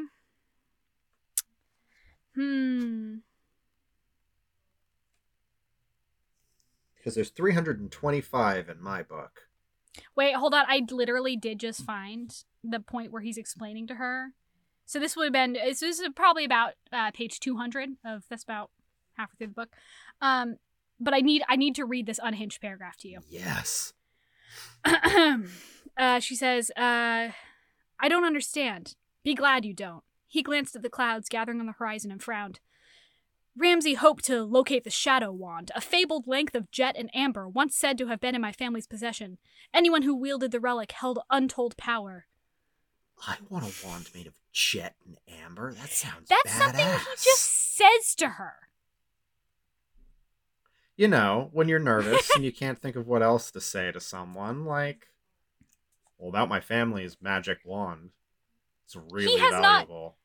[2.35, 3.15] Hmm.
[6.99, 9.43] because there's 325 in my book.
[10.17, 10.65] Wait, hold on.
[10.69, 14.33] I literally did just find the point where he's explaining to her.
[14.87, 15.55] So this would have been.
[15.55, 18.25] This is probably about uh, page two hundred of.
[18.31, 18.71] That's about
[19.15, 19.71] halfway through the book.
[20.23, 20.57] Um,
[21.01, 23.21] but I need I need to read this unhinged paragraph to you.
[23.29, 23.93] Yes.
[24.85, 27.31] uh, she says, uh,
[28.01, 28.95] "I don't understand.
[29.25, 32.61] Be glad you don't." He glanced at the clouds gathering on the horizon and frowned.
[33.59, 37.75] Ramsey hoped to locate the Shadow Wand, a fabled length of jet and amber, once
[37.75, 39.39] said to have been in my family's possession.
[39.73, 42.27] Anyone who wielded the relic held untold power.
[43.27, 45.73] I want a wand made of jet and amber.
[45.73, 48.55] That sounds That's something he just says to her.
[50.97, 54.01] you know, when you're nervous and you can't think of what else to say to
[54.01, 55.09] someone, like,
[56.19, 58.11] well, about my family's magic wand.
[58.87, 60.17] It's really has not- valuable.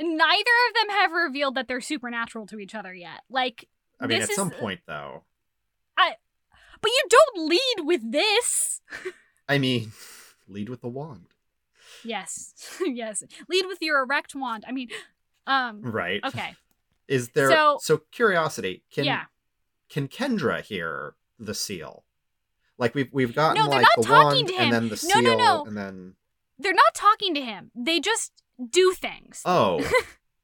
[0.00, 3.22] Neither of them have revealed that they're supernatural to each other yet.
[3.30, 3.66] Like,
[3.98, 5.24] I mean, this at some point, though.
[5.96, 6.16] I,
[6.82, 8.82] but you don't lead with this.
[9.48, 9.92] I mean,
[10.48, 11.28] lead with the wand,
[12.06, 12.54] Yes,
[12.86, 13.22] yes.
[13.48, 14.64] Lead with your erect wand.
[14.66, 14.88] I mean,
[15.46, 15.82] um.
[15.82, 16.20] right?
[16.24, 16.54] Okay.
[17.08, 18.82] Is there So- so, curiosity?
[18.90, 19.24] Can yeah.
[19.88, 22.04] can Kendra hear the seal?
[22.78, 24.70] Like we've we've gotten No, they're like not the talking wand to and him.
[24.70, 25.64] then the No, no, seal no.
[25.66, 26.14] and then
[26.58, 27.70] They're not talking to him.
[27.74, 28.32] They just
[28.70, 29.42] do things.
[29.44, 29.82] oh,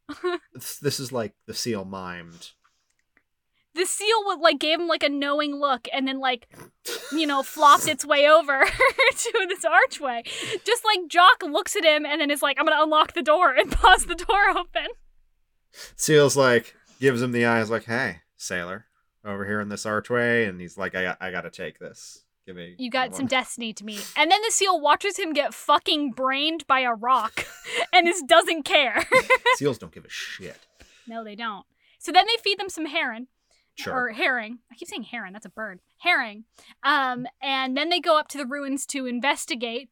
[0.83, 2.53] this is like the seal mimed.
[3.75, 6.49] The seal would like gave him like a knowing look and then like
[7.13, 8.65] you know flopped its way over
[9.17, 10.23] to this archway
[10.65, 13.53] just like jock looks at him and then is like i'm gonna unlock the door
[13.53, 14.87] and pause the door open
[15.97, 18.87] Seal's like gives him the eyes, like, "Hey, sailor,
[19.25, 22.25] over here in this archway," and he's like, "I got, I got to take this.
[22.47, 25.55] Give me." you got some destiny to me and then the seal watches him get
[25.55, 27.47] fucking brained by a rock
[27.93, 29.05] and just doesn't care
[29.55, 30.59] Seals don't give a shit.
[31.07, 31.65] no they don't
[32.01, 33.29] so then they feed them some heron
[33.75, 33.95] Sure.
[33.95, 34.59] or herring.
[34.71, 35.33] I keep saying heron.
[35.33, 35.81] That's a bird.
[35.99, 36.45] Herring.
[36.83, 39.89] Um, and then they go up to the ruins to investigate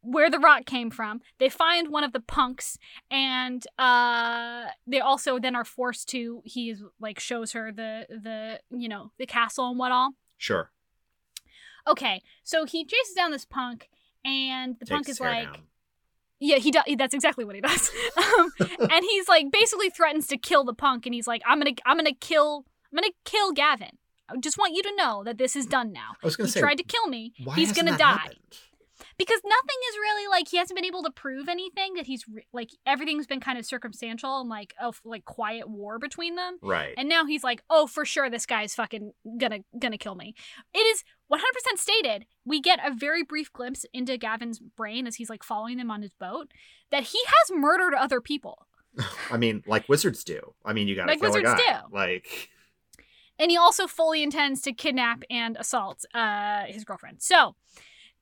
[0.00, 1.20] where the rock came from.
[1.38, 2.78] They find one of the punks,
[3.10, 6.40] and uh, they also then are forced to.
[6.44, 10.12] He is like shows her the the you know the castle and what all.
[10.36, 10.70] Sure.
[11.86, 13.88] Okay, so he chases down this punk,
[14.24, 15.44] and the punk is like.
[15.44, 15.62] down.
[16.40, 16.84] Yeah, he does.
[16.96, 17.90] That's exactly what he does.
[18.16, 21.72] um, and he's like basically threatens to kill the punk, and he's like, "I'm gonna,
[21.84, 23.98] I'm gonna kill, I'm gonna kill Gavin.
[24.28, 26.10] I just want you to know that this is done now.
[26.22, 27.32] I was gonna He say, tried to kill me.
[27.44, 28.38] why he's gonna that die happened?
[29.16, 31.94] because nothing is really like he hasn't been able to prove anything.
[31.94, 35.68] That he's re- like everything's been kind of circumstantial and like oh, a like quiet
[35.68, 36.58] war between them.
[36.62, 36.94] Right.
[36.98, 40.34] And now he's like, oh, for sure, this guy's fucking gonna gonna kill me.
[40.74, 41.40] It is 100%
[41.78, 42.26] stated.
[42.44, 46.02] We get a very brief glimpse into Gavin's brain as he's like following them on
[46.02, 46.50] his boat
[46.90, 48.66] that he has murdered other people,
[49.30, 50.54] I mean, like wizards do.
[50.64, 51.80] I mean, you gotta Like kill a wizards guy.
[51.82, 51.94] do.
[51.94, 52.50] Like,
[53.38, 57.22] and he also fully intends to kidnap and assault uh his girlfriend.
[57.22, 57.54] So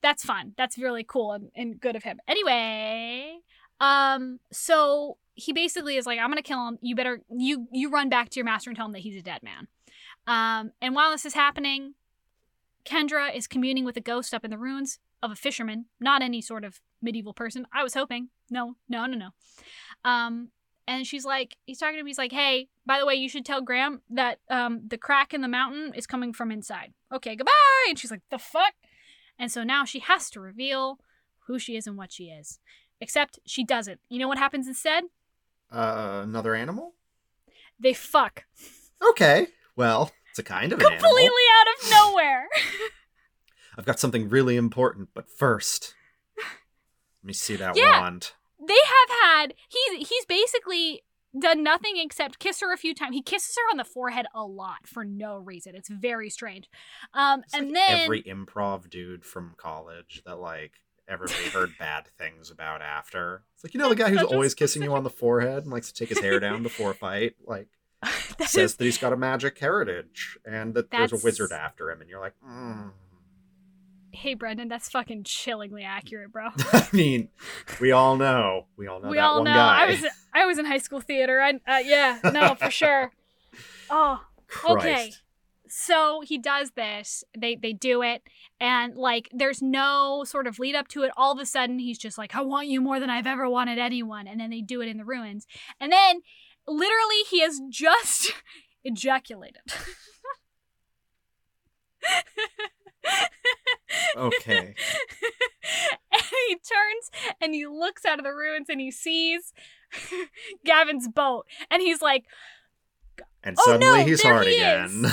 [0.02, 0.52] that's fun.
[0.56, 2.20] That's really cool and, and good of him.
[2.28, 3.38] Anyway,
[3.80, 6.78] um, so he basically is like, I'm gonna kill him.
[6.80, 9.22] You better you you run back to your master and tell him that he's a
[9.22, 9.68] dead man.
[10.26, 11.94] Um, and while this is happening,
[12.84, 16.40] Kendra is communing with a ghost up in the ruins of a fisherman, not any
[16.40, 17.66] sort of medieval person.
[17.72, 18.28] I was hoping.
[18.50, 19.28] No, no, no, no.
[20.04, 20.50] Um,
[20.88, 22.10] and she's like, he's talking to me.
[22.10, 25.40] He's like, hey, by the way, you should tell Graham that um, the crack in
[25.40, 26.92] the mountain is coming from inside.
[27.12, 27.52] Okay, goodbye.
[27.88, 28.74] And she's like, the fuck?
[29.38, 30.98] And so now she has to reveal
[31.46, 32.58] who she is and what she is.
[33.00, 34.00] Except she doesn't.
[34.08, 35.04] You know what happens instead?
[35.72, 36.94] uh, another animal.
[37.78, 38.44] They fuck.
[39.10, 39.48] Okay.
[39.74, 41.02] Well, It's a kind of an animal.
[41.02, 42.48] completely out of nowhere.
[43.78, 45.94] I've got something really important, but first,
[46.38, 48.00] let me see that Yeah.
[48.00, 48.32] wand.
[48.66, 51.02] They have had he's he's basically
[51.38, 53.14] done nothing except kiss her a few times.
[53.14, 55.74] He kisses her on the forehead a lot for no reason.
[55.74, 56.68] It's very strange.
[57.12, 60.72] Um, It's and like then every improv dude from college that like
[61.08, 63.42] everybody heard bad things about after.
[63.54, 65.92] It's like you know the guy who's always kissing you on the forehead and likes
[65.92, 67.68] to take his hair down before a fight, like
[68.02, 71.90] that says is- that he's got a magic heritage and that there's a wizard after
[71.90, 72.90] him, and you're like, mm.
[74.16, 76.48] Hey Brendan, that's fucking chillingly accurate, bro.
[76.72, 77.28] I mean,
[77.80, 79.52] we all know, we all know we all know.
[79.54, 79.84] guy.
[79.84, 81.40] I was I was in high school theater.
[81.40, 83.12] I uh, yeah, no, for sure.
[83.88, 84.20] Oh,
[84.68, 85.12] okay.
[85.68, 88.22] So he does this they they do it
[88.60, 91.98] and like there's no sort of lead up to it all of a sudden he's
[91.98, 94.80] just like i want you more than i've ever wanted anyone and then they do
[94.80, 95.46] it in the ruins
[95.80, 96.20] and then
[96.66, 98.32] literally he has just
[98.84, 99.62] ejaculated
[104.16, 104.74] Okay.
[106.12, 109.52] and he turns and he looks out of the ruins and he sees
[110.64, 112.24] gavin's boat and he's like
[113.42, 115.02] And Oh, suddenly no, he's there hard he again.
[115.02, 115.08] no,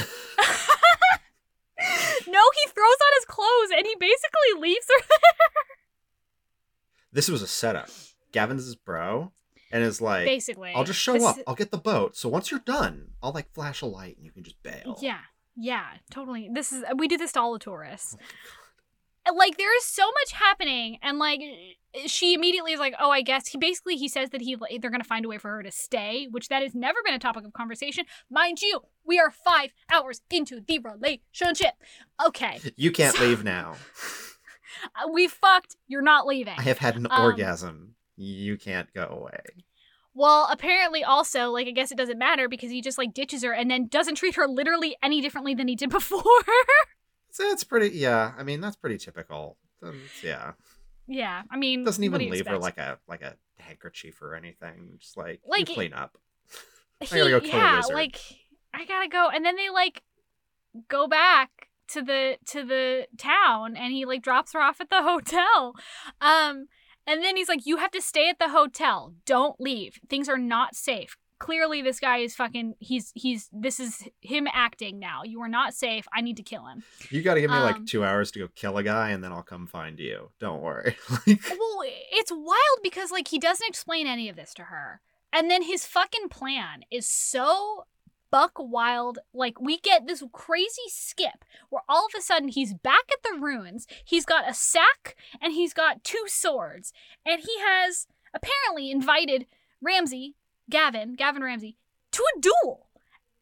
[1.84, 5.04] he throws on his clothes and he basically leaves her
[7.14, 7.90] this was a setup.
[8.32, 9.32] Gavin's his bro
[9.72, 10.74] and is like, basically.
[10.76, 11.38] I'll just show up.
[11.48, 12.18] I'll get the boat.
[12.18, 14.98] So once you're done, I'll like flash a light and you can just bail.
[15.00, 15.20] Yeah,
[15.56, 16.50] yeah, totally.
[16.52, 18.18] This is we do this to all the tourists.
[18.20, 18.24] Oh
[19.32, 21.42] Like there is so much happening, and like
[22.08, 25.04] she immediately is like, "Oh, I guess." He basically he says that he they're gonna
[25.04, 27.54] find a way for her to stay, which that has never been a topic of
[27.54, 28.82] conversation, mind you.
[29.06, 31.74] We are five hours into the relationship.
[32.26, 33.76] Okay, You can't So- leave now.
[34.96, 35.78] uh, we fucked.
[35.88, 36.56] You're not leaving.
[36.58, 37.96] I have had an Um, orgasm.
[38.18, 39.40] You can't go away.
[40.14, 43.54] Well, apparently also, like I guess it doesn't matter because he just like ditches her
[43.54, 46.22] and then doesn't treat her literally any differently than he did before.
[47.34, 47.98] So it's pretty.
[47.98, 49.58] Yeah, I mean that's pretty typical.
[49.82, 50.52] That's- yeah,
[51.08, 54.98] yeah, I mean, doesn't even do leave her like a like a handkerchief or anything.
[55.00, 56.16] Just like, Like, clean up.
[57.02, 58.20] he, gotta go kill yeah, like
[58.72, 60.04] I gotta go, and then they like
[60.88, 65.02] go back to the to the town, and he like drops her off at the
[65.02, 65.74] hotel,
[66.22, 66.68] um,
[67.08, 69.16] and then he's like, "You have to stay at the hotel.
[69.26, 70.00] Don't leave.
[70.08, 72.76] Things are not safe." Clearly, this guy is fucking.
[72.80, 73.50] He's he's.
[73.52, 75.24] This is him acting now.
[75.24, 76.06] You are not safe.
[76.14, 76.84] I need to kill him.
[77.10, 79.24] You got to give me um, like two hours to go kill a guy, and
[79.24, 80.32] then I'll come find you.
[80.40, 80.96] Don't worry.
[81.10, 85.02] like, Well, it's wild because like he doesn't explain any of this to her.
[85.34, 87.86] And then his fucking plan is so
[88.34, 89.20] buck wild.
[89.34, 93.40] Like we get this crazy skip where all of a sudden he's back at the
[93.40, 93.86] ruins.
[94.06, 96.94] He's got a sack and he's got two swords.
[97.26, 99.46] And he has apparently invited
[99.82, 100.36] Ramsey,
[100.70, 101.78] Gavin, Gavin Ramsey,
[102.12, 102.88] to a duel.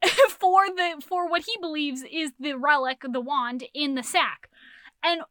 [0.29, 4.49] for the for what he believes is the relic, the wand in the sack.
[5.03, 5.21] And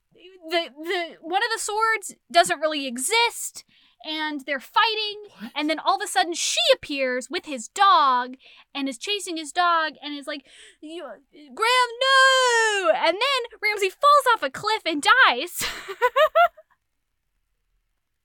[0.49, 3.64] the the one of the swords doesn't really exist
[4.05, 5.53] and they're fighting what?
[5.55, 8.34] and then all of a sudden she appears with his dog
[8.74, 10.45] and is chasing his dog and is like
[10.80, 15.64] "You- graham no and then ramsey falls off a cliff and dies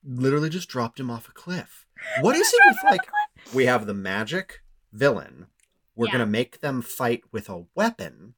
[0.07, 1.84] Literally just dropped him off a cliff.
[2.21, 3.09] What is it with like?
[3.53, 5.47] We have the magic villain.
[5.95, 6.13] We're Yeah.
[6.13, 8.35] gonna make them fight with a weapon,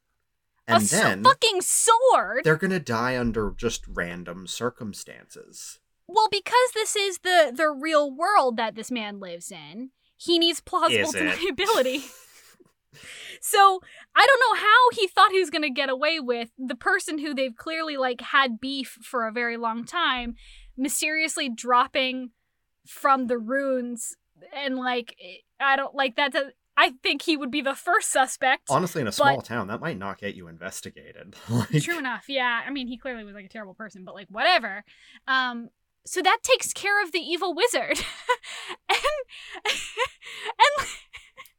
[0.67, 5.79] and s- then fucking sword they're gonna die under just random circumstances.
[6.07, 10.59] well because this is the the real world that this man lives in he needs
[10.61, 12.01] plausible deniability
[13.41, 13.81] so
[14.15, 17.17] i don't know how he thought he was going to get away with the person
[17.17, 20.35] who they've clearly like had beef for a very long time
[20.77, 22.31] mysteriously dropping
[22.87, 24.15] from the runes
[24.55, 25.15] and like
[25.59, 26.35] i don't like that's
[26.79, 29.81] I think he would be the first suspect Honestly, in a small But- town, that
[29.81, 31.35] might not get you investigated.
[31.49, 32.25] like, True enough.
[32.29, 32.61] Yeah.
[32.63, 34.83] I mean, he clearly was like a terrible person, but like whatever.
[35.27, 35.69] Um
[36.05, 37.97] so that takes care of the evil wizard.
[38.89, 38.99] and
[39.65, 40.87] and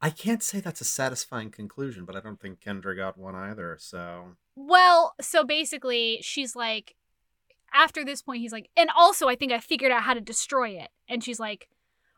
[0.01, 3.77] I can't say that's a satisfying conclusion, but I don't think Kendra got one either.
[3.81, 6.95] So well, so basically she's like
[7.73, 10.71] after this point he's like and also I think I figured out how to destroy
[10.71, 10.89] it.
[11.09, 11.69] And she's like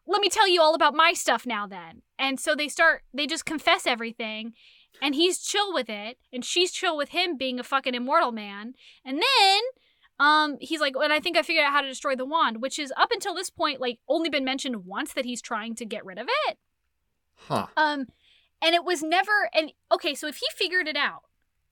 [0.07, 2.03] let me tell you all about my stuff now then.
[2.19, 4.55] And so they start they just confess everything
[5.01, 8.75] and he's chill with it and she's chill with him being a fucking immortal man.
[9.05, 9.61] And then
[10.19, 12.79] um he's like and I think I figured out how to destroy the wand, which
[12.79, 16.05] is up until this point like only been mentioned once that he's trying to get
[16.05, 16.59] rid of it.
[17.49, 17.67] huh?
[17.77, 18.07] Um
[18.63, 21.23] and it was never and okay, so if he figured it out,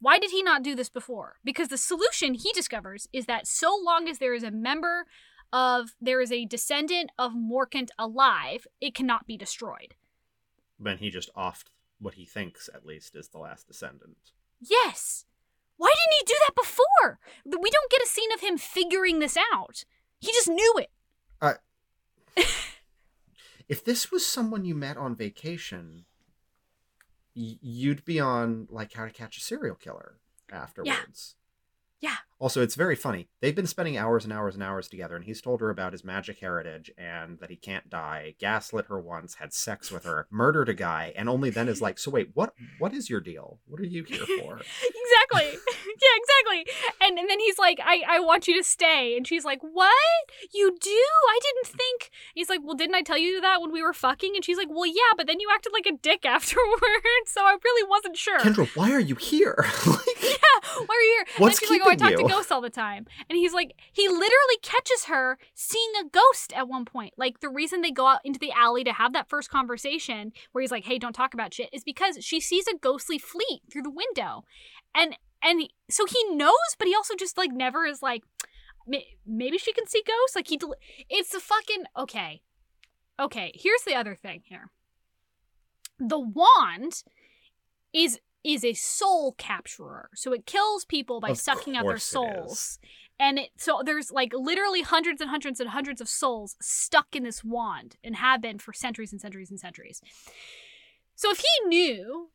[0.00, 1.36] why did he not do this before?
[1.44, 5.06] Because the solution he discovers is that so long as there is a member
[5.52, 9.94] of there is a descendant of Morkant alive, it cannot be destroyed.
[10.78, 14.32] Then he just offed what he thinks at least is the last descendant.
[14.60, 15.24] Yes.
[15.76, 17.18] Why didn't he do that before?
[17.44, 19.84] We don't get a scene of him figuring this out.
[20.20, 20.90] He just knew it.
[23.68, 26.06] If this was someone you met on vacation,
[27.38, 30.16] you'd be on like How to Catch a Serial Killer
[30.50, 31.36] afterwards.
[32.00, 32.16] Yeah.
[32.40, 33.28] Also, it's very funny.
[33.40, 36.04] They've been spending hours and hours and hours together, and he's told her about his
[36.04, 38.34] magic heritage and that he can't die.
[38.38, 41.98] Gaslit her once, had sex with her, murdered a guy, and only then is like,
[41.98, 42.54] "So wait, what?
[42.78, 43.58] What is your deal?
[43.66, 44.60] What are you here for?"
[45.08, 45.58] exactly.
[45.86, 46.74] yeah, exactly.
[47.00, 49.16] And and then he's like, I, I want you to stay.
[49.16, 49.92] And she's like, What?
[50.54, 50.90] You do?
[50.90, 54.32] I didn't think he's like, Well, didn't I tell you that when we were fucking?
[54.34, 57.56] And she's like, Well, yeah, but then you acted like a dick afterwards, so I
[57.62, 58.38] really wasn't sure.
[58.40, 59.56] Kendra, why are you here?
[59.86, 61.26] like, yeah, why are you here?
[61.38, 62.16] What's then she's like, Oh, I talk you?
[62.18, 63.06] to ghosts all the time.
[63.28, 67.14] And he's like, he literally catches her seeing a ghost at one point.
[67.16, 70.62] Like the reason they go out into the alley to have that first conversation where
[70.62, 73.82] he's like, Hey, don't talk about shit, is because she sees a ghostly fleet through
[73.82, 74.44] the window.
[74.94, 78.22] And and he- so he knows, but he also just like never is like,
[79.26, 80.34] maybe she can see ghosts.
[80.34, 80.74] Like he, del-
[81.08, 82.42] it's a fucking okay,
[83.20, 83.52] okay.
[83.54, 84.70] Here's the other thing here.
[86.00, 87.02] The wand
[87.92, 88.20] is
[88.54, 92.78] is a soul capturer, so it kills people by Of sucking out their souls.
[93.20, 97.24] And it so there's like literally hundreds and hundreds and hundreds of souls stuck in
[97.24, 100.00] this wand and have been for centuries and centuries and centuries.
[101.16, 102.30] So if he knew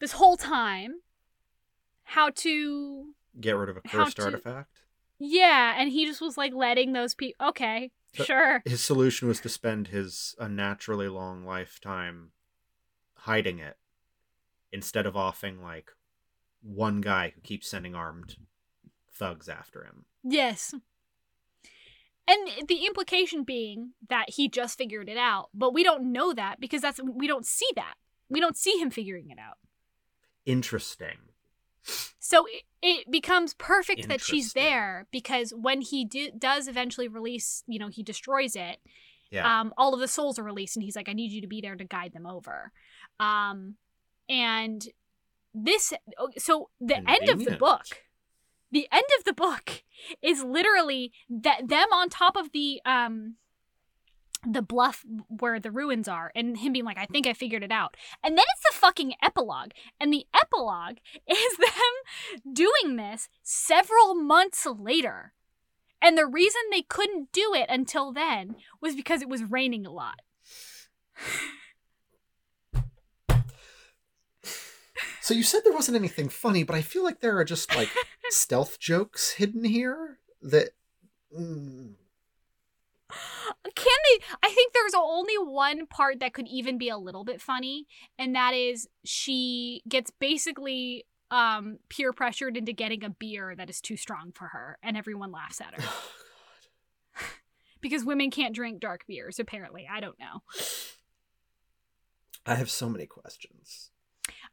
[0.00, 1.00] this whole time
[2.04, 4.70] how to Get rid of a cursed to- artifact.
[5.18, 8.62] yeah, and he just was like letting those people okay, But- sure.
[8.64, 12.30] His solution was to spend his unnaturally long lifetime
[13.14, 13.76] hiding it
[14.72, 15.90] instead of offing like
[16.62, 18.36] one guy who keeps sending armed
[19.12, 20.04] thugs after him.
[20.24, 20.74] Yes.
[22.28, 26.60] And the implication being that he just figured it out, but we don't know that
[26.60, 27.94] because that's we don't see that.
[28.28, 29.56] We don't see him figuring it out.
[30.44, 31.16] Interesting.
[32.18, 37.64] So it, it becomes perfect that she's there because when he do, does eventually release,
[37.66, 38.76] you know, he destroys it.
[39.30, 39.60] Yeah.
[39.60, 41.60] Um, all of the souls are released, and he's like, "I need you to be
[41.60, 42.72] there to guide them over."
[43.20, 43.76] Um,
[44.28, 44.84] and
[45.54, 47.86] this, oh, so the end of the book,
[48.70, 49.82] the end of the book
[50.22, 53.36] is literally that them on top of the um
[54.46, 57.72] the bluff where the ruins are and him being like i think i figured it
[57.72, 57.96] out.
[58.22, 59.70] And then it's the fucking epilogue.
[60.00, 60.98] And the epilogue
[61.28, 65.32] is them doing this several months later.
[66.00, 69.90] And the reason they couldn't do it until then was because it was raining a
[69.90, 70.20] lot
[75.28, 77.90] So you said there wasn't anything funny, but I feel like there are just like
[78.30, 80.70] stealth jokes hidden here that
[81.38, 81.92] mm,
[83.74, 84.24] Can they?
[84.42, 87.86] I think there's only one part that could even be a little bit funny,
[88.18, 93.82] and that is she gets basically um peer pressured into getting a beer that is
[93.82, 95.88] too strong for her, and everyone laughs at her
[97.82, 99.38] because women can't drink dark beers.
[99.38, 100.40] Apparently, I don't know.
[102.46, 103.90] I have so many questions.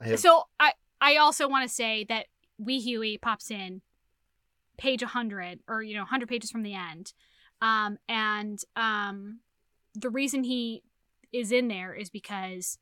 [0.02, 2.28] I have So I I also want to say that
[2.58, 3.82] Wee Hughie pops in
[4.78, 7.14] page 100 or you know 100 pages from the end.
[7.62, 9.40] Um and um
[9.94, 10.84] the reason he
[11.32, 12.78] is in there is because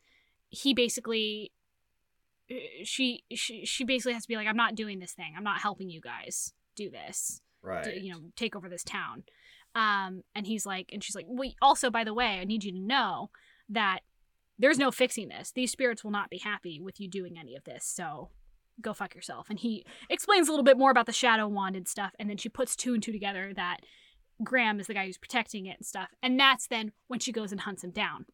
[0.49, 1.51] he basically
[2.51, 5.33] uh, she she she basically has to be like I'm not doing this thing.
[5.37, 7.41] I'm not helping you guys do this.
[7.61, 8.01] right.
[8.01, 9.23] You know, take over this town.
[9.75, 12.71] Um and he's like and she's like, "Wait, also by the way, I need you
[12.71, 13.29] to know
[13.69, 13.99] that
[14.63, 15.51] there's no fixing this.
[15.51, 17.85] These spirits will not be happy with you doing any of this.
[17.85, 18.29] So
[18.81, 19.49] go fuck yourself.
[19.49, 22.13] And he explains a little bit more about the shadow wand and stuff.
[22.17, 23.77] And then she puts two and two together that
[24.43, 26.09] Graham is the guy who's protecting it and stuff.
[26.23, 28.25] And that's then when she goes and hunts him down.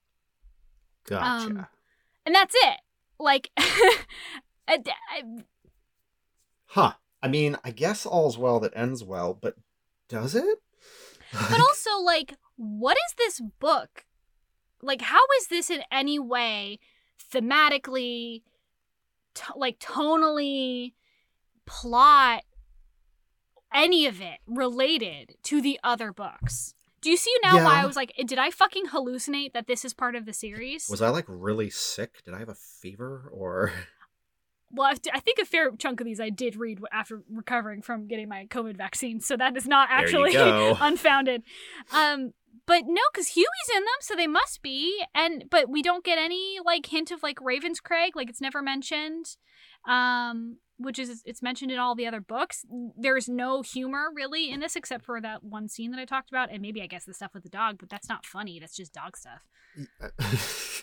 [1.07, 1.25] Gotcha.
[1.47, 1.65] um,
[2.25, 2.77] And that's it.
[3.19, 3.97] Like, I-
[4.67, 5.23] I-
[6.67, 6.93] huh.
[7.21, 9.55] I mean, I guess all's well that ends well, but
[10.07, 10.59] does it?
[11.34, 14.05] but also, like, what is this book?
[14.82, 16.80] Like, how is this in any way
[17.34, 18.43] thematically,
[19.36, 20.93] to- like, tonally,
[21.65, 22.43] plot,
[23.73, 26.73] any of it related to the other books?
[27.01, 29.93] Do you see now why I was like, did I fucking hallucinate that this is
[29.93, 30.89] part of the series?
[30.89, 32.21] Was I like really sick?
[32.25, 33.71] Did I have a fever or
[34.71, 38.07] well, I I think a fair chunk of these I did read after recovering from
[38.07, 40.36] getting my COVID vaccine, so that is not actually
[40.82, 41.43] unfounded.
[41.93, 42.34] Um,
[42.65, 45.03] but no, because Hughie's in them, so they must be.
[45.15, 49.37] And but we don't get any like hint of like Ravenscraig, like it's never mentioned.
[49.87, 52.65] Um, which is it's mentioned in all the other books.
[52.97, 56.51] There's no humor really in this except for that one scene that I talked about,
[56.51, 58.59] and maybe I guess the stuff with the dog, but that's not funny.
[58.59, 59.41] That's just dog stuff.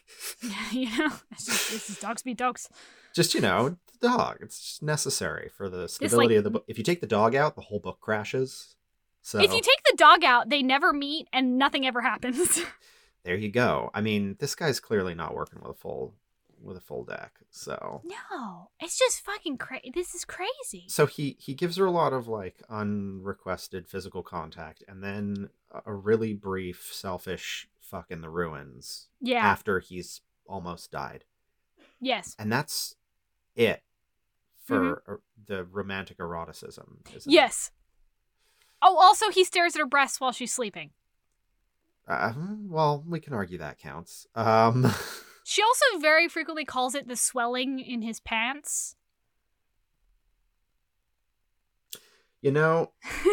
[0.73, 2.69] you know, it's just this is dogs be dogs.
[3.15, 4.39] just you know, the dog.
[4.41, 6.65] It's just necessary for the stability like- of the book.
[6.69, 8.76] If you take the dog out, the whole book crashes.
[9.27, 12.61] So If you take the dog out, they never meet and nothing ever happens.
[13.25, 13.91] there you go.
[13.93, 16.15] I mean, this guy's clearly not working with a full
[16.63, 17.41] with a full deck.
[17.51, 19.91] So no, it's just fucking crazy.
[19.93, 20.85] This is crazy.
[20.87, 25.49] so he he gives her a lot of like unrequested physical contact and then
[25.85, 29.45] a- really brief selfish fuck in the ruins Yeah.
[29.45, 31.25] after he's almost died.
[32.01, 32.37] yes.
[32.39, 32.95] And that's
[33.57, 33.83] it
[34.65, 36.99] for er, the romantic eroticism.
[37.13, 37.35] Isn't it?
[38.83, 40.91] Oh, also he stares at her breasts while she's sleeping.
[42.07, 42.33] Uh,
[42.69, 44.27] well, we can argue that counts.
[44.35, 44.93] Um,
[45.49, 48.97] She also very frequently calls it the swelling in his pants.
[52.43, 52.93] you know,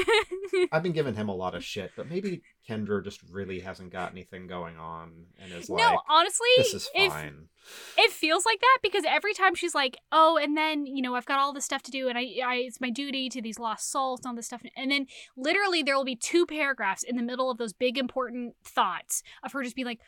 [0.72, 4.12] I've been giving him a lot of shit, but maybe Kendra just really hasn't got
[4.12, 7.50] anything going on and is like, no, honestly, this is fine.
[7.98, 11.26] it feels like that because every time she's like, "Oh, and then you know I've
[11.26, 13.92] got all this stuff to do, and I, I it's my duty to these lost
[13.92, 17.24] souls and all this stuff," and then literally there will be two paragraphs in the
[17.24, 20.00] middle of those big important thoughts of her just being like.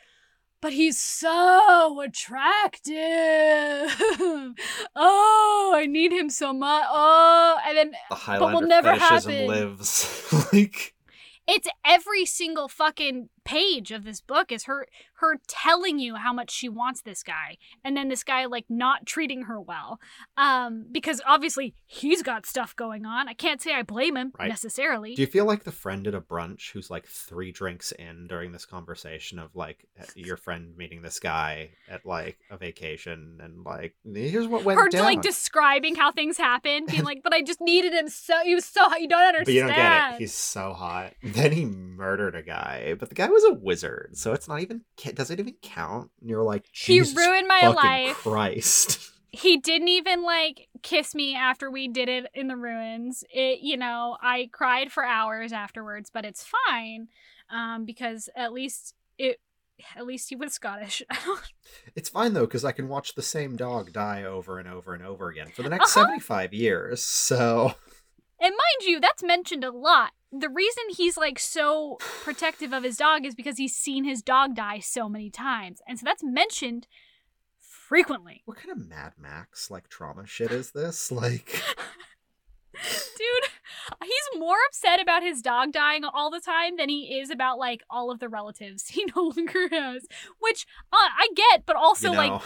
[0.62, 2.94] But he's so attractive.
[4.96, 6.84] oh, I need him so much.
[6.88, 9.46] Oh, and then The will Highlander never happen.
[9.46, 10.48] lives.
[10.52, 10.94] like,
[11.46, 16.50] it's every single fucking page of this book is her her telling you how much
[16.50, 19.98] she wants this guy and then this guy like not treating her well
[20.36, 24.48] um because obviously he's got stuff going on i can't say i blame him Right.
[24.48, 28.26] necessarily do you feel like the friend at a brunch who's like three drinks in
[28.26, 33.64] during this conversation of like your friend meeting this guy at like a vacation and
[33.64, 35.04] like here's what went her down.
[35.04, 38.64] like describing how things happened being like but i just needed him so he was
[38.64, 40.18] so hot you don't understand But you don't get it.
[40.18, 41.12] He's so hot.
[41.22, 44.82] Then he murdered a guy, but the guy was a wizard, so it's not even.
[45.14, 46.10] Does it even count?
[46.20, 48.16] And you're like, He ruined my life.
[48.16, 49.10] Christ.
[49.30, 53.76] he didn't even like kiss me after we did it in the ruins it you
[53.76, 57.08] know i cried for hours afterwards but it's fine
[57.50, 59.38] um because at least it
[59.94, 61.02] at least he was scottish
[61.94, 65.02] It's fine though, because I can watch the same dog die over and over and
[65.04, 66.06] over again for the next Uh-huh.
[66.06, 67.02] 75 years.
[67.02, 67.74] So
[68.40, 72.96] and mind you that's mentioned a lot the reason he's like so protective of his
[72.96, 76.86] dog is because he's seen his dog die so many times and so that's mentioned
[77.86, 81.10] frequently what kind of Mad Max like trauma shit is this?
[81.16, 81.62] Like,
[83.16, 83.50] Dude,
[84.02, 87.82] he's more upset about his dog dying all the time than he is about like
[87.88, 90.06] all of the relatives he no longer has.
[90.38, 92.42] Which uh, I get, but also you know,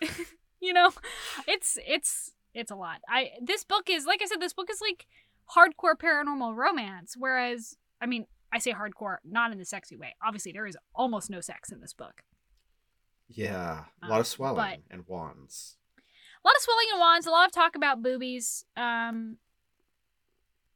[0.00, 0.26] like
[0.60, 0.92] you know,
[1.46, 3.00] it's it's it's a lot.
[3.08, 5.06] I this book is like I said, this book is like
[5.54, 7.14] hardcore paranormal romance.
[7.16, 10.14] Whereas, I mean, I say hardcore not in the sexy way.
[10.24, 12.22] Obviously, there is almost no sex in this book.
[13.28, 15.76] yeah, a lot of swelling and wands.
[15.98, 18.64] a lot of swelling and wands, a lot of talk about boobies.
[18.76, 19.36] Um,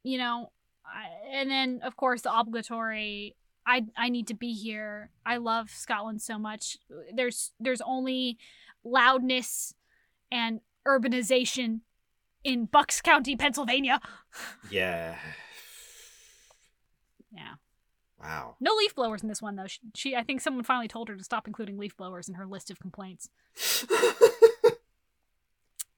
[0.02, 0.50] you know,
[0.84, 3.36] I, and then of course the obligatory.
[3.66, 5.10] I I need to be here.
[5.24, 6.76] I love Scotland so much.
[7.14, 8.38] There's there's only
[8.82, 9.74] loudness
[10.32, 11.80] and urbanization
[12.44, 14.00] in Bucks County, Pennsylvania.
[14.70, 15.16] Yeah.
[17.32, 17.54] Yeah,
[18.20, 18.56] Wow.
[18.60, 19.66] no leaf blowers in this one though.
[19.68, 22.46] She, she I think someone finally told her to stop including leaf blowers in her
[22.46, 23.28] list of complaints.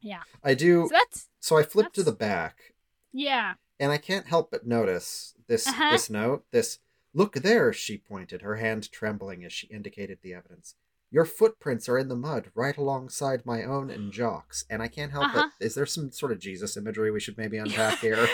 [0.01, 0.23] Yeah.
[0.43, 0.89] I do.
[0.89, 2.75] So that's So I flipped to the back
[3.13, 3.55] yeah.
[3.79, 5.93] and I can't help but notice this Uh-huh.
[5.93, 6.45] this note.
[6.51, 6.81] This
[7.15, 10.75] look there, she pointed, her hand trembling as she indicated the evidence.
[11.13, 15.13] Your footprints are in the mud, right alongside my own and Jock's, and I can't
[15.13, 15.49] help Uh-huh.
[15.61, 15.65] it.
[15.67, 18.27] Is there some sort of Jesus imagery we should maybe unpack here?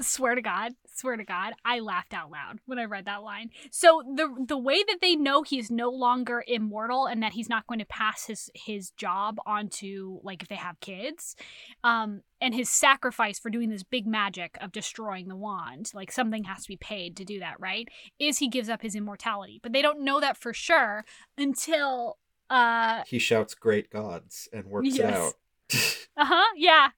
[0.00, 3.50] Swear to god swear to god i laughed out loud when i read that line.
[3.70, 7.66] So the the way that they know he's no longer immortal and that he's not
[7.66, 11.36] going to pass his his job onto like if they have kids
[11.82, 16.44] um and his sacrifice for doing this big magic of destroying the wand like something
[16.44, 17.88] has to be paid to do that right
[18.18, 19.60] is he gives up his immortality.
[19.62, 21.04] But they don't know that for sure
[21.38, 22.18] until
[22.50, 25.34] uh he shouts "Great gods" and works it out.
[26.16, 26.88] uh-huh yeah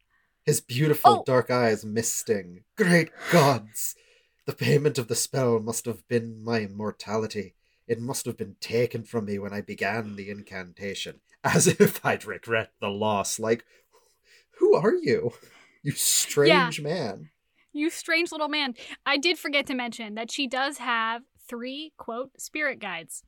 [0.46, 1.24] His beautiful Oh.
[1.26, 2.64] dark eyes misting.
[2.76, 3.96] Great gods!
[4.46, 7.56] The payment of the spell must have been my immortality.
[7.88, 11.20] It must have been taken from me when I began the incantation.
[11.42, 13.40] As if I'd regret the loss.
[13.40, 13.64] Like,
[14.58, 15.32] who are you?
[15.82, 17.30] You strange man.
[17.72, 18.74] You strange little man.
[19.04, 23.22] I did forget to mention that she does have three, quote, spirit guides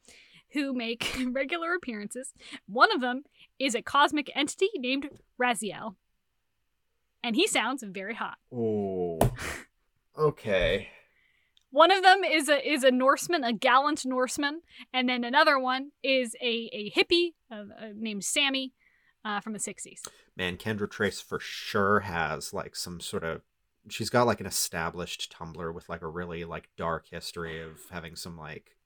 [0.53, 2.33] who make regular appearances.
[2.67, 3.25] One of them
[3.59, 5.97] is a cosmic entity named Raziel.
[7.23, 8.39] And he sounds very hot.
[8.53, 9.19] Oh.
[10.19, 10.89] Okay.
[11.71, 14.63] One of them is a is a Norseman, a gallant Norseman,
[14.93, 18.73] and then another one is a a hippie uh, uh, named Sammy
[19.25, 20.01] uh, from the '60s.
[20.37, 23.43] Man, Kendra Trace for sure has like some sort of.
[23.91, 28.17] She's got like an established Tumblr with like a really like dark history of having
[28.17, 28.77] some like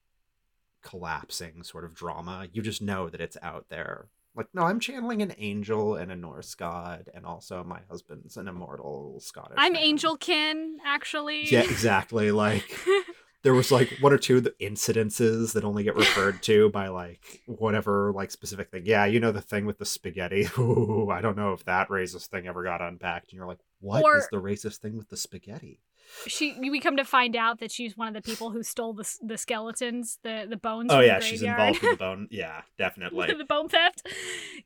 [0.81, 2.47] collapsing sort of drama.
[2.51, 4.09] You just know that it's out there.
[4.35, 8.47] Like, no, I'm channeling an angel and a Norse god, and also my husband's an
[8.47, 9.55] immortal Scottish.
[9.57, 9.83] I'm man.
[9.83, 11.45] Angelkin, actually.
[11.51, 12.31] Yeah, exactly.
[12.31, 12.65] Like
[13.43, 17.41] there was like one or two the incidences that only get referred to by like
[17.45, 18.83] whatever like specific thing.
[18.85, 20.47] Yeah, you know the thing with the spaghetti.
[20.57, 23.31] Ooh, I don't know if that racist thing ever got unpacked.
[23.31, 25.79] And you're like, what is Or- the racist thing with the spaghetti?
[26.27, 29.17] She we come to find out that she's one of the people who stole the
[29.21, 30.91] the skeletons, the the bones.
[30.91, 32.27] Oh yeah, she's involved with the bone.
[32.31, 33.33] Yeah, definitely.
[33.33, 34.07] the bone theft.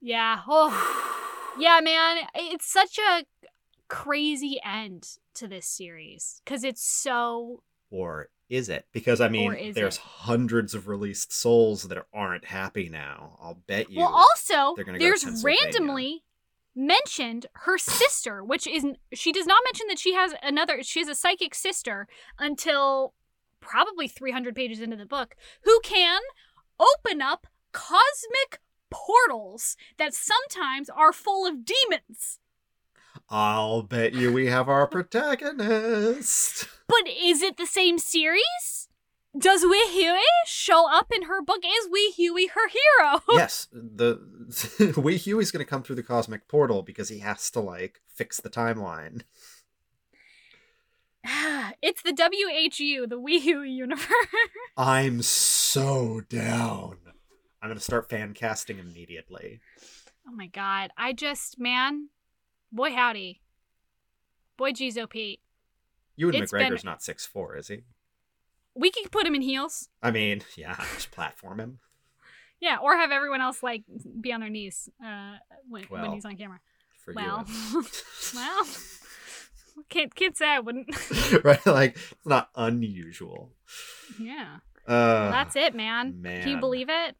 [0.01, 0.41] Yeah.
[0.47, 2.27] Oh, yeah, man.
[2.35, 3.23] It's such a
[3.87, 7.63] crazy end to this series because it's so.
[7.89, 8.85] or is it?
[8.93, 10.01] Because I mean, there's it?
[10.01, 13.37] hundreds of released souls that aren't happy now.
[13.41, 13.99] I'll bet you.
[13.99, 16.23] Well, also they're gonna go to there's randomly
[16.77, 20.83] mentioned her sister, which is she does not mention that she has another.
[20.83, 23.13] She has a psychic sister until
[23.59, 26.21] probably 300 pages into the book, who can
[26.79, 28.59] open up cosmic
[28.89, 32.39] portals that sometimes are full of demons.
[33.29, 36.67] I'll bet you we have our protagonist.
[36.87, 38.86] But is it the same series?
[39.37, 41.63] Does Wee Hughie show up in her book?
[41.63, 43.21] Is Wee Hughie her hero?
[43.33, 44.19] yes, the
[44.97, 48.49] Wee Hughie's gonna come through the cosmic portal because he has to like fix the
[48.49, 49.21] timeline.
[51.81, 54.05] it's the WHU, the Wee Hughie universe.
[54.77, 56.97] I'm so down.
[57.61, 59.59] I'm gonna start fan casting immediately.
[60.27, 60.91] oh my god.
[60.97, 62.09] I just, man,
[62.71, 63.41] boy howdy.
[64.57, 65.41] Boy Jizo oh Pete.
[66.15, 67.83] Ewan It's been- McGregor's not six four, is he?
[68.77, 69.89] We could put him in heels.
[70.01, 71.79] I mean, yeah, just platform him.
[72.59, 73.83] Yeah, or have everyone else like
[74.19, 75.35] be on their knees uh,
[75.69, 76.59] when, when he's on camera.
[77.03, 77.85] For Well, Ewan.
[78.35, 78.67] well,
[79.89, 80.87] can't can't say I wouldn't.
[81.43, 81.65] right?
[81.65, 83.53] Like it's not unusual.
[84.19, 86.23] yeah, Uh, that's it, man.
[86.23, 87.15] Can you believe it?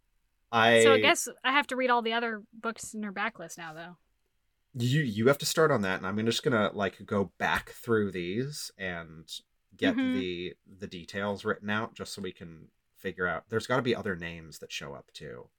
[0.52, 3.58] I So I guess I have to read all the other books in her backlist
[3.58, 3.98] now, though.
[4.74, 8.12] you you have to start on that, and I'm just gonna like go back through
[8.12, 9.30] these and
[9.78, 10.14] get Mhm.
[10.20, 13.49] the the details written out, just so we can figure out.
[13.49, 15.49] There's got to be other names that show up too.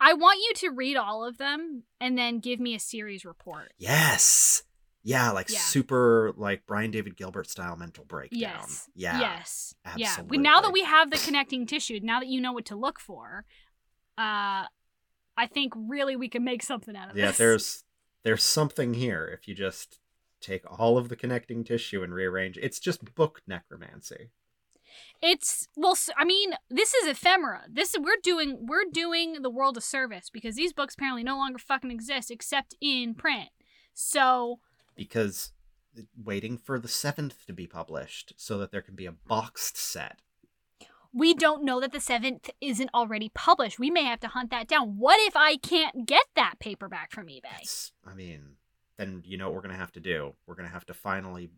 [0.00, 3.72] I want you to read all of them and then give me a series report.
[3.78, 4.62] Yes.
[5.02, 5.58] Yeah, like Yeah.
[5.60, 8.40] super like Brian David Gilbert style mental breakdown.
[8.40, 8.90] Yes.
[8.94, 9.20] Yeah.
[9.20, 9.74] Yes.
[9.96, 10.20] Yeah.
[10.22, 12.98] We, now that we have the connecting tissue, now that you know what to look
[12.98, 13.44] for,
[14.18, 14.66] uh,
[15.38, 17.38] I think really we can make something out of Yeah, this.
[17.38, 17.84] there's
[18.22, 20.00] there's something here if you just
[20.46, 22.58] take all of the connecting tissue and rearrange.
[22.58, 24.30] It's just book necromancy.
[25.20, 27.64] It's well, I mean, this is ephemera.
[27.70, 31.58] This we're doing we're doing the world a service because these books apparently no longer
[31.58, 33.48] fucking exist except in print.
[33.92, 34.60] So
[34.94, 35.52] because
[36.22, 40.20] waiting for the seventh to be published so that there can be a boxed set.
[41.12, 43.78] we don't know that the seventh isn't already published.
[43.78, 44.98] We may have to hunt that down.
[44.98, 47.40] What if I can't get that paperback from eBay?
[47.50, 48.56] That's, I mean,
[48.98, 50.34] then you know what we're gonna have to do.
[50.46, 51.50] We're gonna have to finally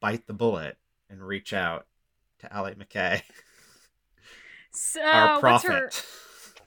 [0.00, 0.78] bite the bullet
[1.08, 1.86] and reach out
[2.40, 3.22] to Allie Mackay,
[4.72, 6.06] So our Uh, what's her prophet.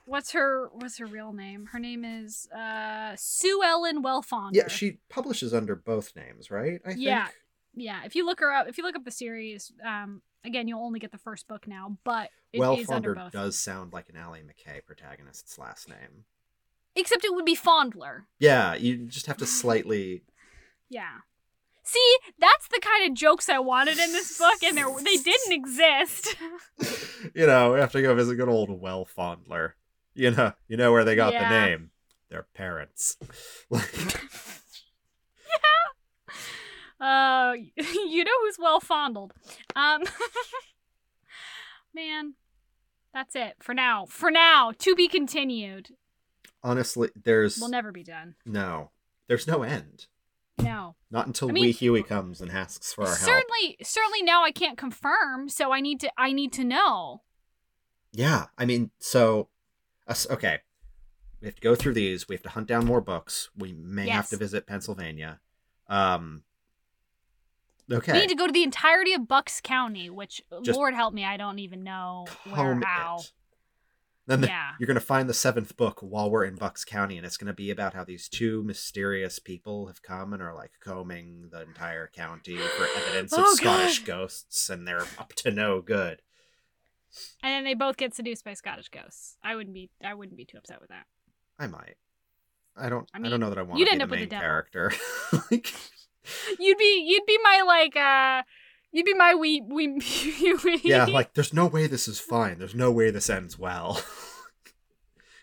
[0.06, 1.68] what's her what's her real name?
[1.72, 4.52] Her name is uh Sue Ellen Welfonder.
[4.54, 6.82] Yeah, she publishes under both names, right?
[6.86, 7.02] I think.
[7.02, 7.28] Yeah.
[7.74, 8.02] yeah.
[8.06, 11.00] If you look her up, if you look up the series, um, again you'll only
[11.00, 13.32] get the first book now, but it is well, under Fonder both.
[13.32, 16.26] does sound like an Allie Mackay protagonist's last name.
[16.96, 18.22] Except it would be Fondler.
[18.40, 20.24] Yeah, you just have to slightly.
[20.90, 21.20] Yeah.
[21.82, 25.52] See, that's the kind of jokes I wanted in this book, and they they didn't
[25.52, 26.36] exist.
[27.34, 29.72] you know, we have to go visit good old Well Fondler.
[30.14, 31.50] You know, you know where they got Yeah.
[31.50, 31.90] the name.
[32.30, 33.18] Their parents.
[37.00, 39.34] Uh, you know who's well fondled.
[39.76, 40.04] Um,
[41.94, 42.36] man,
[43.14, 44.06] that's it for now.
[44.06, 45.90] For now, to be continued.
[46.64, 48.36] Honestly, there's we'll never be done.
[48.46, 48.92] no,
[49.28, 50.08] there's no end.
[50.60, 50.96] No.
[51.10, 53.20] Not until I mean- Wee Hughie comes and asks for our help.
[53.20, 56.12] certainly, certainly now I can't confirm, so I need to.
[56.18, 57.22] I need to know.
[58.12, 59.50] Yeah, I mean, so,
[60.08, 60.60] us okay,
[61.42, 62.28] we have to go through these.
[62.30, 63.50] We have to hunt down more books.
[63.58, 65.40] We may have to visit Pennsylvania.
[65.90, 66.44] Um,
[67.92, 68.14] Okay.
[68.14, 71.26] We need to go to the entirety of Bucks County, which Just Lord help me,
[71.26, 73.18] I don't even know where how.
[73.20, 73.32] it.
[74.26, 74.72] Then the- Yeah.
[74.80, 77.70] you're gonna find the seventh book while we're in Bucks County, and it's gonna be
[77.72, 82.58] about how these two mysterious people have come and are like combing the entire county
[82.58, 84.06] for evidence of Oh, Scottish God.
[84.08, 86.22] ghosts, and they're up to no good.
[87.44, 89.38] And then they both get seduced by Scottish ghosts.
[89.44, 91.06] I wouldn't be I wouldn't be too upset with that.
[91.60, 91.96] I might.
[92.76, 93.08] I don't.
[93.14, 94.30] I I, don't know that I want you'd to be end the up with main
[94.30, 94.92] character.
[95.52, 95.74] like,
[96.58, 98.42] You'd be you'd be my like uh
[98.94, 100.00] you'd be my we we
[100.84, 102.60] yeah, like there's no way this is fine.
[102.60, 104.02] There's no way this ends well.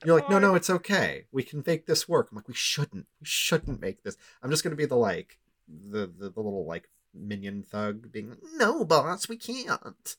[0.03, 1.27] You're like, no, no, it's okay.
[1.31, 2.29] We can make this work.
[2.31, 3.07] I'm like, we shouldn't.
[3.21, 4.17] We shouldn't make this.
[4.43, 8.39] I'm just gonna be the like, the the, the little like minion thug being like,
[8.55, 10.17] no, boss, we can't.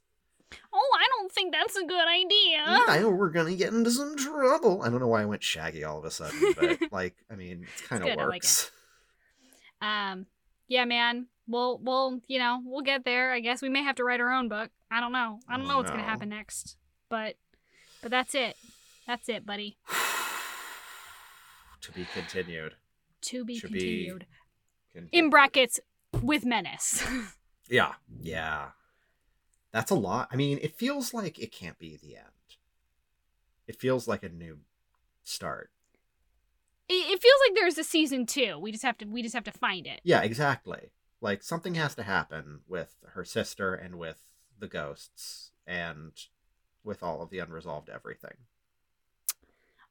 [0.74, 2.66] Oh, I don't think that's a good idea.
[2.66, 4.84] Now we're gonna get into some trouble.
[4.84, 7.64] I don't know why I went shaggy all of a sudden, but like, I mean,
[7.64, 8.70] it kind of I like works.
[9.82, 10.28] Um
[10.68, 11.28] yeah, man.
[11.52, 13.32] We'll we'll you know, we'll get there.
[13.32, 14.70] I guess we may have to write our own book.
[14.90, 15.40] I don't know.
[15.48, 16.78] I don't know what's gonna happen next.
[17.10, 17.36] But
[18.02, 18.56] but that's it.
[19.06, 19.78] That's it, buddy.
[21.82, 22.76] to be continued.
[23.24, 24.26] To be be continued.
[24.94, 25.10] Continued.
[25.26, 25.80] In brackets
[26.22, 27.04] with menace.
[27.70, 28.72] Yeah, yeah.
[29.72, 30.28] That's a lot.
[30.30, 32.26] I mean, it feels like it can't be the end.
[33.66, 34.60] It feels like a new
[35.24, 35.70] start.
[36.90, 38.60] it, it feels like there's a season two.
[38.60, 40.02] We just have to we just have to find it.
[40.04, 40.92] Yeah, exactly.
[41.22, 44.18] Like something has to happen with her sister and with
[44.60, 46.12] the ghosts and
[46.84, 48.34] with all of the unresolved everything.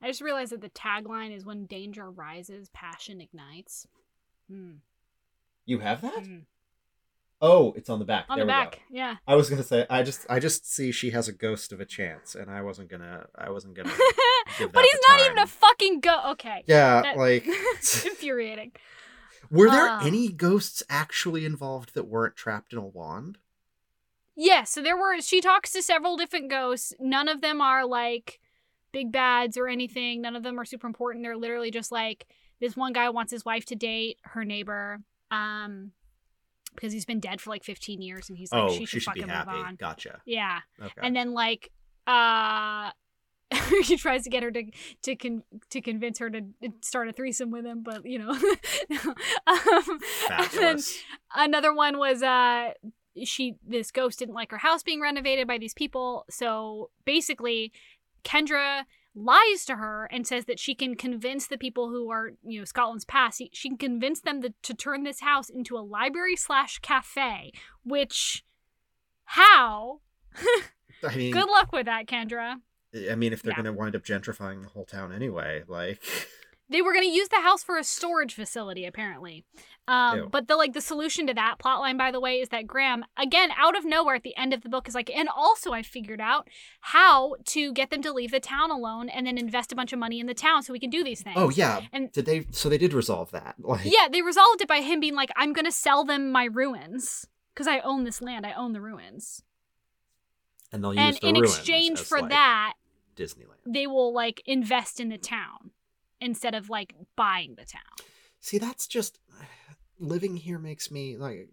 [0.02, 3.86] I just realized that the tagline is when danger rises, passion ignites.
[4.50, 4.72] Hmm.
[5.66, 6.26] You have that?
[6.26, 6.38] Hmm.
[7.42, 8.26] Oh, it's on the back.
[8.28, 8.78] On there the we back, go.
[8.90, 9.16] yeah.
[9.26, 11.86] I was gonna say I just I just see she has a ghost of a
[11.86, 13.88] chance, and I wasn't gonna I wasn't gonna.
[14.58, 16.20] Give but he's the not even a fucking go.
[16.32, 16.64] Okay.
[16.66, 17.46] yeah, That- like
[18.04, 18.72] infuriating.
[19.50, 20.04] were there Ah.
[20.04, 23.38] any ghosts actually involved that weren't trapped in a wand?
[24.36, 26.92] Yeah, so there were she talks to several different ghosts.
[26.98, 28.40] None of them are like
[28.92, 30.22] big bads or anything.
[30.22, 31.24] None of them are super important.
[31.24, 32.26] They're literally just like
[32.60, 35.00] this one guy wants his wife to date her neighbor.
[35.30, 35.92] Um
[36.74, 39.02] because he's been dead for like 15 years and he's like oh, she she should,
[39.02, 39.58] should be fucking move happy.
[39.58, 39.74] on.
[39.74, 40.20] Gotcha.
[40.24, 40.60] Yeah.
[40.80, 41.00] Okay.
[41.02, 41.70] And then like
[42.06, 42.90] uh
[43.84, 44.64] he tries to get her to
[45.02, 46.42] to con- to convince her to
[46.80, 48.30] start a threesome with him, but you know.
[49.46, 49.98] um,
[50.30, 50.78] and then
[51.34, 52.70] another one was uh
[53.24, 57.72] she this ghost didn't like her house being renovated by these people so basically
[58.24, 62.60] kendra lies to her and says that she can convince the people who are you
[62.60, 63.38] know scotland's past.
[63.38, 67.52] She, she can convince them to, to turn this house into a library slash cafe
[67.82, 68.44] which
[69.24, 70.00] how?
[71.08, 72.56] I mean, good luck with that kendra
[72.94, 73.56] I mean, if they're Yeah.
[73.56, 76.02] gonna wind up gentrifying the whole town anyway, like,
[76.70, 79.44] they were going to use the house for a storage facility apparently
[79.88, 83.04] um, but the like the solution to that plotline by the way is that graham
[83.16, 85.82] again out of nowhere at the end of the book is like and also i
[85.82, 86.48] figured out
[86.80, 89.98] how to get them to leave the town alone and then invest a bunch of
[89.98, 92.46] money in the town so we can do these things oh yeah, and did they?
[92.52, 93.56] So they did resolve that.
[93.70, 96.44] Like, yeah they resolved it by him being like i'm going to sell them my
[96.44, 99.42] ruins because i own this land i own the ruins
[100.72, 102.74] and they'll and the in ruins exchange for like, that
[103.20, 103.60] Disneyland.
[103.66, 105.70] they will like invest in the town
[106.20, 107.82] instead of like buying the town
[108.40, 109.18] See, that's just
[110.00, 111.48] living here makes me like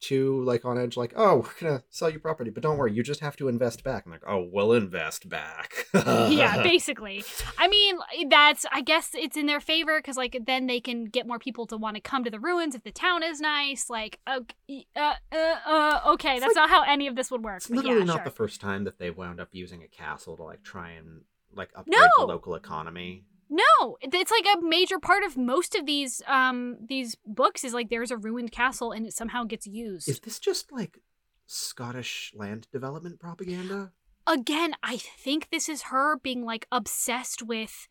[0.00, 0.96] too like on edge.
[0.96, 3.84] Like, oh, we're gonna sell you property, but don't worry, you just have to invest
[3.84, 4.04] back.
[4.06, 5.86] I'm like, oh, we'll invest back.
[5.94, 7.24] yeah, basically.
[7.58, 7.98] I mean,
[8.30, 11.66] that's I guess it's in their favor because like then they can get more people
[11.66, 13.90] to want to come to the ruins if the town is nice.
[13.90, 17.44] Like, okay, uh, uh, uh, okay, It's that's like- not how any of this would
[17.44, 17.56] work.
[17.58, 18.24] It's literally yeah, not sure.
[18.24, 21.22] the first time that they wound up using a castle to like try and
[21.54, 22.08] like upgrade No!
[22.18, 23.24] the local economy.
[23.50, 27.88] No, it's like a major part of most of these um these books is like
[27.88, 30.08] there's a ruined castle and it somehow gets used.
[30.08, 30.98] Is this just like
[31.46, 33.92] Scottish land development propaganda?
[34.26, 37.88] Again, I think this is her being like obsessed with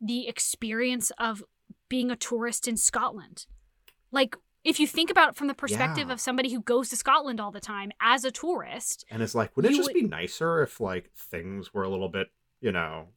[0.00, 1.42] the experience of
[1.88, 3.46] being a tourist in Scotland.
[4.12, 6.12] Like if you think about it from the perspective Yeah.
[6.12, 9.56] of somebody who goes to Scotland all the time as a tourist, And it's like,
[9.56, 12.28] would it just would- be nicer if like things were a little bit,
[12.60, 13.08] you know,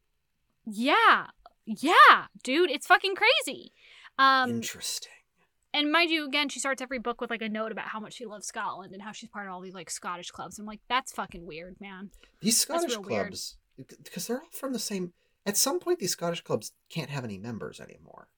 [0.66, 1.26] yeah.
[1.66, 3.72] Yeah, dude, it's fucking crazy.
[4.18, 5.12] Um interesting?
[5.74, 8.14] and mind you, again, she starts every book with like a note about how much
[8.14, 10.58] she loves Scotland and how she's part of all these like Scottish clubs.
[10.58, 12.10] I'm like, that's fucking weird, man.
[12.40, 13.56] These Scottish clubs,
[14.02, 15.12] because they're all from the same.
[15.44, 18.28] At some point, these Scottish clubs can't have any members anymore.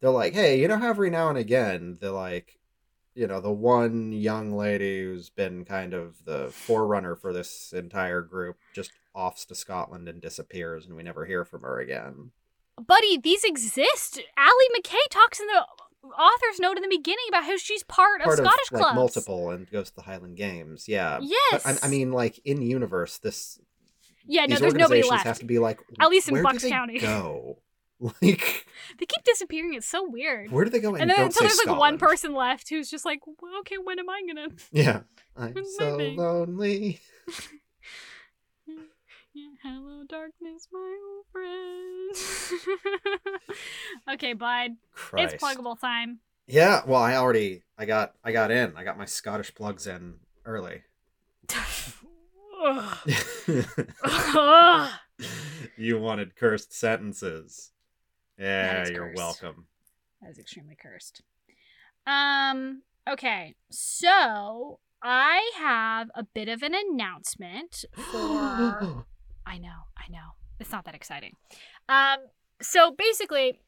[0.00, 2.58] They're like, hey, you know how every now and again, they're like,
[3.14, 8.22] you know, the one young lady who's been kind of the forerunner for this entire
[8.22, 12.30] group just offs to Scotland and disappears, and we never hear from her again.
[12.80, 14.20] Buddy, these exist.
[14.36, 15.64] Allie Mackay talks in the
[16.08, 18.94] author's note in the beginning about how she's part, Part of Scottish like clubs.
[18.96, 20.88] multiple and goes to the Highland Games.
[20.88, 21.18] Yeah.
[21.22, 21.62] Yes.
[21.64, 23.58] But I, I mean, like in universe, this
[24.26, 25.24] yeah, no, there's nobody left.
[25.24, 26.98] have to be like At least in Bucks County.
[26.98, 27.58] Go
[28.00, 28.66] like
[28.98, 29.74] They keep disappearing.
[29.74, 30.50] It's so weird.
[30.50, 30.94] where do they go?
[30.94, 33.98] And, and then until there's like one person left who's just like, well, okay, when
[33.98, 34.48] am I gonna?
[34.72, 35.00] Yeah.
[35.36, 37.00] I'm so lonely.
[39.34, 42.14] Yeah, hello, darkness, my old friend.
[44.14, 44.76] okay, bud.
[44.94, 45.34] Christ.
[45.34, 46.20] It's pluggable time.
[46.46, 46.82] Yeah.
[46.86, 48.74] Well, I already I got I got in.
[48.76, 50.82] I got my Scottish plugs in early.
[52.64, 52.98] Ugh.
[54.04, 54.90] Ugh.
[55.76, 57.72] you wanted cursed sentences.
[58.38, 59.16] Yeah, you're cursed.
[59.16, 59.66] welcome.
[60.22, 61.22] That is extremely cursed.
[62.06, 62.82] Um.
[63.10, 69.06] Okay, so I have a bit of an announcement for.
[69.46, 70.34] I know, I know.
[70.60, 71.36] It's not that exciting.
[71.88, 72.18] Um,
[72.62, 73.60] so basically,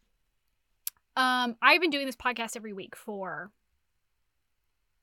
[1.17, 3.51] um, I've been doing this podcast every week for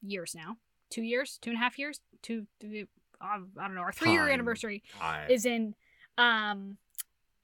[0.02, 0.58] years now.
[0.90, 2.86] Two years, two and a half years, two, three,
[3.22, 3.82] um, I don't know.
[3.82, 5.76] Our three-year anniversary I, is in,
[6.18, 6.78] um,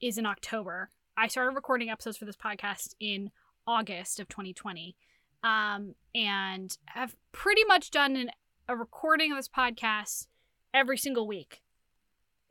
[0.00, 0.90] is in October.
[1.16, 3.30] I started recording episodes for this podcast in
[3.66, 4.96] August of 2020,
[5.42, 8.30] um, and have pretty much done an,
[8.68, 10.28] a recording of this podcast
[10.72, 11.60] every single week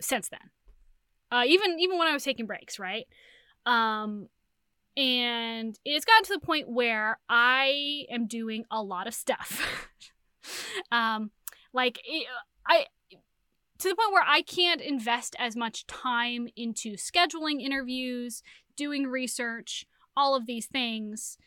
[0.01, 0.51] since then
[1.31, 3.05] uh, even even when I was taking breaks, right?
[3.65, 4.27] Um,
[4.97, 9.87] and it's gotten to the point where I am doing a lot of stuff.
[10.91, 11.31] um,
[11.73, 12.27] like it,
[12.67, 12.85] I
[13.79, 18.43] to the point where I can't invest as much time into scheduling interviews,
[18.75, 19.85] doing research,
[20.17, 21.37] all of these things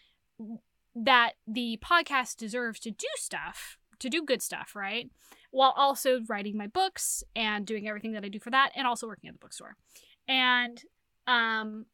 [0.94, 5.10] that the podcast deserves to do stuff, to do good stuff, right?
[5.52, 9.06] While also writing my books and doing everything that I do for that and also
[9.06, 9.76] working at the bookstore.
[10.26, 10.82] And
[11.26, 11.86] um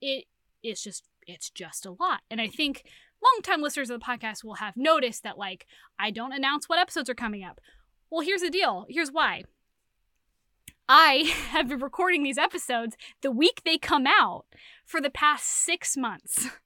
[0.00, 0.24] it
[0.62, 2.22] is just it's just a lot.
[2.30, 2.84] And I think
[3.22, 5.66] longtime listeners of the podcast will have noticed that like
[5.98, 7.60] I don't announce what episodes are coming up.
[8.10, 8.86] Well, here's the deal.
[8.88, 9.44] Here's why.
[10.88, 14.46] I have been recording these episodes the week they come out
[14.84, 16.48] for the past six months.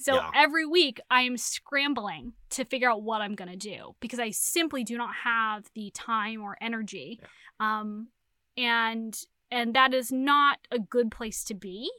[0.00, 0.30] So Yeah.
[0.34, 4.30] every week I am scrambling to figure out what I'm going to do because I
[4.30, 7.20] simply do not have the time or energy.
[7.60, 8.08] Um,
[8.56, 9.14] and
[9.50, 11.90] and that is not a good place to be.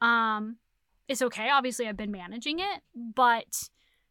[0.00, 0.58] Um,
[1.08, 1.48] it's okay.
[1.50, 3.68] Obviously, I've been managing it, but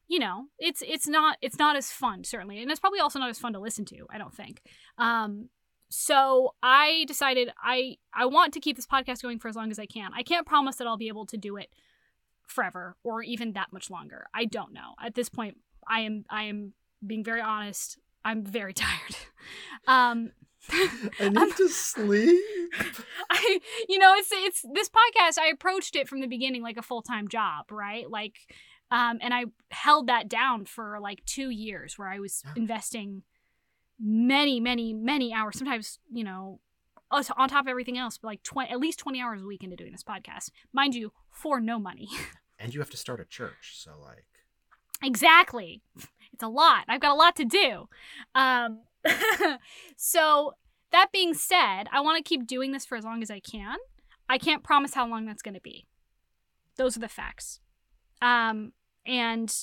[0.07, 3.29] you know, it's it's not it's not as fun certainly, and it's probably also not
[3.29, 4.05] as fun to listen to.
[4.09, 4.61] I don't think.
[4.97, 5.49] Um,
[5.89, 9.79] so I decided I I want to keep this podcast going for as long as
[9.79, 10.11] I can.
[10.13, 11.69] I can't promise that I'll be able to do it
[12.49, 14.25] forever or even that much longer.
[14.33, 14.95] I don't know.
[15.03, 15.57] At this point,
[15.87, 16.73] I am I am
[17.05, 17.97] being very honest.
[18.23, 19.15] I'm very tired.
[19.87, 20.31] Um,
[21.19, 22.39] I need to sleep.
[23.29, 26.81] I you know it's it's this podcast I approached it from the beginning like a
[26.81, 28.09] full-time job, right?
[28.09, 28.35] Like
[28.91, 33.23] um and I held that down for like 2 years where I was investing
[33.99, 36.59] many many many hours sometimes, you know,
[37.11, 39.91] on top of everything else, like 20 at least 20 hours a week into doing
[39.91, 40.51] this podcast.
[40.73, 42.09] Mind you, for no money.
[42.61, 44.25] And you have to start a church, so like
[45.01, 45.81] Exactly.
[46.33, 46.83] It's a lot.
[46.87, 47.87] I've got a lot to do.
[48.35, 48.81] Um,
[49.97, 50.55] so,
[50.91, 53.77] that being said, I want to keep doing this for as long as I can.
[54.27, 55.87] I can't promise how long that's going to be.
[56.77, 57.59] Those are the facts.
[58.21, 58.73] Um,
[59.05, 59.53] and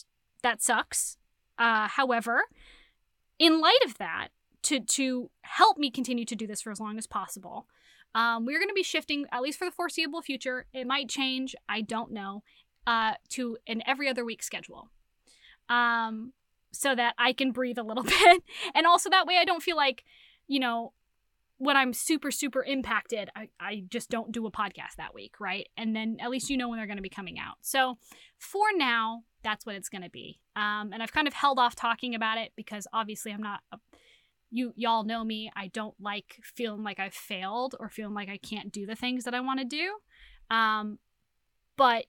[0.43, 1.19] that sucks.
[1.59, 2.43] Uh, however,
[3.39, 4.29] in light of that,
[4.67, 7.67] to, to help me continue to do this for as long as possible,
[8.15, 10.67] um, we're going to be shifting, at least for the foreseeable future.
[10.73, 11.55] It might change.
[11.69, 12.43] I don't know.
[12.87, 14.89] Uh, to an every other week schedule
[15.69, 16.33] um,
[16.71, 18.43] so that I can breathe a little bit.
[18.77, 20.05] And also that way I don't feel like,
[20.47, 20.93] you know,
[21.59, 25.69] when I'm super, super impacted, I, I just don't do a podcast that week, right?
[25.77, 27.57] And then at least you know when they're going to be coming out.
[27.63, 27.99] So
[28.39, 30.39] for now, that's what it's going to be.
[30.55, 33.61] Um, and I've kind of held off talking about it because obviously I'm not.
[33.73, 33.79] A,
[34.51, 35.51] you y'all know me.
[35.57, 39.25] I don't like feeling like I've failed or feeling like I can't do the things
[39.25, 39.97] that I want to do.
[40.55, 40.99] Um,
[41.77, 42.07] but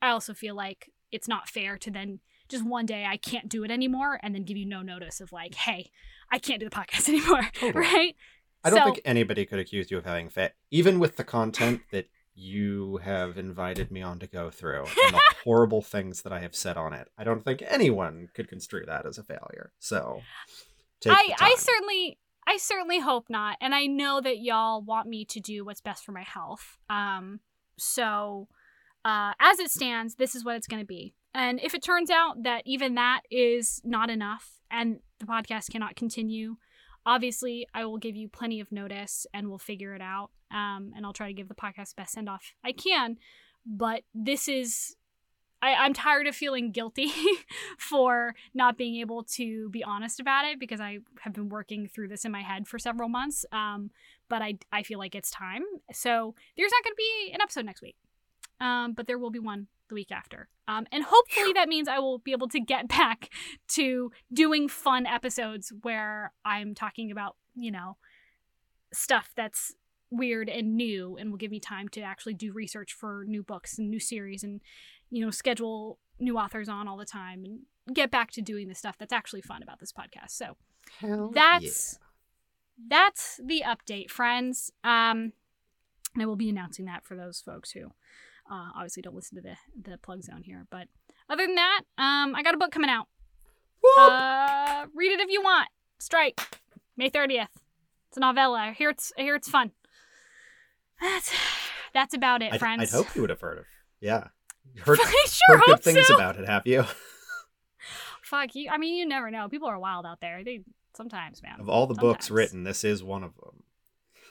[0.00, 3.64] I also feel like it's not fair to then just one day I can't do
[3.64, 5.90] it anymore and then give you no notice of like, hey,
[6.30, 7.72] I can't do the podcast anymore, Totally.
[7.84, 8.16] right?
[8.62, 11.80] I don't So- think anybody could accuse you of having faith, even with the content
[11.90, 16.40] that you have invited me on to go through and the horrible things that I
[16.40, 17.08] have said on it.
[17.16, 19.72] I don't think anyone could construe that as a failure.
[19.78, 20.20] So,
[21.12, 25.40] I I certainly I certainly hope not, and I know that y'all want me to
[25.40, 26.78] do what's best for my health.
[26.90, 27.40] Um,
[27.78, 28.48] so
[29.04, 31.14] uh, as it stands, this is what it's going to be.
[31.34, 35.96] And if it turns out that even that is not enough and the podcast cannot
[35.96, 36.56] continue,
[37.04, 40.30] obviously I will give you plenty of notice and we'll figure it out.
[40.50, 43.16] Um, and I'll try to give the podcast the best send off I can.
[43.66, 44.94] But this is,
[45.64, 47.10] I, I'm tired of feeling guilty
[47.78, 52.08] for not being able to be honest about it because I have been working through
[52.08, 53.46] this in my head for several months.
[53.50, 53.90] Um,
[54.28, 55.62] but I, I feel like it's time.
[55.90, 57.96] So there's not going to be an episode next week,
[58.60, 60.48] um, but there will be one the week after.
[60.68, 63.30] Um, and hopefully that means I will be able to get back
[63.68, 67.96] to doing fun episodes where I'm talking about, you know,
[68.92, 69.74] stuff that's
[70.10, 73.78] weird and new and will give me time to actually do research for new books
[73.78, 74.60] and new series and
[75.10, 77.60] you know schedule new authors on all the time and
[77.92, 80.30] get back to doing the stuff that's actually fun about this podcast.
[80.30, 80.56] So
[81.00, 81.98] Hell that's
[82.88, 84.70] that's the update friends.
[84.82, 85.32] Um
[86.14, 87.86] and i will be announcing that for those folks who
[88.50, 89.56] uh, obviously don't listen to the
[89.90, 90.66] the plug zone here.
[90.70, 90.88] But
[91.28, 93.06] other than that um i got a book coming out.
[93.98, 95.68] Uh read it if you want.
[95.98, 96.60] Strike.
[96.96, 97.48] May 30th
[98.14, 98.58] it's a novella.
[98.58, 99.72] I hear it's i hear it's fun.
[101.00, 101.34] That's
[101.92, 102.82] that's about it I'd, friends.
[102.82, 103.64] I'd hope you would have heard of.
[104.00, 104.28] Yeah.
[104.80, 106.14] Heard, sure heard hope good things so.
[106.14, 106.84] about it, have you?
[108.22, 108.70] Fuck you.
[108.70, 109.48] I mean, you never know.
[109.48, 110.42] People are wild out there.
[110.44, 110.60] They
[110.96, 111.60] sometimes, man.
[111.60, 113.62] Of all the books written, this is one of them.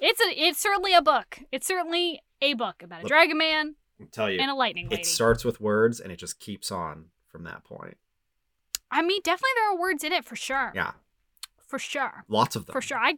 [0.01, 0.29] It's a.
[0.41, 1.39] It's certainly a book.
[1.51, 4.89] It's certainly a book about a Look, dragon man I'll tell you, and a lightning
[4.89, 5.01] lady.
[5.01, 7.97] it starts with words and it just keeps on from that point.
[8.91, 10.71] I mean, definitely there are words in it for sure.
[10.75, 10.91] Yeah,
[11.67, 12.25] For sure.
[12.27, 12.73] lots of them.
[12.73, 12.97] For sure.
[12.97, 13.15] I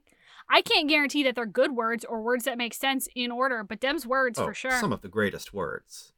[0.47, 3.81] I can't guarantee that they're good words or words that make sense in order, but
[3.81, 4.79] them's words Oh, for sure.
[4.79, 6.13] Some of the greatest words.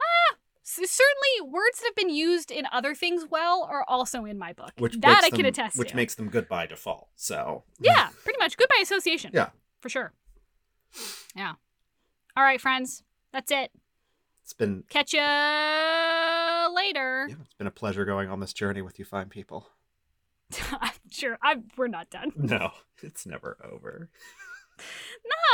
[0.00, 4.38] Ah, s- certainly, words that have been used in other things well are also in
[4.38, 4.72] my book.
[4.78, 5.96] Which that I can them- attest Which to.
[5.96, 7.08] makes them good by default.
[7.16, 9.30] So yeah, pretty much good by association.
[9.34, 9.50] Yeah.
[9.80, 10.12] for sure.
[11.34, 11.54] Yeah.
[12.36, 13.02] All right, friends,
[13.32, 13.70] that's it.
[14.42, 15.20] it's been Catch you
[16.74, 17.26] later.
[17.28, 19.68] yeah, it's been a pleasure going on this journey with you fine people.
[20.80, 21.38] I'm sure.
[21.42, 22.32] I'm, we're not done.
[22.36, 22.70] No,
[23.02, 24.10] it's never over.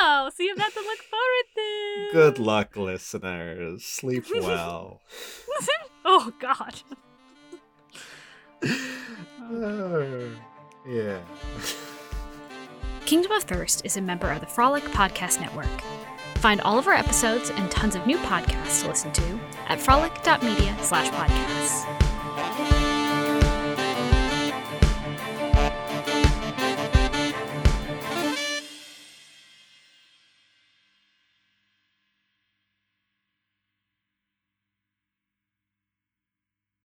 [0.00, 2.08] No, so you have that to look forward to.
[2.12, 3.84] Good luck, listeners.
[3.84, 5.00] Sleep well.
[6.04, 6.82] oh God.
[9.40, 10.30] Oh,
[10.88, 11.20] yeah.
[13.06, 15.66] Kingdom of Thirst is a member of the Frolic Podcast Network.
[16.36, 20.76] Find all of our episodes and tons of new podcasts to listen to at frolic.media
[20.80, 22.01] slash podcasts.